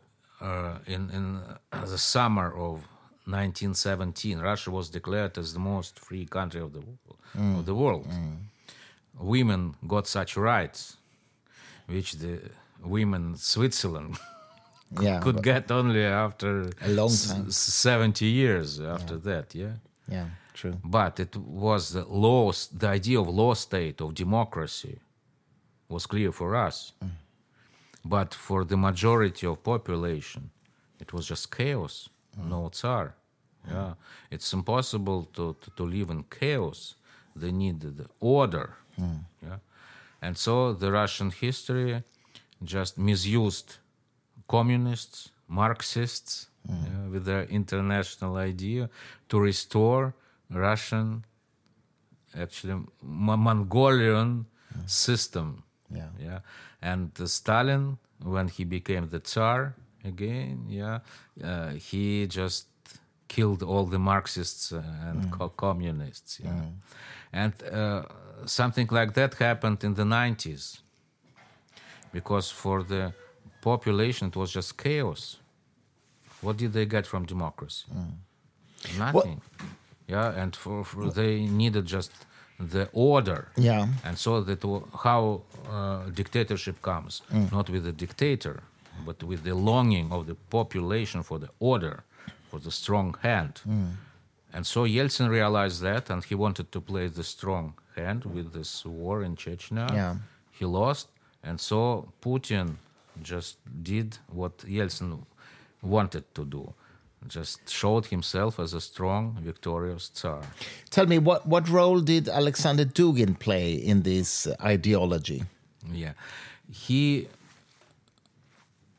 uh, 0.41 0.77
in 0.87 1.09
in 1.11 1.25
uh, 1.71 1.85
the 1.85 1.97
summer 1.97 2.47
of 2.53 2.87
1917, 3.25 4.39
Russia 4.39 4.71
was 4.71 4.89
declared 4.89 5.37
as 5.37 5.53
the 5.53 5.59
most 5.59 5.99
free 5.99 6.25
country 6.25 6.61
of 6.61 6.71
the 6.73 6.79
wo- 6.79 7.59
of 7.59 7.65
the 7.65 7.73
world. 7.75 8.07
Women 9.19 9.75
got 9.87 10.07
such 10.07 10.37
rights, 10.37 10.97
which 11.87 12.13
the 12.13 12.39
women 12.83 13.21
in 13.31 13.35
Switzerland 13.37 14.17
Yeah. 15.01 15.19
could 15.21 15.41
get 15.43 15.71
only 15.71 16.03
after 16.05 16.69
A 16.81 16.89
long 16.89 17.09
time. 17.09 17.49
70 17.51 18.25
years 18.25 18.79
after 18.81 19.17
that. 19.19 19.55
Yeah. 19.55 19.73
yeah, 20.09 20.25
true. 20.53 20.73
But 20.83 21.19
it 21.19 21.35
was 21.37 21.91
the 21.93 22.03
law, 22.05 22.51
the 22.77 22.87
idea 22.87 23.19
of 23.21 23.27
law 23.29 23.53
state, 23.53 24.01
of 24.01 24.13
democracy, 24.13 24.99
was 25.89 26.05
clear 26.07 26.31
for 26.31 26.55
us. 26.67 26.93
But 28.03 28.33
for 28.33 28.65
the 28.65 28.77
majority 28.77 29.45
of 29.47 29.63
population, 29.63 30.49
it 30.99 31.13
was 31.13 31.27
just 31.27 31.55
chaos, 31.55 32.09
no 32.37 32.69
tsar. 32.69 33.15
Yeah, 33.67 33.93
it's 34.31 34.51
impossible 34.53 35.25
to, 35.33 35.55
to, 35.61 35.71
to 35.75 35.83
live 35.85 36.09
in 36.09 36.23
chaos. 36.39 36.95
They 37.35 37.51
needed 37.51 38.07
order. 38.19 38.73
Yeah, 38.97 39.57
and 40.21 40.37
so 40.37 40.73
the 40.73 40.91
Russian 40.91 41.31
history 41.31 42.03
just 42.63 42.97
misused 42.97 43.77
communists, 44.47 45.29
Marxists, 45.47 46.47
yeah, 46.67 47.07
with 47.11 47.25
their 47.25 47.43
international 47.43 48.35
idea 48.37 48.89
to 49.29 49.39
restore 49.39 50.13
Russian, 50.49 51.23
actually 52.37 52.75
Mo- 53.01 53.37
Mongolian 53.37 54.45
system. 54.85 55.63
Yeah. 55.93 56.09
yeah. 56.19 56.39
And 56.81 57.11
Stalin, 57.27 57.97
when 58.23 58.47
he 58.47 58.63
became 58.65 59.07
the 59.09 59.19
Tsar 59.19 59.75
again, 60.03 60.65
yeah, 60.69 60.99
uh, 61.43 61.69
he 61.89 62.25
just 62.27 62.67
killed 63.27 63.63
all 63.63 63.85
the 63.85 63.99
Marxists 63.99 64.71
uh, 64.73 64.81
and 65.07 65.31
co- 65.31 65.49
communists. 65.49 66.39
Yeah. 66.43 66.51
And 67.31 67.53
uh, 67.63 68.03
something 68.45 68.87
like 68.91 69.13
that 69.13 69.35
happened 69.35 69.83
in 69.83 69.93
the 69.93 70.03
90s 70.03 70.79
because 72.11 72.49
for 72.49 72.83
the 72.83 73.13
population 73.61 74.27
it 74.29 74.35
was 74.35 74.51
just 74.51 74.77
chaos. 74.77 75.37
What 76.41 76.57
did 76.57 76.73
they 76.73 76.85
get 76.85 77.05
from 77.07 77.25
democracy? 77.25 77.85
Nothing. 78.97 79.41
yeah, 80.07 80.31
and 80.41 80.55
for, 80.55 80.83
for 80.83 81.09
they 81.11 81.41
needed 81.45 81.85
just 81.85 82.11
the 82.69 82.89
order. 82.93 83.47
Yeah. 83.57 83.87
And 84.05 84.17
so 84.17 84.41
that 84.41 84.63
how 85.03 85.41
uh, 85.69 86.09
dictatorship 86.13 86.81
comes, 86.81 87.21
not 87.51 87.69
with 87.69 87.83
the 87.83 87.91
dictator, 87.91 88.61
but 89.05 89.23
with 89.23 89.43
the 89.43 89.55
longing 89.55 90.11
of 90.11 90.27
the 90.27 90.35
population 90.49 91.23
for 91.23 91.39
the 91.39 91.49
order, 91.59 92.03
for 92.49 92.59
the 92.59 92.71
strong 92.71 93.15
hand. 93.21 93.61
And 94.53 94.65
so 94.67 94.85
Yeltsin 94.85 95.29
realized 95.29 95.81
that, 95.81 96.09
and 96.09 96.23
he 96.23 96.35
wanted 96.35 96.71
to 96.73 96.81
play 96.81 97.07
the 97.07 97.23
strong 97.23 97.73
hand 97.95 98.25
with 98.25 98.51
this 98.53 98.85
war 98.85 99.23
in 99.23 99.35
Chechnya. 99.35 99.89
Yeah. 99.93 100.15
He 100.51 100.65
lost, 100.65 101.07
and 101.43 101.59
so 101.59 102.09
Putin 102.21 102.75
just 103.23 103.57
did 103.83 104.17
what 104.27 104.57
Yeltsin 104.59 105.19
wanted 105.81 106.23
to 106.35 106.45
do, 106.45 106.73
just 107.27 107.69
showed 107.69 108.07
himself 108.07 108.59
as 108.59 108.73
a 108.73 108.81
strong, 108.81 109.37
victorious 109.41 110.09
Tsar. 110.09 110.41
Tell 110.89 111.05
me, 111.05 111.19
what, 111.19 111.47
what 111.47 111.69
role 111.69 111.99
did 111.99 112.27
Alexander 112.27 112.85
Dugin 112.85 113.37
play 113.37 113.73
in 113.73 114.01
this 114.01 114.47
ideology? 114.61 115.43
Yeah, 115.91 116.13
he 116.71 117.27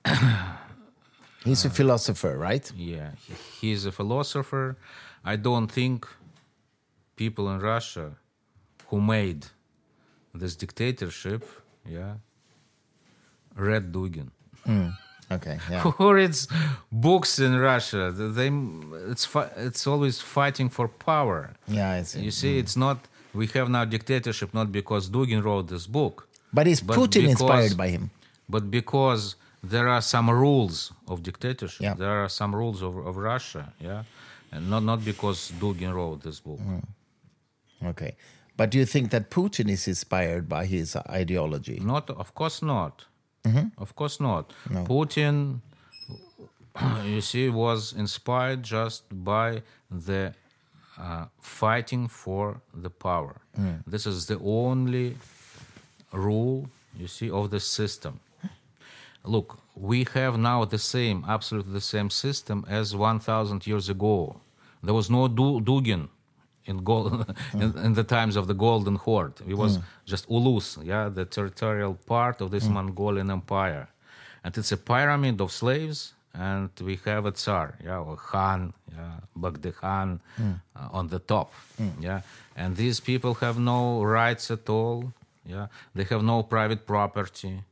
He's 1.45 1.64
a 1.64 1.70
philosopher, 1.70 2.37
right? 2.39 2.70
Yeah, 2.77 3.11
he, 3.27 3.35
he's 3.61 3.87
a 3.87 3.93
philosopher. 3.93 4.77
I 5.25 5.37
don't 5.37 5.68
think 5.68 6.07
people 7.16 7.51
in 7.51 7.59
Russia 7.61 8.12
who 8.89 9.01
made 9.01 9.47
this 10.35 10.57
dictatorship, 10.57 11.45
yeah, 11.89 12.14
read 13.57 13.93
Dugin. 13.93 14.29
Hmm. 14.64 14.91
Okay, 15.37 15.57
yeah. 15.70 15.80
Who 15.99 16.12
reads 16.12 16.49
books 16.91 17.39
in 17.39 17.53
Russia? 17.59 18.03
They, 18.39 18.49
it's 19.12 19.26
it's 19.68 19.87
always 19.87 20.20
fighting 20.20 20.68
for 20.76 20.87
power. 20.89 21.41
Yeah, 21.68 21.99
I 21.99 22.03
see. 22.05 22.20
You 22.26 22.30
see, 22.30 22.59
it's 22.62 22.76
not. 22.76 22.99
We 23.35 23.47
have 23.55 23.68
now 23.70 23.85
dictatorship 23.97 24.53
not 24.53 24.70
because 24.72 25.09
Dugin 25.14 25.43
wrote 25.43 25.66
this 25.68 25.87
book, 25.87 26.28
But 26.53 26.66
is 26.66 26.80
Putin 26.83 27.22
because- 27.28 27.30
inspired 27.30 27.76
by 27.76 27.89
him? 27.97 28.11
but 28.49 28.64
because 28.70 29.22
there 29.72 29.89
are 29.89 30.03
some 30.03 30.28
rules 30.45 30.93
of 31.09 31.22
dictatorship. 31.22 31.80
Yeah. 31.87 31.95
There 31.95 32.16
are 32.24 32.28
some 32.28 32.53
rules 32.55 32.83
of, 32.83 32.93
of 33.09 33.16
Russia, 33.16 33.72
yeah, 33.80 34.03
and 34.53 34.68
not 34.72 34.83
not 34.91 35.01
because 35.05 35.39
Dugin 35.61 35.93
wrote 35.95 36.20
this 36.22 36.41
book. 36.41 36.61
Mm. 36.61 36.85
Okay. 37.93 38.12
But 38.57 38.70
do 38.70 38.76
you 38.78 38.85
think 38.87 39.11
that 39.11 39.30
Putin 39.30 39.68
is 39.70 39.89
inspired 39.89 40.45
by 40.49 40.66
his 40.66 40.95
ideology? 41.22 41.80
Not, 41.80 42.11
of 42.11 42.35
course 42.35 42.61
not. 42.62 42.95
Mm-hmm. 43.45 43.68
Of 43.78 43.95
course 43.97 44.20
not. 44.20 44.53
Putin, 44.70 45.61
you 47.05 47.20
see, 47.20 47.49
was 47.49 47.93
inspired 47.93 48.62
just 48.62 49.03
by 49.24 49.62
the 49.90 50.32
uh, 50.99 51.26
fighting 51.40 52.09
for 52.09 52.61
the 52.74 52.90
power. 52.90 53.36
Mm. 53.59 53.82
This 53.86 54.07
is 54.07 54.26
the 54.26 54.38
only 54.40 55.16
rule, 56.12 56.68
you 56.99 57.09
see, 57.09 57.30
of 57.30 57.51
the 57.51 57.61
system. 57.61 58.20
Look, 59.24 59.59
we 59.76 60.07
have 60.14 60.36
now 60.38 60.64
the 60.64 60.78
same, 60.78 61.24
absolutely 61.28 61.72
the 61.72 61.80
same 61.80 62.11
system 62.11 62.64
as 62.68 62.95
1,000 62.95 63.66
years 63.66 63.88
ago. 63.88 64.36
There 64.82 64.95
was 64.95 65.09
no 65.11 65.28
du- 65.28 65.61
Dugin 65.61 66.09
in, 66.66 66.84
gold, 66.84 67.34
in, 67.52 67.70
hmm. 67.70 67.86
in 67.86 67.92
the 67.94 68.04
times 68.04 68.36
of 68.36 68.46
the 68.46 68.54
Golden 68.54 68.96
Horde. 68.96 69.40
It 69.46 69.54
was 69.54 69.76
hmm. 69.76 69.82
just 70.04 70.28
Ulus, 70.30 70.78
yeah, 70.82 71.08
the 71.08 71.24
territorial 71.24 71.94
part 72.06 72.40
of 72.40 72.50
this 72.50 72.66
hmm. 72.66 72.74
Mongolian 72.74 73.30
empire. 73.30 73.88
And 74.44 74.56
it's 74.58 74.72
a 74.72 74.76
pyramid 74.76 75.40
of 75.40 75.52
slaves, 75.52 76.14
and 76.34 76.70
we 76.80 76.98
have 77.04 77.26
a 77.26 77.32
Tsar, 77.32 77.78
yeah, 77.84 77.98
or 77.98 78.16
Khan, 78.16 78.72
yeah, 78.90 79.20
Bagdi 79.38 79.72
Khan 79.74 80.20
uh, 80.40 80.88
on 80.90 81.08
the 81.08 81.20
top, 81.20 81.52
yeah. 82.00 82.22
And 82.56 82.76
these 82.76 82.98
people 82.98 83.34
have 83.34 83.58
no 83.58 84.02
rights 84.02 84.50
at 84.50 84.68
all, 84.68 85.12
yeah. 85.46 85.66
They 85.94 86.04
have 86.04 86.22
no 86.24 86.42
private 86.42 86.86
property 86.86 87.62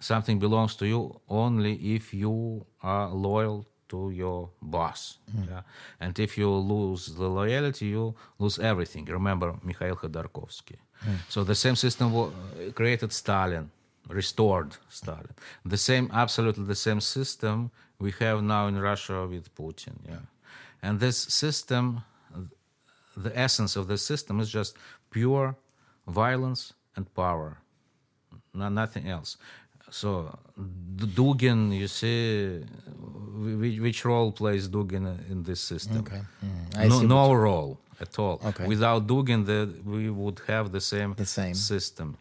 something 0.00 0.38
belongs 0.38 0.76
to 0.76 0.86
you 0.86 1.20
only 1.28 1.74
if 1.94 2.12
you 2.12 2.64
are 2.82 3.08
loyal 3.08 3.66
to 3.88 4.10
your 4.10 4.50
boss. 4.60 5.18
Yeah? 5.48 5.62
And 6.00 6.18
if 6.18 6.36
you 6.38 6.50
lose 6.50 7.14
the 7.14 7.28
loyalty, 7.28 7.86
you 7.86 8.14
lose 8.38 8.58
everything. 8.58 9.04
Remember 9.04 9.54
Mikhail 9.62 9.96
Khodorkovsky. 9.96 10.76
Hmm. 11.00 11.16
So 11.28 11.44
the 11.44 11.54
same 11.54 11.76
system 11.76 12.32
created 12.74 13.12
Stalin, 13.12 13.70
restored 14.08 14.76
Stalin. 14.88 15.34
The 15.64 15.76
same, 15.76 16.10
absolutely 16.12 16.64
the 16.64 16.80
same 16.88 17.00
system 17.00 17.70
we 17.98 18.12
have 18.18 18.42
now 18.42 18.66
in 18.66 18.78
Russia 18.78 19.26
with 19.26 19.54
Putin. 19.54 19.94
Yeah. 20.08 20.16
And 20.82 21.00
this 21.00 21.18
system, 21.18 22.02
the 23.16 23.38
essence 23.38 23.76
of 23.76 23.88
the 23.88 23.98
system 23.98 24.40
is 24.40 24.50
just 24.50 24.76
pure 25.10 25.56
violence 26.06 26.72
and 26.96 27.12
power 27.14 27.58
no, 28.56 28.68
nothing 28.68 29.08
else. 29.08 29.36
So 29.90 30.36
D- 30.96 31.06
Dugin, 31.06 31.76
you 31.78 31.88
see, 31.88 32.60
which, 33.60 33.78
which 33.80 34.04
role 34.04 34.32
plays 34.32 34.68
Dugin 34.68 35.30
in 35.30 35.42
this 35.42 35.60
system? 35.60 35.98
Okay. 35.98 36.20
I 36.76 36.88
no, 36.88 37.00
no 37.02 37.32
role 37.32 37.78
at 38.00 38.18
all. 38.18 38.40
Okay. 38.44 38.66
Without 38.66 39.06
Dugin, 39.06 39.46
the, 39.46 39.72
we 39.84 40.10
would 40.10 40.40
have 40.48 40.72
the 40.72 40.80
same, 40.80 41.14
The 41.14 41.24
same. 41.26 41.54
system. 41.54 42.16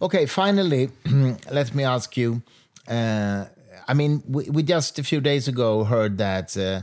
Okay, 0.00 0.26
finally, 0.26 0.90
let 1.50 1.74
me 1.74 1.84
ask 1.84 2.16
you. 2.16 2.42
Uh, 2.88 3.46
I 3.88 3.94
mean, 3.94 4.22
we, 4.28 4.50
we 4.50 4.62
just 4.62 4.98
a 4.98 5.02
few 5.02 5.20
days 5.20 5.48
ago 5.48 5.84
heard 5.84 6.18
that 6.18 6.56
uh, 6.56 6.82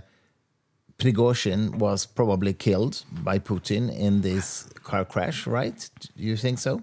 Prigozhin 0.98 1.76
was 1.76 2.06
probably 2.06 2.54
killed 2.54 3.04
by 3.12 3.40
Putin 3.40 3.96
in 3.96 4.22
this 4.22 4.64
car 4.84 5.06
crash, 5.06 5.46
right? 5.48 5.90
Do 6.00 6.24
you 6.24 6.38
think 6.38 6.60
so? 6.60 6.82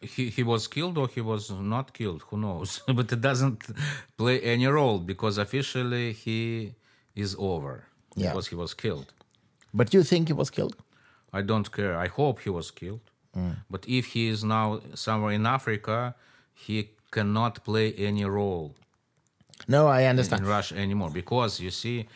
He, 0.00 0.28
he 0.30 0.42
was 0.44 0.68
killed 0.68 0.96
or 0.96 1.08
he 1.08 1.20
was 1.20 1.50
not 1.50 1.92
killed, 1.92 2.22
who 2.30 2.36
knows? 2.38 2.80
but 2.98 3.10
it 3.12 3.20
doesn't 3.20 3.62
play 4.16 4.40
any 4.40 4.66
role 4.66 4.98
because 5.00 5.38
officially 5.38 6.12
he 6.12 6.74
is 7.16 7.34
over 7.38 7.84
Yeah. 8.14 8.30
because 8.30 8.46
he 8.48 8.54
was 8.54 8.74
killed. 8.74 9.12
But 9.74 9.92
you 9.94 10.02
think 10.04 10.28
he 10.28 10.34
was 10.34 10.50
killed? 10.50 10.76
I 11.32 11.42
don't 11.42 11.70
care. 11.72 11.94
I 11.98 12.08
hope 12.08 12.40
he 12.40 12.50
was 12.50 12.70
killed. 12.70 13.00
Mm. 13.36 13.56
But 13.70 13.84
if 13.88 14.06
he 14.14 14.28
is 14.28 14.42
now 14.44 14.80
somewhere 14.94 15.32
in 15.32 15.46
Africa, 15.46 16.14
he 16.54 16.90
cannot 17.10 17.64
play 17.64 17.92
any 18.08 18.24
role 18.24 18.74
No, 19.66 19.88
I 19.88 20.04
understand 20.12 20.42
in. 20.42 20.48
Russia 20.48 20.74
anymore 20.76 21.10
because 21.10 21.60
you 21.64 21.70
see, 21.70 22.06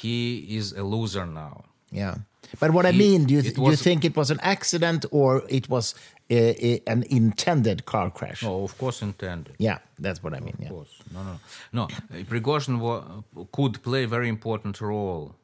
he 0.00 0.18
is 0.58 0.72
a 0.72 0.82
loser 0.82 1.26
now. 1.26 1.64
Yeah. 1.92 2.14
But 2.58 2.70
what 2.72 2.84
I 2.86 2.92
mean, 2.92 3.24
do 3.26 3.34
you, 3.34 3.40
it 3.40 3.54
do 3.54 3.62
you 3.70 3.76
think 3.76 4.04
it 4.04 4.16
was 4.16 4.30
an 4.30 4.40
accident 4.54 5.04
or 5.10 5.42
it 5.48 5.68
was 5.68 5.94
an 6.30 7.02
intended 7.10 7.84
car 7.84 8.10
crash? 8.10 8.42
No, 8.42 8.62
of 8.64 8.76
course 8.78 9.02
intended. 9.02 9.54
Yeah, 9.58 9.78
that's 9.98 10.22
what 10.22 10.32
I 10.34 10.40
mean. 10.40 10.54
Of 10.54 10.60
Yeah. 10.62 10.68
course. 10.68 10.94
No, 11.12 11.22
no, 11.24 11.40
no. 11.72 11.82
Uh, 11.84 12.22
Prigozhin 12.30 12.78
wa- 12.78 13.22
could 13.52 13.82
play 13.82 14.04
a 14.04 14.08
very 14.08 14.28
important 14.28 14.80
role 14.80 15.34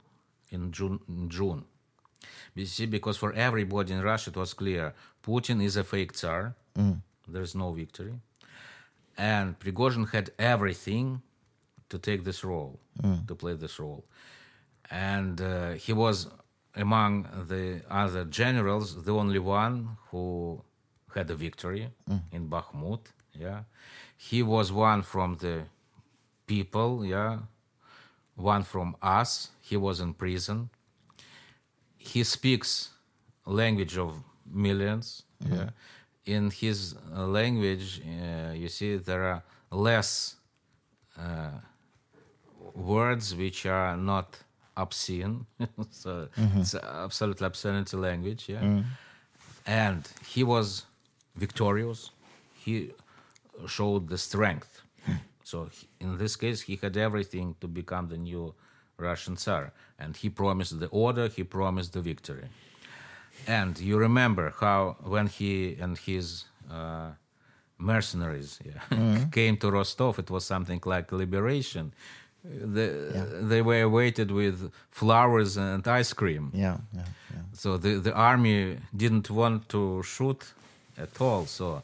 in 0.51 0.71
June. 0.73 1.01
In 1.09 1.29
June. 1.29 1.65
You 2.55 2.67
see, 2.67 2.87
because 2.87 3.17
for 3.19 3.33
everybody 3.33 3.93
in 3.93 4.01
Russia 4.03 4.31
it 4.31 4.37
was 4.37 4.55
clear 4.55 4.95
Putin 5.23 5.63
is 5.63 5.77
a 5.77 5.85
fake 5.85 6.13
Tsar. 6.13 6.55
There's 7.29 7.55
no 7.55 7.73
victory. 7.73 8.15
And 9.19 9.59
Prigozhin 9.59 10.09
had 10.13 10.31
everything 10.39 11.23
to 11.89 11.99
take 11.99 12.23
this 12.25 12.45
role, 12.45 12.79
to 13.27 13.35
play 13.35 13.55
this 13.55 13.79
role. 13.81 14.05
And 14.91 15.41
uh, 15.41 15.73
he 15.73 15.93
was 15.93 16.29
among 16.77 17.27
the 17.49 17.83
other 17.91 18.25
generals 18.25 19.03
the 19.05 19.13
only 19.15 19.39
one 19.41 19.97
who 20.11 20.63
had 21.17 21.31
a 21.31 21.35
victory 21.35 21.89
in 22.33 22.49
Bakhmut. 22.49 23.01
Yeah, 23.33 23.61
he 24.17 24.43
was 24.43 24.71
one 24.73 25.03
from 25.03 25.37
the 25.37 25.57
people. 26.47 27.05
Yeah, 27.05 27.39
one 28.35 28.63
from 28.63 28.97
us. 29.03 29.51
He 29.61 29.77
was 29.77 30.01
in 30.01 30.15
prison. 30.15 30.69
He 31.99 32.23
speaks 32.25 32.91
language 33.45 33.97
of 33.99 34.11
1000000s 34.55 35.23
Yeah, 35.41 35.71
in 36.25 36.51
his 36.51 36.95
uh, 37.15 37.27
language, 37.27 38.01
uh, 38.05 38.53
you 38.53 38.69
see 38.69 38.97
there 38.97 39.25
are 39.33 39.43
less 39.71 40.37
uh, 41.19 41.51
words 42.75 43.35
which 43.35 43.67
are 43.67 43.97
not 43.97 44.39
obscene. 44.77 45.47
so 45.91 46.29
it's 46.57 46.75
absolutely 46.75 47.47
obscenity 47.47 47.97
language. 47.97 48.49
Yeah, 48.49 48.83
and 49.67 50.09
he 50.27 50.43
was 50.45 50.87
victorious. 51.37 52.11
He 52.65 52.91
showed 53.67 54.09
the 54.09 54.19
strength. 54.19 54.83
so 55.45 55.69
he- 55.71 55.87
in 56.01 56.19
this 56.19 56.37
case, 56.37 56.63
he 56.63 56.77
had 56.77 56.97
everything 56.97 57.55
to 57.61 57.69
become 57.69 58.09
the 58.09 58.17
new 58.19 58.55
Russian 58.99 59.37
Tsar, 59.37 59.73
and 59.99 60.17
he 60.17 60.29
promised 60.31 60.79
the 60.81 60.89
order. 60.89 61.29
He 61.29 61.45
promised 61.45 61.93
the 61.93 62.01
victory. 62.01 62.49
And 63.47 63.79
you 63.79 63.99
remember 63.99 64.55
how 64.61 64.97
when 65.05 65.27
he 65.27 65.77
and 65.81 65.99
his 65.99 66.47
uh, 66.71 67.11
mercenaries 67.79 68.59
yeah, 68.65 69.27
came 69.31 69.57
to 69.59 69.71
Rostov, 69.71 70.19
it 70.19 70.31
was 70.31 70.45
something 70.45 70.81
like 70.85 71.13
liberation. 71.13 71.93
The, 72.45 72.89
They 73.43 73.61
were 73.63 73.89
waited 73.89 74.31
with 74.31 74.71
flowers 74.91 75.57
and 75.57 75.87
ice 75.87 76.13
cream. 76.13 76.51
Yeah, 76.55 76.79
yeah, 76.95 77.03
yeah. 77.35 77.43
So 77.53 77.77
the, 77.77 77.99
the 78.01 78.15
army 78.15 78.79
didn't 78.97 79.29
want 79.31 79.69
to 79.69 80.03
shoot 80.03 80.43
at 80.99 81.21
all. 81.21 81.47
So, 81.47 81.83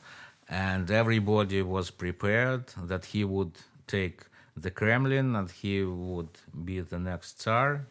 and 0.48 0.90
everybody 0.90 1.62
was 1.62 1.90
prepared 1.90 2.64
that 2.90 3.04
he 3.06 3.24
would 3.24 3.52
take 3.86 4.22
the 4.56 4.70
Kremlin 4.70 5.34
and 5.36 5.50
he 5.50 5.82
would 5.82 6.28
be 6.64 6.80
the 6.80 6.98
next 6.98 7.40
Tsar, 7.40 7.86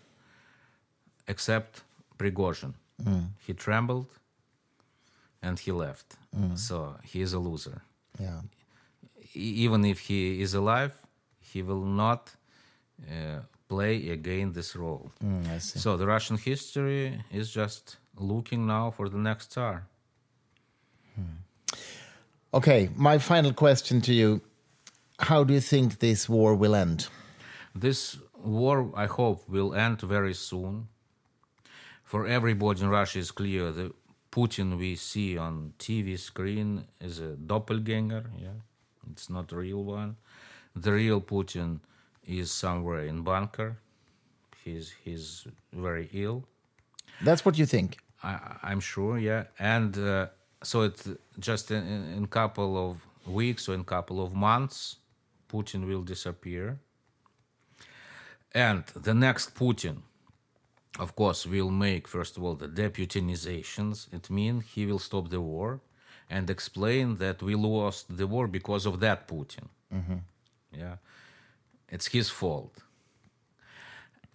except 1.28 1.82
Prigozhin. 2.18 2.74
He 3.46 3.54
trembled 3.54 4.08
and 5.42 5.58
he 5.60 5.72
left. 5.72 6.18
So 6.56 6.96
he 7.04 7.22
is 7.22 7.34
a 7.34 7.40
loser. 7.40 7.82
yeah. 8.20 8.42
even 9.34 9.86
if 9.86 10.00
he 10.10 10.42
is 10.42 10.54
alive, 10.54 10.94
he 11.40 11.62
will 11.64 11.86
not 11.86 12.22
uh, 13.10 13.40
play 13.68 14.10
again 14.10 14.52
this 14.54 14.76
role. 14.76 15.12
Mm, 15.24 15.50
I 15.56 15.58
see. 15.60 15.80
So 15.80 15.98
the 15.98 16.06
Russian 16.06 16.38
history 16.38 17.24
is 17.32 17.50
just 17.52 17.98
looking 18.18 18.68
now 18.68 18.92
for 18.92 19.10
the 19.10 19.18
next 19.18 19.52
Tsar. 19.54 19.88
Okay, 22.54 22.90
my 22.96 23.18
final 23.18 23.54
question 23.54 24.02
to 24.02 24.14
you: 24.14 24.42
How 25.20 25.46
do 25.46 25.54
you 25.54 25.62
think 25.62 26.00
this 26.00 26.28
war 26.28 26.54
will 26.54 26.76
end? 26.76 27.08
This 27.74 28.18
war, 28.44 28.92
I 28.94 29.06
hope, 29.06 29.48
will 29.48 29.74
end 29.74 30.02
very 30.02 30.34
soon. 30.34 30.88
For 32.04 32.28
everybody 32.28 32.82
in 32.82 32.90
Russia 32.90 33.20
is 33.20 33.32
clear 33.32 33.72
the 33.72 33.94
Putin 34.32 34.78
we 34.78 34.96
see 34.96 35.38
on 35.38 35.74
TV 35.80 36.20
screen 36.20 36.86
is 37.00 37.20
a 37.20 37.38
doppelganger. 37.38 38.26
Yeah, 38.38 38.60
it's 39.12 39.30
not 39.30 39.54
a 39.54 39.56
real 39.56 39.86
one. 39.86 40.18
The 40.76 40.92
real 40.92 41.22
Putin 41.22 41.80
is 42.28 42.52
somewhere 42.52 43.06
in 43.06 43.22
bunker. 43.22 43.78
He's 44.64 44.94
he's 45.04 45.48
very 45.72 46.10
ill. 46.12 46.44
That's 47.22 47.46
what 47.46 47.58
you 47.58 47.66
think. 47.66 47.98
I, 48.24 48.58
I'm 48.64 48.80
sure, 48.80 49.18
yeah. 49.18 49.46
And 49.58 49.98
uh, 49.98 50.28
so 50.64 50.82
it's 50.84 51.08
just 51.40 51.72
in, 51.72 51.84
in 52.18 52.28
couple 52.28 52.78
of 52.78 53.06
weeks 53.26 53.68
or 53.68 53.74
in 53.74 53.84
couple 53.84 54.24
of 54.24 54.34
months, 54.34 54.98
Putin 55.52 55.88
will 55.88 56.04
disappear. 56.04 56.80
And 58.54 58.84
the 58.96 59.14
next 59.14 59.56
Putin, 59.56 59.98
of 61.00 61.16
course, 61.16 61.46
will 61.46 61.72
make, 61.72 62.08
first 62.08 62.38
of 62.38 62.44
all, 62.44 62.56
the 62.56 62.68
deputinizations. 62.68 64.14
It 64.14 64.30
means 64.30 64.66
he 64.76 64.86
will 64.86 65.00
stop 65.00 65.30
the 65.30 65.42
war 65.42 65.80
and 66.30 66.50
explain 66.50 67.18
that 67.18 67.42
we 67.42 67.56
lost 67.56 68.18
the 68.18 68.28
war 68.28 68.48
because 68.48 68.86
of 68.86 69.00
that 69.00 69.28
Putin. 69.28 69.68
Yeah. 70.72 70.96
It's 71.90 72.08
his 72.08 72.30
fault. 72.30 72.76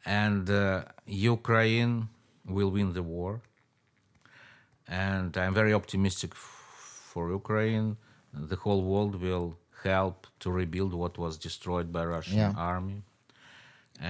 And 0.05 0.49
uh, 0.49 0.85
Ukraine 1.07 2.09
will 2.47 2.71
win 2.71 2.93
the 2.93 3.03
war. 3.03 3.41
And 4.89 5.37
I'm 5.37 5.55
very 5.55 5.73
optimistic 5.75 6.33
f- 6.33 6.39
for 7.13 7.31
Ukraine. 7.31 7.97
The 8.33 8.57
whole 8.57 8.83
world 8.93 9.15
will 9.21 9.57
help 9.83 10.27
to 10.41 10.51
rebuild 10.51 10.93
what 10.95 11.19
was 11.19 11.37
destroyed 11.39 11.89
by 11.93 12.05
Russian 12.05 12.39
Yeah. 12.39 12.53
army. 12.75 13.03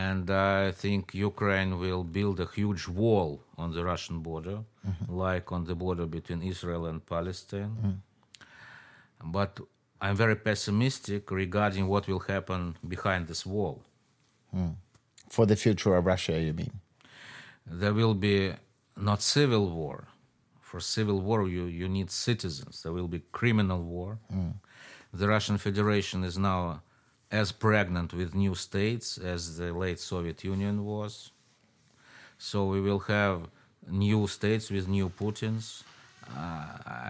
And 0.07 0.31
I 0.31 0.73
think 0.83 1.15
Ukraine 1.15 1.73
will 1.85 2.05
build 2.19 2.41
a 2.41 2.49
huge 2.59 2.85
wall 2.89 3.31
on 3.57 3.69
the 3.77 3.83
Russian 3.85 4.19
border, 4.29 4.59
mm-hmm. 4.89 5.13
like 5.25 5.53
on 5.53 5.65
the 5.65 5.77
border 5.85 6.07
between 6.07 6.43
Israel 6.43 6.87
and 6.87 6.99
Palestine. 7.07 7.73
Mm-hmm. 7.77 9.31
But 9.37 9.61
I'm 10.01 10.17
very 10.17 10.37
pessimistic 10.37 11.31
regarding 11.31 11.87
what 11.89 12.07
will 12.09 12.25
happen 12.35 12.77
behind 12.87 13.29
this 13.29 13.47
wall. 13.47 13.83
Hmm. 14.53 14.73
For 15.31 15.47
the 15.47 15.57
future 15.57 15.95
of 15.97 16.05
Russia, 16.07 16.39
you 16.39 16.53
mean? 16.53 16.75
there 17.69 17.93
will 17.93 18.15
be 18.15 18.53
not 18.97 19.21
civil 19.23 19.65
war. 19.71 20.05
For 20.77 20.81
civil 20.81 21.21
war, 21.23 21.49
you, 21.49 21.65
you 21.65 21.89
need 21.89 22.11
citizens. 22.11 22.83
There 22.83 22.93
will 22.93 23.09
be 23.09 23.23
criminal 23.33 23.83
war. 23.83 24.19
The 25.15 25.27
Russian 25.27 25.57
Federation 25.57 26.23
is 26.23 26.37
now 26.37 26.83
as 27.31 27.51
pregnant 27.51 28.13
with 28.13 28.35
new 28.35 28.55
states 28.55 29.17
as 29.17 29.57
the 29.57 29.73
late 29.73 29.99
Soviet 29.99 30.45
Union 30.45 30.85
was. 30.85 31.31
So 32.37 32.67
we 32.67 32.83
will 32.83 32.99
have 33.17 33.49
new 33.89 34.27
states 34.27 34.71
with 34.71 34.87
new 34.87 35.09
Putins. 35.09 35.83
Uh, 36.37 36.67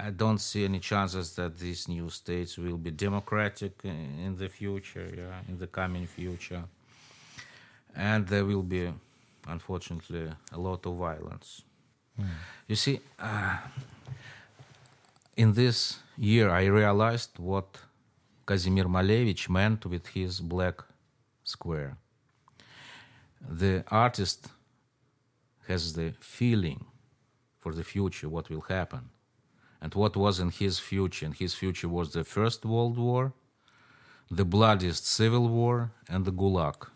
I 0.06 0.12
don't 0.16 0.38
see 0.38 0.64
any 0.64 0.78
chances 0.78 1.34
that 1.34 1.58
these 1.58 1.88
new 1.88 2.08
states 2.08 2.56
will 2.56 2.78
be 2.86 2.92
democratic 2.92 3.72
in 3.82 4.00
in 4.26 4.32
the 4.42 4.48
future, 4.48 5.08
yeah, 5.22 5.40
in 5.48 5.58
the 5.58 5.66
coming 5.66 6.06
future 6.06 6.64
and 7.96 8.28
there 8.28 8.44
will 8.44 8.62
be, 8.76 8.92
unfortunately, 9.48 10.24
a 10.52 10.58
lot 10.58 10.86
of 10.86 10.94
violence. 10.96 11.62
You 12.66 12.76
see, 12.76 13.00
uh, 13.18 13.58
in 15.36 15.52
this 15.52 16.00
year, 16.16 16.50
I 16.50 16.64
realized 16.64 17.38
what 17.38 17.78
Kazimir 18.46 18.86
Malevich 18.86 19.48
meant 19.48 19.86
with 19.86 20.06
his 20.08 20.40
black 20.40 20.82
square. 21.44 21.96
The 23.48 23.84
artist 23.88 24.48
has 25.68 25.92
the 25.92 26.14
feeling 26.20 26.84
for 27.60 27.72
the 27.72 27.84
future, 27.84 28.28
what 28.28 28.48
will 28.50 28.62
happen. 28.62 29.10
And 29.80 29.94
what 29.94 30.16
was 30.16 30.40
in 30.40 30.50
his 30.50 30.78
future? 30.78 31.26
And 31.26 31.34
his 31.34 31.54
future 31.54 31.88
was 31.88 32.12
the 32.12 32.24
First 32.24 32.64
World 32.64 32.96
War, 32.96 33.32
the 34.30 34.44
bloodiest 34.44 35.06
civil 35.06 35.48
war, 35.48 35.90
and 36.08 36.24
the 36.24 36.32
Gulag. 36.32 36.88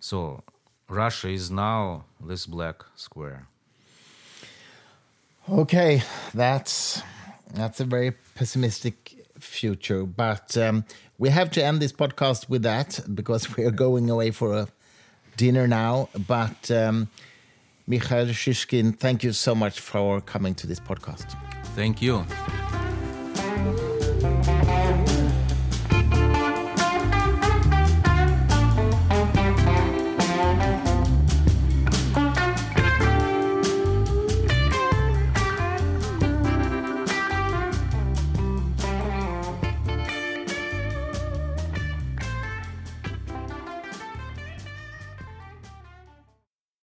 So 0.00 0.42
Russia 0.88 1.28
is 1.28 1.50
now 1.50 2.04
this 2.20 2.46
black 2.46 2.84
square. 2.94 3.46
Okay, 5.48 6.02
that's 6.34 7.02
that's 7.54 7.78
a 7.78 7.84
very 7.84 8.12
pessimistic 8.34 9.16
future, 9.38 10.04
but 10.04 10.56
um, 10.56 10.84
we 11.18 11.28
have 11.28 11.50
to 11.52 11.64
end 11.64 11.80
this 11.80 11.92
podcast 11.92 12.48
with 12.48 12.62
that 12.62 13.00
because 13.14 13.56
we 13.56 13.64
are 13.64 13.70
going 13.70 14.10
away 14.10 14.32
for 14.32 14.52
a 14.54 14.68
dinner 15.36 15.68
now. 15.68 16.08
But 16.26 16.70
um, 16.70 17.08
Mikhail 17.86 18.26
Shishkin, 18.26 18.98
thank 18.98 19.22
you 19.22 19.32
so 19.32 19.54
much 19.54 19.78
for 19.78 20.20
coming 20.20 20.54
to 20.56 20.66
this 20.66 20.80
podcast. 20.80 21.36
Thank 21.76 22.02
you. 22.02 22.26